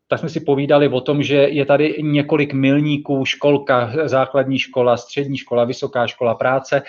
tak 0.08 0.20
jsme 0.20 0.30
si 0.30 0.40
povídali 0.40 0.88
o 0.88 1.02
tom, 1.02 1.24
že 1.24 1.36
je 1.36 1.66
tady 1.66 1.96
několik 2.02 2.54
milníků, 2.54 3.26
školka, 3.26 3.92
základní 4.06 4.60
škola, 4.60 4.98
střední 4.98 5.38
škola, 5.38 5.64
vysoká 5.64 6.08
škola 6.08 6.36
práce, 6.36 6.82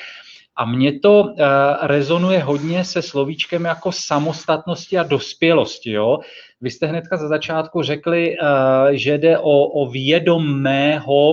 a 0.57 0.65
mně 0.65 1.01
to 1.01 1.23
uh, 1.23 1.37
rezonuje 1.83 2.43
hodně 2.43 2.85
se 2.85 3.03
slovíčkem 3.03 3.65
jako 3.65 3.93
samostatnosti 3.93 4.99
a 4.99 5.03
dospělosti. 5.03 5.91
Jo? 5.91 6.19
Vy 6.61 6.71
jste 6.71 6.87
hnedka 6.87 7.17
za 7.17 7.29
začátku 7.29 7.83
řekli, 7.83 8.37
uh, 8.39 8.47
že 8.91 9.19
jde 9.19 9.39
o, 9.39 9.67
o 9.67 9.91
vědomého, 9.91 11.31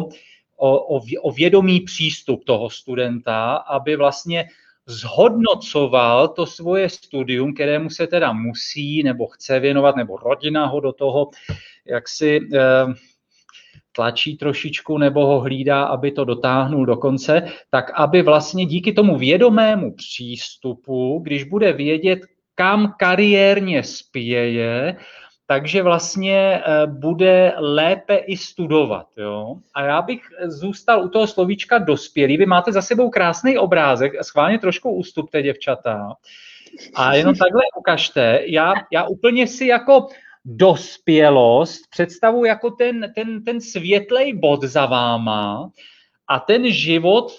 o, 0.57 0.97
o, 0.97 1.01
o 1.21 1.31
vědomý 1.31 1.79
přístup 1.79 2.43
toho 2.43 2.69
studenta, 2.69 3.53
aby 3.53 3.95
vlastně 3.95 4.45
zhodnocoval 4.85 6.27
to 6.27 6.45
svoje 6.45 6.89
studium, 6.89 7.53
kterému 7.53 7.89
se 7.89 8.07
teda 8.07 8.33
musí 8.33 9.03
nebo 9.03 9.27
chce 9.27 9.59
věnovat, 9.59 9.95
nebo 9.95 10.17
rodina 10.17 10.65
ho 10.65 10.79
do 10.79 10.93
toho, 10.93 11.29
jak 11.85 12.09
si 12.09 12.39
uh, 12.39 12.93
tlačí 13.95 14.37
trošičku 14.37 14.97
nebo 14.97 15.25
ho 15.25 15.39
hlídá, 15.39 15.83
aby 15.83 16.11
to 16.11 16.25
dotáhnul 16.25 16.85
do 16.85 16.97
konce, 16.97 17.43
tak 17.69 17.91
aby 17.95 18.21
vlastně 18.21 18.65
díky 18.65 18.93
tomu 18.93 19.17
vědomému 19.17 19.95
přístupu, 19.95 21.19
když 21.23 21.43
bude 21.43 21.73
vědět, 21.73 22.19
kam 22.55 22.93
kariérně 22.99 23.83
spěje, 23.83 24.97
takže 25.47 25.83
vlastně 25.83 26.61
eh, 26.65 26.87
bude 26.87 27.53
lépe 27.57 28.15
i 28.15 28.37
studovat. 28.37 29.07
Jo? 29.17 29.55
A 29.75 29.83
já 29.83 30.01
bych 30.01 30.21
zůstal 30.45 31.03
u 31.03 31.09
toho 31.09 31.27
slovíčka 31.27 31.77
dospělý. 31.77 32.37
Vy 32.37 32.45
máte 32.45 32.71
za 32.71 32.81
sebou 32.81 33.09
krásný 33.09 33.57
obrázek, 33.57 34.13
schválně 34.21 34.59
trošku 34.59 34.91
ústupte, 34.91 35.41
děvčata. 35.41 36.15
A 36.95 37.15
jenom 37.15 37.35
takhle 37.35 37.61
ukažte. 37.77 38.41
Já, 38.45 38.73
já 38.91 39.03
úplně 39.03 39.47
si 39.47 39.67
jako 39.67 40.07
dospělost 40.45 41.89
představu 41.89 42.45
jako 42.45 42.71
ten, 42.71 43.11
ten, 43.15 43.43
ten 43.43 43.61
světlej 43.61 44.33
bod 44.33 44.63
za 44.63 44.85
váma 44.85 45.71
a 46.27 46.39
ten 46.39 46.71
život 46.71 47.31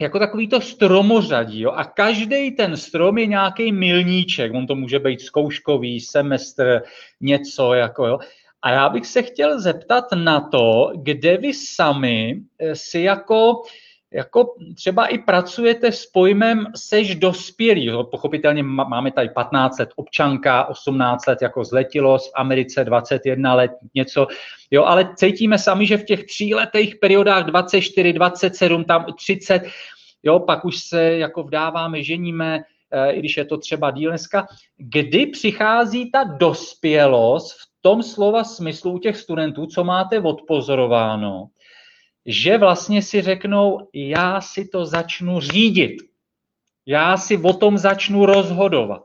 jako 0.00 0.18
takový 0.18 0.48
to 0.48 0.60
stromořadí. 0.60 1.60
Jo? 1.60 1.70
A 1.70 1.84
každý 1.84 2.50
ten 2.50 2.76
strom 2.76 3.18
je 3.18 3.26
nějaký 3.26 3.72
milníček. 3.72 4.54
On 4.54 4.66
to 4.66 4.74
může 4.74 4.98
být 4.98 5.20
zkouškový, 5.20 6.00
semestr, 6.00 6.82
něco. 7.20 7.74
Jako, 7.74 8.06
jo? 8.06 8.18
A 8.62 8.70
já 8.70 8.88
bych 8.88 9.06
se 9.06 9.22
chtěl 9.22 9.60
zeptat 9.60 10.04
na 10.14 10.40
to, 10.40 10.92
kde 10.96 11.36
vy 11.36 11.54
sami 11.54 12.40
si 12.72 13.00
jako 13.00 13.62
jako 14.12 14.54
třeba 14.74 15.06
i 15.06 15.18
pracujete 15.18 15.92
s 15.92 16.06
pojmem 16.06 16.66
seš 16.76 17.14
dospělý. 17.14 17.90
Pochopitelně 18.10 18.62
máme 18.62 19.10
tady 19.10 19.28
15 19.28 19.78
let 19.78 19.90
občanka, 19.96 20.64
18 20.64 21.26
let 21.26 21.38
jako 21.42 21.64
zletilost, 21.64 22.30
v 22.30 22.32
Americe 22.34 22.84
21 22.84 23.54
let 23.54 23.70
něco, 23.94 24.26
jo, 24.70 24.84
ale 24.84 25.14
cítíme 25.14 25.58
sami, 25.58 25.86
že 25.86 25.98
v 25.98 26.04
těch 26.04 26.24
tříletých 26.24 26.96
periodách 26.96 27.44
24, 27.44 28.12
27, 28.12 28.84
tam 28.84 29.06
30, 29.18 29.62
jo, 30.22 30.40
pak 30.40 30.64
už 30.64 30.76
se 30.76 31.02
jako 31.02 31.42
vdáváme, 31.42 32.02
ženíme, 32.02 32.60
eh, 32.90 33.10
i 33.12 33.18
když 33.18 33.36
je 33.36 33.44
to 33.44 33.56
třeba 33.56 33.90
díl 33.90 34.10
dneska, 34.10 34.46
kdy 34.76 35.26
přichází 35.26 36.10
ta 36.10 36.24
dospělost 36.24 37.52
v 37.52 37.66
tom 37.80 38.02
slova 38.02 38.44
smyslu 38.44 38.92
u 38.92 38.98
těch 38.98 39.16
studentů, 39.16 39.66
co 39.66 39.84
máte 39.84 40.20
odpozorováno, 40.20 41.48
že 42.26 42.58
vlastně 42.58 43.02
si 43.02 43.22
řeknou, 43.22 43.88
já 43.92 44.40
si 44.40 44.68
to 44.68 44.86
začnu 44.86 45.40
řídit. 45.40 45.96
Já 46.86 47.16
si 47.16 47.38
o 47.38 47.52
tom 47.52 47.78
začnu 47.78 48.26
rozhodovat. 48.26 49.02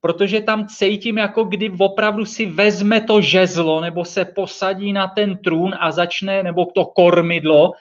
Protože 0.00 0.40
tam 0.40 0.66
cítím, 0.66 1.18
jako 1.18 1.44
kdy 1.44 1.72
opravdu 1.78 2.24
si 2.24 2.46
vezme 2.46 3.00
to 3.00 3.20
žezlo 3.20 3.80
nebo 3.80 4.04
se 4.04 4.24
posadí 4.24 4.92
na 4.92 5.08
ten 5.08 5.36
trůn 5.36 5.74
a 5.80 5.90
začne, 5.92 6.42
nebo 6.42 6.66
to 6.66 6.84
kormidlo 6.84 7.72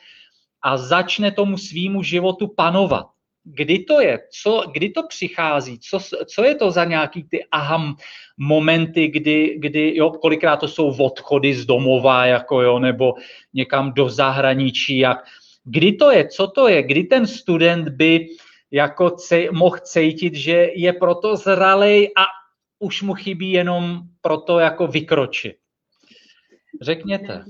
a 0.61 0.77
začne 0.77 1.31
tomu 1.31 1.57
svýmu 1.57 2.03
životu 2.03 2.47
panovat. 2.47 3.12
Kdy 3.43 3.79
to 3.79 4.01
je? 4.01 4.19
Co, 4.41 4.63
kdy 4.73 4.89
to 4.89 5.07
přichází? 5.07 5.79
Co, 5.79 5.99
co 6.25 6.43
je 6.43 6.55
to 6.55 6.71
za 6.71 6.85
nějaký 6.85 7.23
ty 7.23 7.45
aham 7.51 7.95
momenty, 8.37 9.07
kdy, 9.07 9.55
kdy 9.59 9.95
jo, 9.95 10.11
kolikrát 10.11 10.57
to 10.57 10.67
jsou 10.67 11.03
odchody 11.03 11.53
z 11.53 11.65
domova, 11.65 12.25
jako 12.25 12.61
jo, 12.61 12.79
nebo 12.79 13.13
někam 13.53 13.93
do 13.93 14.09
zahraničí, 14.09 14.97
jak, 14.97 15.25
kdy 15.63 15.91
to 15.91 16.11
je, 16.11 16.27
co 16.27 16.47
to 16.47 16.67
je, 16.67 16.83
kdy 16.83 17.03
ten 17.03 17.27
student 17.27 17.89
by 17.89 18.27
jako 18.71 19.09
cej, 19.09 19.49
mohl 19.51 19.77
cítit, 19.83 20.35
že 20.35 20.69
je 20.75 20.93
proto 20.93 21.35
zralej 21.35 22.11
a 22.17 22.25
už 22.79 23.01
mu 23.01 23.13
chybí 23.13 23.51
jenom 23.51 24.01
proto 24.21 24.59
jako 24.59 24.87
vykročit. 24.87 25.55
Řekněte 26.81 27.43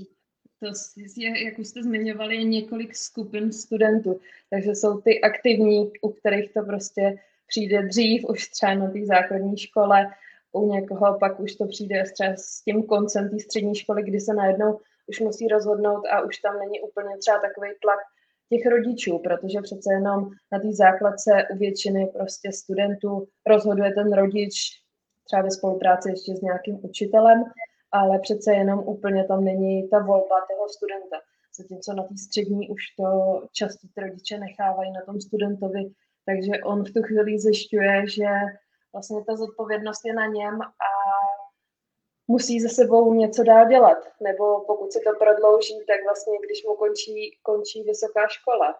to 0.64 0.72
je, 1.16 1.44
jak 1.44 1.58
už 1.58 1.66
jste 1.66 1.82
zmiňovali, 1.82 2.36
je 2.36 2.44
několik 2.44 2.96
skupin 2.96 3.52
studentů. 3.52 4.20
Takže 4.50 4.70
jsou 4.70 5.00
ty 5.00 5.20
aktivní, 5.20 5.92
u 6.02 6.08
kterých 6.08 6.52
to 6.52 6.62
prostě 6.62 7.18
přijde 7.46 7.82
dřív, 7.82 8.24
už 8.28 8.48
třeba 8.48 8.74
na 8.74 8.90
té 8.90 9.06
základní 9.06 9.58
škole, 9.58 10.10
u 10.52 10.72
někoho 10.72 11.18
pak 11.18 11.40
už 11.40 11.54
to 11.54 11.66
přijde 11.66 12.04
třeba 12.12 12.30
s 12.36 12.62
tím 12.64 12.82
koncem 12.82 13.30
té 13.30 13.38
střední 13.38 13.74
školy, 13.74 14.02
kdy 14.02 14.20
se 14.20 14.34
najednou 14.34 14.80
už 15.06 15.20
musí 15.20 15.48
rozhodnout 15.48 16.02
a 16.10 16.20
už 16.20 16.38
tam 16.38 16.58
není 16.58 16.80
úplně 16.80 17.18
třeba 17.18 17.38
takový 17.38 17.68
tlak 17.82 17.98
těch 18.50 18.66
rodičů, 18.66 19.18
protože 19.18 19.60
přece 19.62 19.92
jenom 19.92 20.30
na 20.52 20.58
té 20.58 20.72
základce 20.72 21.30
u 21.50 21.56
většiny 21.56 22.06
prostě 22.06 22.52
studentů 22.52 23.28
rozhoduje 23.46 23.92
ten 23.94 24.12
rodič 24.12 24.54
třeba 25.24 25.42
ve 25.42 25.50
spolupráci 25.50 26.10
ještě 26.10 26.36
s 26.36 26.40
nějakým 26.40 26.78
učitelem 26.82 27.44
ale 27.94 28.18
přece 28.18 28.52
jenom 28.52 28.78
úplně 28.78 29.24
tam 29.24 29.44
není 29.44 29.88
ta 29.88 29.98
volba 29.98 30.36
toho 30.50 30.68
studenta. 30.68 31.16
Zatímco 31.58 31.92
na 31.92 32.02
té 32.02 32.16
střední 32.16 32.70
už 32.70 32.82
to 32.98 33.06
často 33.52 33.88
ty 33.94 34.00
rodiče 34.00 34.38
nechávají 34.38 34.92
na 34.92 35.02
tom 35.06 35.20
studentovi, 35.20 35.82
takže 36.26 36.52
on 36.64 36.84
v 36.84 36.92
tu 36.92 37.02
chvíli 37.02 37.38
zjišťuje, 37.38 38.08
že 38.08 38.28
vlastně 38.92 39.24
ta 39.24 39.36
zodpovědnost 39.36 40.04
je 40.04 40.14
na 40.14 40.26
něm 40.26 40.60
a 40.62 40.90
musí 42.28 42.60
ze 42.60 42.68
sebou 42.68 43.14
něco 43.14 43.42
dál 43.42 43.68
dělat. 43.68 43.98
Nebo 44.20 44.64
pokud 44.66 44.92
se 44.92 45.00
to 45.06 45.18
prodlouží, 45.18 45.74
tak 45.88 46.00
vlastně, 46.04 46.38
když 46.44 46.64
mu 46.64 46.74
končí, 46.74 47.38
končí 47.42 47.82
vysoká 47.82 48.28
škola, 48.28 48.74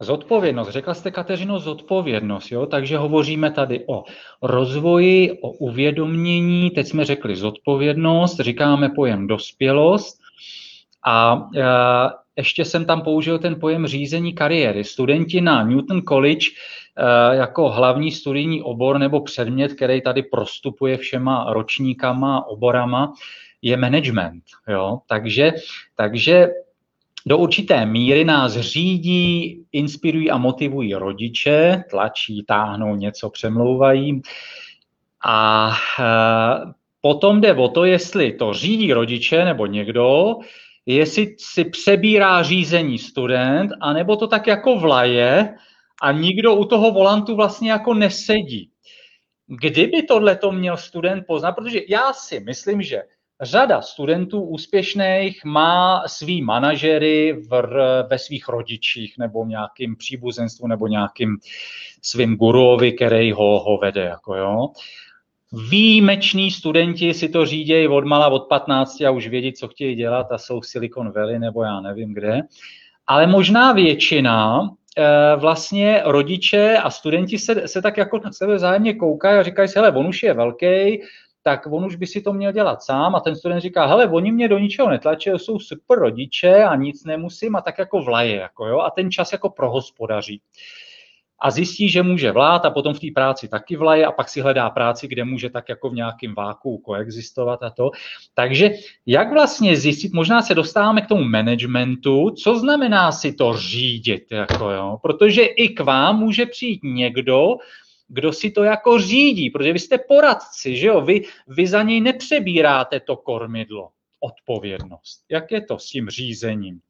Zodpovědnost. 0.00 0.68
Řekla 0.68 0.94
jste, 0.94 1.10
Kateřino, 1.10 1.58
zodpovědnost, 1.58 2.52
jo? 2.52 2.66
takže 2.66 2.98
hovoříme 2.98 3.50
tady 3.50 3.84
o 3.88 4.04
rozvoji, 4.42 5.32
o 5.42 5.50
uvědomění, 5.50 6.70
teď 6.70 6.86
jsme 6.86 7.04
řekli 7.04 7.36
zodpovědnost, 7.36 8.40
říkáme 8.40 8.88
pojem 8.88 9.26
dospělost 9.26 10.18
a 11.06 11.48
e, 11.56 11.62
ještě 12.36 12.64
jsem 12.64 12.84
tam 12.84 13.02
použil 13.02 13.38
ten 13.38 13.60
pojem 13.60 13.86
řízení 13.86 14.32
kariéry. 14.32 14.84
Studenti 14.84 15.40
na 15.40 15.64
Newton 15.64 16.02
College 16.02 16.46
e, 16.96 17.36
jako 17.36 17.70
hlavní 17.70 18.12
studijní 18.12 18.62
obor 18.62 18.98
nebo 18.98 19.20
předmět, 19.20 19.72
který 19.72 20.02
tady 20.02 20.22
prostupuje 20.22 20.96
všema 20.96 21.46
ročníkama, 21.48 22.46
oborama, 22.46 23.12
je 23.62 23.76
management. 23.76 24.44
Jo? 24.68 24.98
Takže, 25.08 25.52
takže 25.96 26.48
do 27.26 27.38
určité 27.38 27.86
míry 27.86 28.24
nás 28.24 28.52
řídí, 28.52 29.60
inspirují 29.72 30.30
a 30.30 30.38
motivují 30.38 30.94
rodiče, 30.94 31.84
tlačí, 31.90 32.44
táhnou, 32.44 32.96
něco 32.96 33.30
přemlouvají. 33.30 34.22
A 35.24 35.70
e, 36.00 36.04
potom 37.00 37.40
jde 37.40 37.54
o 37.54 37.68
to, 37.68 37.84
jestli 37.84 38.32
to 38.32 38.52
řídí 38.52 38.92
rodiče 38.92 39.44
nebo 39.44 39.66
někdo, 39.66 40.34
jestli 40.86 41.36
si 41.38 41.64
přebírá 41.64 42.42
řízení 42.42 42.98
student, 42.98 43.70
anebo 43.80 44.16
to 44.16 44.26
tak 44.26 44.46
jako 44.46 44.78
vlaje 44.78 45.54
a 46.02 46.12
nikdo 46.12 46.54
u 46.54 46.64
toho 46.64 46.90
volantu 46.92 47.36
vlastně 47.36 47.70
jako 47.70 47.94
nesedí. 47.94 48.70
Kdyby 49.46 50.02
tohle 50.02 50.36
to 50.36 50.52
měl 50.52 50.76
student 50.76 51.24
poznat, 51.26 51.52
protože 51.52 51.80
já 51.88 52.12
si 52.12 52.40
myslím, 52.40 52.82
že 52.82 53.02
řada 53.44 53.80
studentů 53.80 54.42
úspěšných 54.42 55.44
má 55.44 56.02
svý 56.06 56.42
manažery 56.42 57.32
v, 57.50 57.62
ve 58.10 58.18
svých 58.18 58.48
rodičích 58.48 59.14
nebo 59.18 59.44
nějakým 59.44 59.96
příbuzenstvu 59.96 60.66
nebo 60.66 60.86
nějakým 60.86 61.38
svým 62.02 62.36
guruovi, 62.36 62.92
který 62.92 63.32
ho, 63.32 63.60
ho 63.60 63.78
vede. 63.78 64.02
Jako 64.02 64.34
jo. 64.34 64.68
Výjimeční 65.70 66.50
studenti 66.50 67.14
si 67.14 67.28
to 67.28 67.46
řídějí 67.46 67.88
od 67.88 68.04
mala, 68.04 68.28
od 68.28 68.48
15 68.48 69.00
a 69.00 69.10
už 69.10 69.28
vědí, 69.28 69.52
co 69.52 69.68
chtějí 69.68 69.94
dělat 69.94 70.32
a 70.32 70.38
jsou 70.38 70.60
v 70.60 70.66
Silicon 70.66 71.12
Valley 71.12 71.38
nebo 71.38 71.62
já 71.62 71.80
nevím 71.80 72.14
kde. 72.14 72.40
Ale 73.06 73.26
možná 73.26 73.72
většina 73.72 74.60
eh, 74.98 75.36
vlastně 75.36 76.02
rodiče 76.04 76.76
a 76.76 76.90
studenti 76.90 77.38
se, 77.38 77.68
se 77.68 77.82
tak 77.82 77.96
jako 77.96 78.20
na 78.24 78.32
sebe 78.32 78.54
vzájemně 78.54 78.94
koukají 78.94 79.38
a 79.38 79.42
říkají 79.42 79.68
si, 79.68 79.78
hele, 79.78 79.92
on 79.92 80.06
už 80.06 80.22
je 80.22 80.34
velký, 80.34 81.00
tak 81.46 81.66
on 81.70 81.84
už 81.84 81.96
by 81.96 82.06
si 82.06 82.20
to 82.20 82.32
měl 82.32 82.52
dělat 82.52 82.82
sám 82.82 83.14
a 83.14 83.20
ten 83.20 83.36
student 83.36 83.62
říká, 83.62 83.86
hele, 83.86 84.08
oni 84.08 84.32
mě 84.32 84.48
do 84.48 84.58
ničeho 84.58 84.90
netlačí, 84.90 85.30
jsou 85.30 85.58
super 85.58 85.98
rodiče 85.98 86.64
a 86.64 86.76
nic 86.76 87.04
nemusím 87.04 87.56
a 87.56 87.60
tak 87.60 87.78
jako 87.78 88.02
vlaje, 88.02 88.36
jako 88.36 88.66
jo, 88.66 88.80
a 88.80 88.90
ten 88.90 89.10
čas 89.10 89.32
jako 89.32 89.50
prohospodaří. 89.50 90.40
A 91.38 91.50
zjistí, 91.50 91.88
že 91.88 92.02
může 92.02 92.32
vlát 92.32 92.64
a 92.64 92.70
potom 92.70 92.94
v 92.94 93.00
té 93.00 93.06
práci 93.14 93.48
taky 93.48 93.76
vlaje 93.76 94.06
a 94.06 94.12
pak 94.12 94.28
si 94.28 94.40
hledá 94.40 94.70
práci, 94.70 95.08
kde 95.08 95.24
může 95.24 95.50
tak 95.50 95.68
jako 95.68 95.90
v 95.90 95.94
nějakém 95.94 96.34
váku 96.34 96.78
koexistovat 96.78 97.62
a 97.62 97.70
to. 97.70 97.90
Takže 98.34 98.70
jak 99.06 99.32
vlastně 99.32 99.76
zjistit, 99.76 100.12
možná 100.12 100.42
se 100.42 100.54
dostáváme 100.54 101.00
k 101.00 101.06
tomu 101.06 101.24
managementu, 101.24 102.30
co 102.30 102.58
znamená 102.58 103.12
si 103.12 103.32
to 103.32 103.56
řídit, 103.56 104.32
jako 104.32 104.70
jo? 104.70 104.98
protože 105.02 105.44
i 105.44 105.68
k 105.68 105.80
vám 105.80 106.18
může 106.18 106.46
přijít 106.46 106.80
někdo, 106.84 107.56
kdo 108.08 108.32
si 108.32 108.50
to 108.50 108.62
jako 108.62 108.98
řídí, 108.98 109.50
protože 109.50 109.72
vy 109.72 109.78
jste 109.78 109.98
poradci, 109.98 110.76
že 110.76 110.86
jo? 110.86 111.00
Vy, 111.00 111.24
vy 111.48 111.66
za 111.66 111.82
něj 111.82 112.00
nepřebíráte 112.00 113.00
to 113.00 113.16
kormidlo, 113.16 113.90
odpovědnost. 114.20 115.24
Jak 115.30 115.52
je 115.52 115.60
to 115.60 115.78
s 115.78 115.86
tím 115.86 116.08
řízením? 116.08 116.80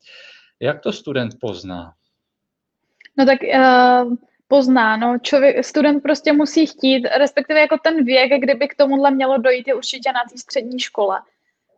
Jak 0.60 0.80
to 0.80 0.92
student 0.92 1.34
pozná? 1.40 1.92
No 3.18 3.26
tak 3.26 3.38
uh, 3.42 4.14
pozná, 4.48 4.96
no 4.96 5.18
člověk, 5.18 5.64
student 5.64 6.02
prostě 6.02 6.32
musí 6.32 6.66
chtít, 6.66 7.06
respektive 7.18 7.60
jako 7.60 7.78
ten 7.84 8.04
věk, 8.04 8.32
kdyby 8.40 8.68
k 8.68 8.74
tomuhle 8.74 9.10
mělo 9.10 9.38
dojít, 9.38 9.68
je 9.68 9.74
určitě 9.74 10.12
na 10.12 10.20
té 10.30 10.38
střední 10.38 10.80
škole. 10.80 11.20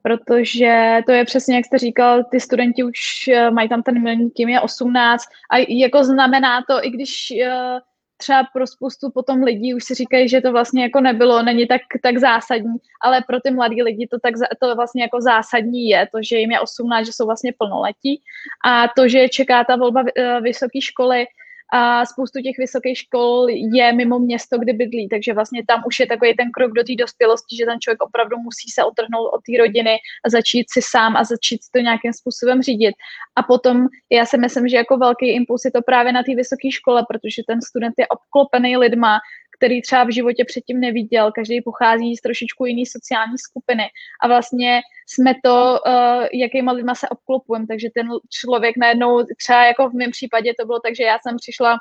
Protože 0.03 1.01
to 1.07 1.13
je 1.13 1.25
přesně, 1.25 1.57
jak 1.57 1.65
jste 1.65 1.79
říkal, 1.79 2.25
ty 2.25 2.41
studenti 2.41 2.85
už 2.85 2.99
uh, 3.29 3.51
mají 3.51 3.69
tam 3.69 3.83
ten 3.83 4.03
milník, 4.03 4.39
jim 4.39 4.49
je 4.49 4.61
18 4.61 5.25
a 5.51 5.57
jako 5.69 6.05
znamená 6.05 6.63
to, 6.69 6.85
i 6.85 6.91
když 6.91 7.33
uh, 7.47 7.79
třeba 8.17 8.45
pro 8.53 8.67
spoustu 8.67 9.11
potom 9.11 9.43
lidí 9.43 9.75
už 9.75 9.85
si 9.85 9.95
říkají, 9.95 10.29
že 10.29 10.41
to 10.41 10.53
vlastně 10.53 10.83
jako 10.83 11.01
nebylo, 11.01 11.43
není 11.43 11.67
tak, 11.67 11.81
tak 12.03 12.19
zásadní, 12.19 12.77
ale 13.03 13.25
pro 13.27 13.41
ty 13.41 13.51
mladí 13.51 13.83
lidi 13.83 14.07
to, 14.11 14.19
tak, 14.19 14.35
to 14.61 14.75
vlastně 14.75 15.03
jako 15.03 15.21
zásadní 15.21 15.89
je, 15.89 16.09
to, 16.13 16.19
že 16.23 16.37
jim 16.39 16.51
je 16.51 16.61
18, 16.61 17.07
že 17.07 17.13
jsou 17.13 17.27
vlastně 17.27 17.53
plnoletí 17.59 18.23
a 18.65 18.89
to, 18.97 19.09
že 19.09 19.29
čeká 19.29 19.65
ta 19.65 19.77
volba 19.77 20.05
eh, 20.17 20.41
vysoké 20.41 20.81
školy, 20.81 21.27
a 21.73 22.07
spoustu 22.07 22.41
těch 22.43 22.59
vysokých 22.59 22.99
škol 22.99 23.47
je 23.51 23.93
mimo 23.93 24.19
město, 24.19 24.59
kde 24.59 24.73
bydlí, 24.73 25.09
takže 25.09 25.35
vlastně 25.35 25.63
tam 25.69 25.83
už 25.87 26.01
je 26.01 26.07
takový 26.07 26.35
ten 26.37 26.51
krok 26.51 26.73
do 26.73 26.85
té 26.85 26.95
dospělosti, 26.99 27.57
že 27.57 27.67
ten 27.67 27.81
člověk 27.81 28.03
opravdu 28.03 28.37
musí 28.37 28.71
se 28.71 28.85
otrhnout 28.85 29.31
od 29.35 29.41
té 29.47 29.59
rodiny 29.59 29.97
a 30.25 30.31
začít 30.31 30.67
si 30.71 30.81
sám 30.83 31.17
a 31.17 31.25
začít 31.25 31.61
to 31.75 31.79
nějakým 31.79 32.13
způsobem 32.13 32.63
řídit. 32.63 32.95
A 33.37 33.43
potom 33.43 33.87
já 34.13 34.27
si 34.27 34.39
myslím, 34.39 34.69
že 34.69 34.77
jako 34.77 34.97
velký 34.97 35.29
impuls 35.35 35.65
je 35.65 35.71
to 35.71 35.83
právě 35.83 36.13
na 36.13 36.23
té 36.23 36.35
vysoké 36.35 36.71
škole, 36.71 37.05
protože 37.09 37.43
ten 37.47 37.63
student 37.63 37.95
je 37.99 38.07
obklopený 38.07 38.77
lidma, 38.77 39.19
který 39.57 39.83
třeba 39.83 40.05
v 40.05 40.15
životě 40.15 40.45
předtím 40.45 40.81
neviděl, 40.81 41.33
každý 41.33 41.63
pochází 41.63 42.17
z 42.17 42.21
trošičku 42.21 42.67
jiný 42.67 42.87
sociální 42.87 43.39
skupiny. 43.39 43.85
A 44.23 44.29
vlastně 44.29 44.81
jsme 45.09 45.35
to, 45.45 45.79
uh, 45.87 46.27
jakýma 46.33 46.73
lidma 46.73 46.95
se 46.95 47.09
obklopujeme, 47.09 47.67
takže 47.67 47.89
ten 47.95 48.09
člověk 48.31 48.77
najednou, 48.77 49.25
třeba 49.39 49.65
jako 49.65 49.91
v 49.91 49.95
mém 49.95 50.11
případě 50.11 50.53
to 50.61 50.67
bylo 50.67 50.81
tak, 50.81 50.97
že 50.97 51.03
já 51.03 51.19
jsem 51.23 51.37
přišla 51.37 51.79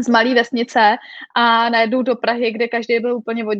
z 0.00 0.08
malé 0.08 0.34
vesnice 0.34 0.96
a 1.36 1.68
najednou 1.68 2.02
do 2.02 2.16
Prahy, 2.16 2.52
kde 2.52 2.68
každý 2.68 3.00
byl 3.00 3.16
úplně 3.16 3.44
od 3.44 3.58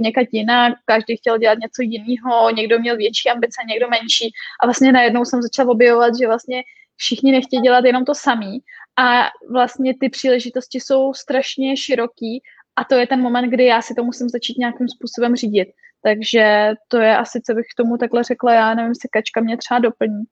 někat 0.00 0.26
jinak, 0.32 0.72
každý 0.84 1.16
chtěl 1.16 1.38
dělat 1.38 1.58
něco 1.58 1.82
jiného, 1.82 2.50
někdo 2.50 2.78
měl 2.78 2.96
větší 2.96 3.30
ambice, 3.30 3.60
někdo 3.68 3.88
menší. 3.88 4.32
A 4.62 4.66
vlastně 4.66 4.92
najednou 4.92 5.24
jsem 5.24 5.42
začala 5.42 5.70
objevovat, 5.70 6.12
že 6.20 6.26
vlastně 6.26 6.62
všichni 6.96 7.32
nechtějí 7.32 7.62
dělat 7.62 7.84
jenom 7.84 8.04
to 8.04 8.14
samý 8.14 8.58
a 8.98 9.28
vlastně 9.50 9.94
ty 10.00 10.08
příležitosti 10.08 10.80
jsou 10.80 11.14
strašně 11.14 11.76
široký 11.76 12.42
a 12.76 12.84
to 12.84 12.94
je 12.94 13.06
ten 13.06 13.20
moment, 13.20 13.50
kdy 13.50 13.64
já 13.64 13.82
si 13.82 13.94
to 13.94 14.04
musím 14.04 14.28
začít 14.28 14.58
nějakým 14.58 14.88
způsobem 14.88 15.36
řídit. 15.36 15.68
Takže 16.02 16.70
to 16.88 16.98
je 16.98 17.16
asi, 17.16 17.40
co 17.46 17.54
bych 17.54 17.66
tomu 17.76 17.96
takhle 17.96 18.24
řekla. 18.24 18.54
Já 18.54 18.74
nevím, 18.74 18.88
jestli 18.90 19.08
Kačka 19.08 19.40
mě 19.40 19.56
třeba 19.56 19.78
doplní. 19.78 20.22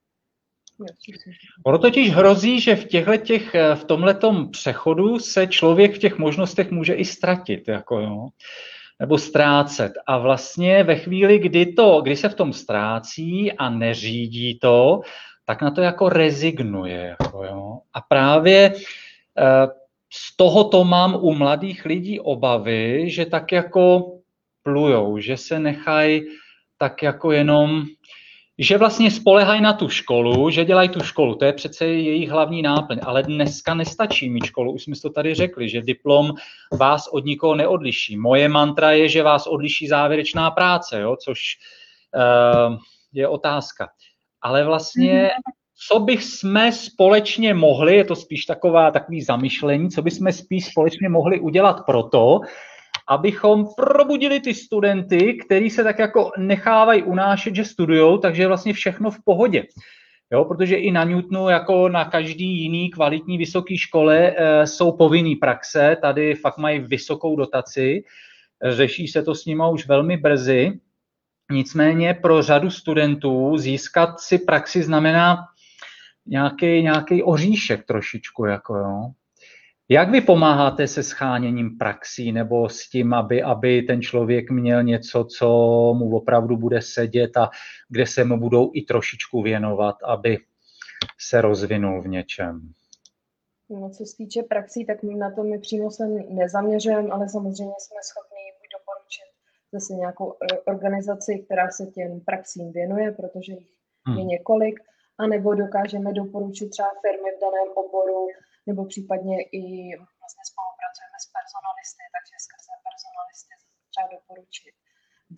Ono 1.65 1.77
totiž 1.77 2.09
hrozí, 2.09 2.59
že 2.59 2.75
v 2.75 2.85
těchto 2.85 3.17
těch, 3.17 3.55
v 3.75 3.83
tomhletom 3.83 4.51
přechodu 4.51 5.19
se 5.19 5.47
člověk 5.47 5.95
v 5.95 5.99
těch 5.99 6.17
možnostech 6.17 6.71
může 6.71 6.93
i 6.93 7.05
ztratit, 7.05 7.67
jako 7.67 7.99
jo, 7.99 8.27
nebo 8.99 9.17
ztrácet. 9.17 9.91
A 10.07 10.17
vlastně 10.17 10.83
ve 10.83 10.95
chvíli, 10.95 11.39
kdy, 11.39 11.65
to, 11.65 12.01
kdy 12.01 12.15
se 12.15 12.29
v 12.29 12.35
tom 12.35 12.53
ztrácí 12.53 13.51
a 13.51 13.69
neřídí 13.69 14.59
to, 14.59 15.01
tak 15.51 15.61
na 15.61 15.71
to 15.71 15.81
jako 15.81 16.09
rezignuje. 16.09 17.15
Jako 17.19 17.43
jo. 17.43 17.79
A 17.93 18.01
právě 18.01 18.73
eh, 19.37 19.67
z 20.13 20.37
tohoto 20.37 20.83
mám 20.83 21.15
u 21.15 21.33
mladých 21.33 21.85
lidí 21.85 22.19
obavy, 22.19 23.09
že 23.09 23.25
tak 23.25 23.51
jako 23.51 24.11
plujou, 24.63 25.19
že 25.19 25.37
se 25.37 25.59
nechají 25.59 26.23
tak 26.77 27.03
jako 27.03 27.31
jenom, 27.31 27.83
že 28.57 28.77
vlastně 28.77 29.11
spolehají 29.11 29.61
na 29.61 29.73
tu 29.73 29.89
školu, 29.89 30.49
že 30.49 30.65
dělají 30.65 30.89
tu 30.89 30.99
školu, 30.99 31.35
to 31.35 31.45
je 31.45 31.53
přece 31.53 31.85
jejich 31.85 32.29
hlavní 32.29 32.61
náplň, 32.61 32.99
ale 33.03 33.23
dneska 33.23 33.73
nestačí 33.73 34.29
mít 34.29 34.45
školu, 34.45 34.71
už 34.71 34.83
jsme 34.83 34.95
to 35.01 35.09
tady 35.09 35.35
řekli, 35.35 35.69
že 35.69 35.81
diplom 35.81 36.31
vás 36.71 37.07
od 37.11 37.25
nikoho 37.25 37.55
neodliší. 37.55 38.17
Moje 38.17 38.49
mantra 38.49 38.91
je, 38.91 39.09
že 39.09 39.23
vás 39.23 39.47
odliší 39.47 39.87
závěrečná 39.87 40.51
práce, 40.51 41.01
jo, 41.01 41.15
což 41.15 41.39
uh, 42.15 42.77
je 43.13 43.27
otázka 43.27 43.89
ale 44.41 44.65
vlastně 44.65 45.21
mhm. 45.21 45.29
co 45.87 45.99
bych 45.99 46.23
jsme 46.23 46.71
společně 46.71 47.53
mohli, 47.53 47.95
je 47.95 48.03
to 48.03 48.15
spíš 48.15 48.45
taková, 48.45 48.91
takový 48.91 49.21
zamyšlení, 49.21 49.89
co 49.89 50.01
bychom 50.01 50.31
spíš 50.31 50.65
společně 50.65 51.09
mohli 51.09 51.39
udělat 51.39 51.85
proto, 51.85 52.39
abychom 53.07 53.65
probudili 53.77 54.39
ty 54.39 54.53
studenty, 54.53 55.33
kteří 55.33 55.69
se 55.69 55.83
tak 55.83 55.99
jako 55.99 56.31
nechávají 56.37 57.03
unášet, 57.03 57.55
že 57.55 57.65
studujou, 57.65 58.17
takže 58.17 58.43
je 58.43 58.47
vlastně 58.47 58.73
všechno 58.73 59.11
v 59.11 59.23
pohodě. 59.25 59.63
Jo, 60.31 60.45
protože 60.45 60.75
i 60.75 60.91
na 60.91 61.03
Newtonu, 61.03 61.49
jako 61.49 61.89
na 61.89 62.05
každý 62.05 62.61
jiný 62.61 62.89
kvalitní 62.89 63.37
vysoké 63.37 63.77
škole, 63.77 64.33
e, 64.37 64.67
jsou 64.67 64.91
povinné 64.91 65.35
praxe, 65.41 65.97
tady 66.01 66.35
fakt 66.35 66.57
mají 66.57 66.79
vysokou 66.79 67.35
dotaci, 67.35 68.03
řeší 68.63 69.07
se 69.07 69.23
to 69.23 69.35
s 69.35 69.45
nimi 69.45 69.63
už 69.71 69.87
velmi 69.87 70.17
brzy 70.17 70.71
Nicméně 71.51 72.13
pro 72.13 72.41
řadu 72.41 72.69
studentů 72.69 73.57
získat 73.57 74.19
si 74.19 74.39
praxi 74.39 74.83
znamená 74.83 75.37
nějaký, 76.25 76.81
nějaký 76.81 77.23
oříšek 77.23 77.85
trošičku. 77.85 78.45
Jako 78.45 78.75
jo. 78.75 79.11
Jak 79.89 80.09
vy 80.09 80.21
pomáháte 80.21 80.87
se 80.87 81.03
scháněním 81.03 81.77
praxí 81.77 82.31
nebo 82.31 82.69
s 82.69 82.89
tím, 82.89 83.13
aby, 83.13 83.43
aby 83.43 83.81
ten 83.81 84.01
člověk 84.01 84.51
měl 84.51 84.83
něco, 84.83 85.23
co 85.23 85.47
mu 85.97 86.15
opravdu 86.15 86.57
bude 86.57 86.81
sedět 86.81 87.37
a 87.37 87.49
kde 87.89 88.07
se 88.07 88.23
mu 88.23 88.39
budou 88.39 88.71
i 88.73 88.81
trošičku 88.81 89.41
věnovat, 89.41 89.95
aby 90.03 90.37
se 91.19 91.41
rozvinul 91.41 92.01
v 92.01 92.07
něčem? 92.07 92.73
No, 93.69 93.89
co 93.89 94.05
se 94.05 94.17
týče 94.17 94.43
praxí, 94.43 94.85
tak 94.85 94.97
na 95.03 95.31
to 95.31 95.43
my 95.43 95.59
přímo 95.59 95.91
se 95.91 96.07
nezaměřujeme, 96.29 97.09
ale 97.09 97.29
samozřejmě 97.29 97.73
jsme 97.79 97.99
schopni 98.03 98.60
zase 99.73 99.93
nějakou 99.93 100.33
organizaci, 100.65 101.39
která 101.45 101.71
se 101.71 101.85
těm 101.85 102.21
praxím 102.21 102.71
věnuje, 102.71 103.11
protože 103.11 103.53
jich 103.53 103.69
hmm. 104.07 104.17
je 104.17 104.23
několik, 104.23 104.79
anebo 105.17 105.53
dokážeme 105.53 106.13
doporučit 106.13 106.69
třeba 106.69 106.91
firmy 107.01 107.29
v 107.37 107.41
daném 107.41 107.69
oboru, 107.75 108.27
nebo 108.67 108.85
případně 108.85 109.35
i 109.41 109.63
vlastně 110.19 110.43
spolupracujeme 110.51 111.17
s 111.23 111.27
personalisty, 111.37 112.03
takže 112.15 112.35
skrze 112.45 112.71
personalisty 112.87 113.53
třeba 113.91 114.07
doporučit 114.15 114.73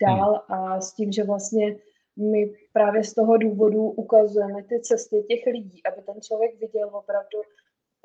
dál 0.06 0.30
hmm. 0.32 0.58
a 0.58 0.80
s 0.80 0.92
tím, 0.94 1.12
že 1.12 1.24
vlastně 1.24 1.76
my 2.16 2.54
právě 2.72 3.04
z 3.04 3.14
toho 3.14 3.36
důvodu 3.36 3.82
ukazujeme 3.90 4.62
ty 4.62 4.80
cesty 4.80 5.22
těch 5.28 5.46
lidí, 5.46 5.86
aby 5.86 6.02
ten 6.02 6.20
člověk 6.20 6.60
viděl 6.60 6.88
opravdu, 6.92 7.38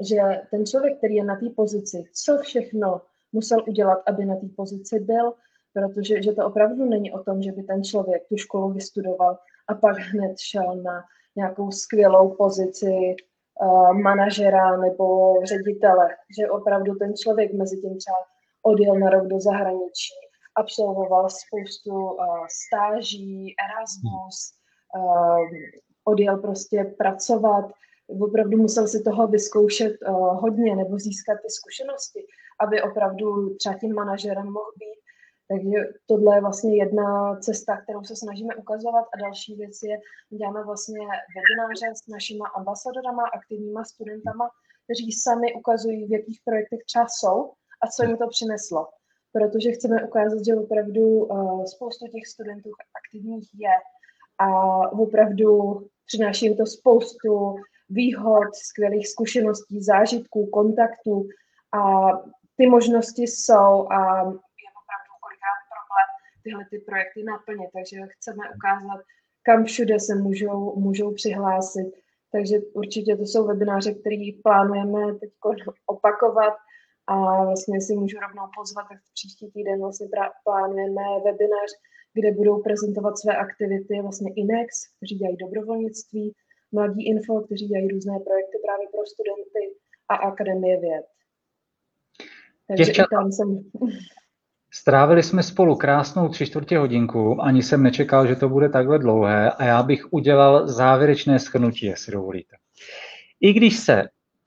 že 0.09 0.21
ten 0.51 0.65
člověk, 0.65 0.97
který 0.97 1.15
je 1.15 1.23
na 1.23 1.35
té 1.35 1.49
pozici, 1.49 2.03
co 2.13 2.37
všechno 2.37 3.01
musel 3.31 3.63
udělat, 3.67 4.03
aby 4.07 4.25
na 4.25 4.35
té 4.35 4.47
pozici 4.55 4.99
byl, 4.99 5.33
protože 5.73 6.23
že 6.23 6.33
to 6.33 6.45
opravdu 6.45 6.85
není 6.85 7.11
o 7.11 7.23
tom, 7.23 7.41
že 7.41 7.51
by 7.51 7.63
ten 7.63 7.83
člověk 7.83 8.27
tu 8.29 8.37
školu 8.37 8.71
vystudoval 8.71 9.37
a 9.67 9.75
pak 9.75 9.97
hned 9.97 10.39
šel 10.39 10.75
na 10.75 11.03
nějakou 11.35 11.71
skvělou 11.71 12.35
pozici 12.35 13.15
uh, 13.61 13.93
manažera 13.93 14.77
nebo 14.77 15.35
ředitele, 15.45 16.07
že 16.39 16.49
opravdu 16.49 16.95
ten 16.95 17.13
člověk 17.15 17.53
mezi 17.53 17.77
tím 17.81 17.97
třeba 17.97 18.17
odjel 18.63 18.99
na 18.99 19.09
rok 19.09 19.27
do 19.27 19.39
zahraničí, 19.39 20.13
absolvoval 20.55 21.29
spoustu 21.29 21.93
uh, 21.93 22.15
stáží, 22.65 23.55
Erasmus, 23.65 24.53
uh, 24.97 25.47
odjel 26.03 26.37
prostě 26.37 26.95
pracovat, 26.97 27.65
opravdu 28.21 28.57
musel 28.57 28.87
si 28.87 29.03
toho 29.03 29.27
vyzkoušet 29.27 29.93
uh, 30.07 30.41
hodně 30.41 30.75
nebo 30.75 30.97
získat 30.97 31.33
ty 31.33 31.49
zkušenosti, 31.49 32.25
aby 32.59 32.81
opravdu 32.81 33.55
třeba 33.55 33.75
tím 33.77 33.93
manažerem 33.93 34.45
mohl 34.45 34.71
být. 34.79 34.99
Takže 35.51 35.77
tohle 36.05 36.37
je 36.37 36.41
vlastně 36.41 36.77
jedna 36.77 37.35
cesta, 37.35 37.77
kterou 37.77 38.03
se 38.03 38.15
snažíme 38.15 38.55
ukazovat 38.55 39.05
a 39.13 39.17
další 39.17 39.55
věc 39.55 39.83
je, 39.83 39.97
děláme 40.29 40.63
vlastně 40.63 40.99
webináře 41.35 41.95
s 41.95 42.07
našimi 42.07 42.41
ambasadorama, 42.55 43.23
aktivníma 43.33 43.83
studentama, 43.83 44.49
kteří 44.83 45.11
sami 45.11 45.53
ukazují, 45.53 46.07
v 46.07 46.11
jakých 46.11 46.39
projektech 46.45 46.79
třeba 46.85 47.05
jsou 47.09 47.51
a 47.81 47.87
co 47.87 48.03
jim 48.03 48.17
to 48.17 48.27
přineslo. 48.27 48.87
Protože 49.31 49.71
chceme 49.71 50.03
ukázat, 50.03 50.45
že 50.45 50.55
opravdu 50.55 51.01
uh, 51.01 51.63
spoustu 51.63 52.07
těch 52.07 52.27
studentů 52.27 52.69
aktivních 52.99 53.49
je 53.59 53.75
a 54.37 54.47
opravdu 54.91 55.81
přináší 56.05 56.45
jim 56.45 56.57
to 56.57 56.65
spoustu 56.65 57.55
výhod, 57.89 58.55
skvělých 58.55 59.07
zkušeností, 59.07 59.81
zážitků, 59.81 60.45
kontaktů 60.45 61.27
a 61.73 62.09
ty 62.57 62.67
možnosti 62.67 63.23
jsou 63.23 63.91
a 63.91 64.31
tyhle 66.49 66.65
ty 66.69 66.79
projekty 66.79 67.23
naplnit, 67.23 67.69
takže 67.73 67.97
chceme 68.13 68.43
ukázat, 68.55 68.99
kam 69.43 69.65
všude 69.65 69.99
se 69.99 70.15
můžou, 70.15 70.75
můžou 70.75 71.13
přihlásit. 71.13 71.91
Takže 72.31 72.55
určitě 72.73 73.15
to 73.17 73.23
jsou 73.23 73.47
webináře, 73.47 73.93
které 73.93 74.29
plánujeme 74.43 75.01
teď 75.19 75.29
opakovat 75.85 76.53
a 77.07 77.15
vlastně 77.45 77.81
si 77.81 77.93
můžu 77.95 78.17
rovnou 78.19 78.45
pozvat, 78.57 78.85
tak 78.89 78.99
příští 79.13 79.51
týden 79.51 79.79
vlastně 79.79 80.07
plánujeme 80.43 81.03
webinář, 81.25 81.71
kde 82.13 82.31
budou 82.31 82.61
prezentovat 82.61 83.17
své 83.17 83.33
aktivity 83.37 84.01
vlastně 84.01 84.33
INEX, 84.33 84.69
kteří 84.97 85.15
dělají 85.15 85.37
dobrovolnictví, 85.37 86.33
Mladí 86.71 87.07
Info, 87.07 87.41
kteří 87.41 87.65
dělají 87.67 87.87
různé 87.87 88.19
projekty 88.27 88.57
právě 88.65 88.87
pro 88.93 89.05
studenty 89.13 89.63
a 90.09 90.15
Akademie 90.15 90.79
věd. 90.79 91.05
Takže 92.67 92.83
Děvčat, 92.83 93.07
tam 93.09 93.31
jsem... 93.31 93.49
Strávili 94.73 95.23
jsme 95.23 95.43
spolu 95.43 95.75
krásnou 95.75 96.29
tři 96.29 96.45
čtvrtě 96.45 96.77
hodinku, 96.77 97.41
ani 97.41 97.63
jsem 97.63 97.83
nečekal, 97.83 98.27
že 98.27 98.35
to 98.35 98.49
bude 98.49 98.69
takhle 98.69 98.99
dlouhé 98.99 99.51
a 99.51 99.63
já 99.63 99.83
bych 99.83 100.13
udělal 100.13 100.67
závěrečné 100.67 101.39
schrnutí, 101.39 101.85
jestli 101.85 102.13
dovolíte. 102.13 102.55
I 103.41 103.53
když 103.53 103.77
se 103.77 104.03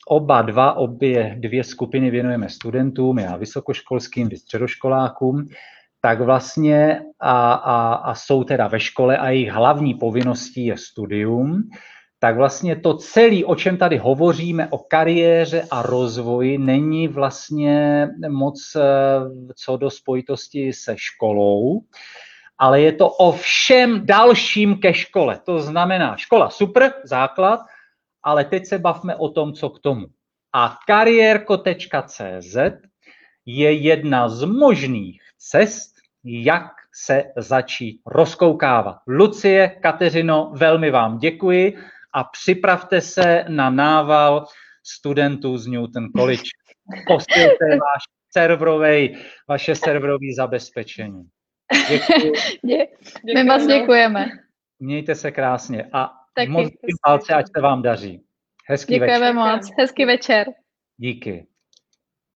oba 0.09 0.43
dva, 0.43 0.73
obě 0.73 1.37
dvě 1.39 1.65
skupiny 1.65 2.11
věnujeme 2.11 2.49
studentům, 2.49 3.19
já 3.19 3.37
vysokoškolským, 3.37 4.29
vy 4.29 4.37
středoškolákům, 4.37 5.49
tak 6.01 6.21
vlastně 6.21 7.01
a, 7.21 7.53
a, 7.53 7.95
a 7.95 8.15
jsou 8.15 8.45
teda 8.45 8.69
ve 8.69 8.81
škole 8.81 9.19
a 9.19 9.31
jejich 9.31 9.51
hlavní 9.51 9.95
povinností 9.95 10.67
je 10.67 10.77
studium, 10.79 11.63
tak 12.23 12.37
vlastně 12.37 12.77
to 12.77 12.95
celé, 12.95 13.45
o 13.45 13.55
čem 13.55 13.77
tady 13.77 13.97
hovoříme, 13.99 14.69
o 14.71 14.79
kariéře 14.79 15.67
a 15.71 15.83
rozvoji, 15.83 16.59
není 16.59 17.09
vlastně 17.09 18.09
moc 18.29 18.77
eh, 18.77 18.83
co 19.57 19.77
do 19.77 19.91
spojitosti 19.91 20.73
se 20.73 20.95
školou, 20.97 21.81
ale 22.59 22.81
je 22.81 22.93
to 22.93 23.09
o 23.11 23.33
všem 23.33 24.07
dalším 24.07 24.79
ke 24.79 24.95
škole. 24.95 25.41
To 25.45 25.59
znamená, 25.59 26.17
škola 26.17 26.51
super, 26.51 26.93
základ, 27.05 27.61
ale 28.23 28.45
teď 28.45 28.67
se 28.67 28.79
bavme 28.79 29.17
o 29.17 29.29
tom, 29.29 29.53
co 29.53 29.71
k 29.71 29.79
tomu. 29.79 30.07
A 30.53 30.79
kariérko.cz 30.87 32.57
je 33.47 33.73
jedna 33.73 34.29
z 34.29 34.45
možných 34.45 35.23
cest, 35.39 35.95
jak 36.25 36.71
se 36.95 37.25
začít 37.37 38.01
rozkoukávat. 38.07 38.97
Lucie, 39.07 39.69
Kateřino, 39.69 40.53
velmi 40.55 40.91
vám 40.91 41.19
děkuji 41.19 41.79
a 42.15 42.25
připravte 42.25 43.01
se 43.01 43.45
na 43.49 43.71
nával 43.71 44.47
studentů 44.87 45.59
z 45.59 45.67
Newton 45.67 46.09
College. 46.17 46.43
Posilte 47.07 47.65
váš 47.71 48.03
serverový, 48.31 49.17
vaše 49.49 49.75
serverové 49.75 50.27
zabezpečení. 50.37 51.25
Děkuji. 51.89 52.33
Dě, 52.65 52.87
My 53.35 53.45
vás 53.45 53.67
děkujeme. 53.67 54.27
Mějte 54.81 55.15
se 55.15 55.31
krásně 55.31 55.89
a 55.93 56.11
Taky. 56.35 56.49
moc 56.51 56.73
palce, 57.07 57.35
ať 57.35 57.47
se 57.57 57.63
vám 57.63 57.83
daří. 57.83 58.25
Hezký 58.69 58.95
Děkujeme 58.95 59.19
večer. 59.33 59.35
moc. 59.35 59.71
Hezký 59.79 60.05
večer. 60.05 60.47
Díky. 60.97 61.47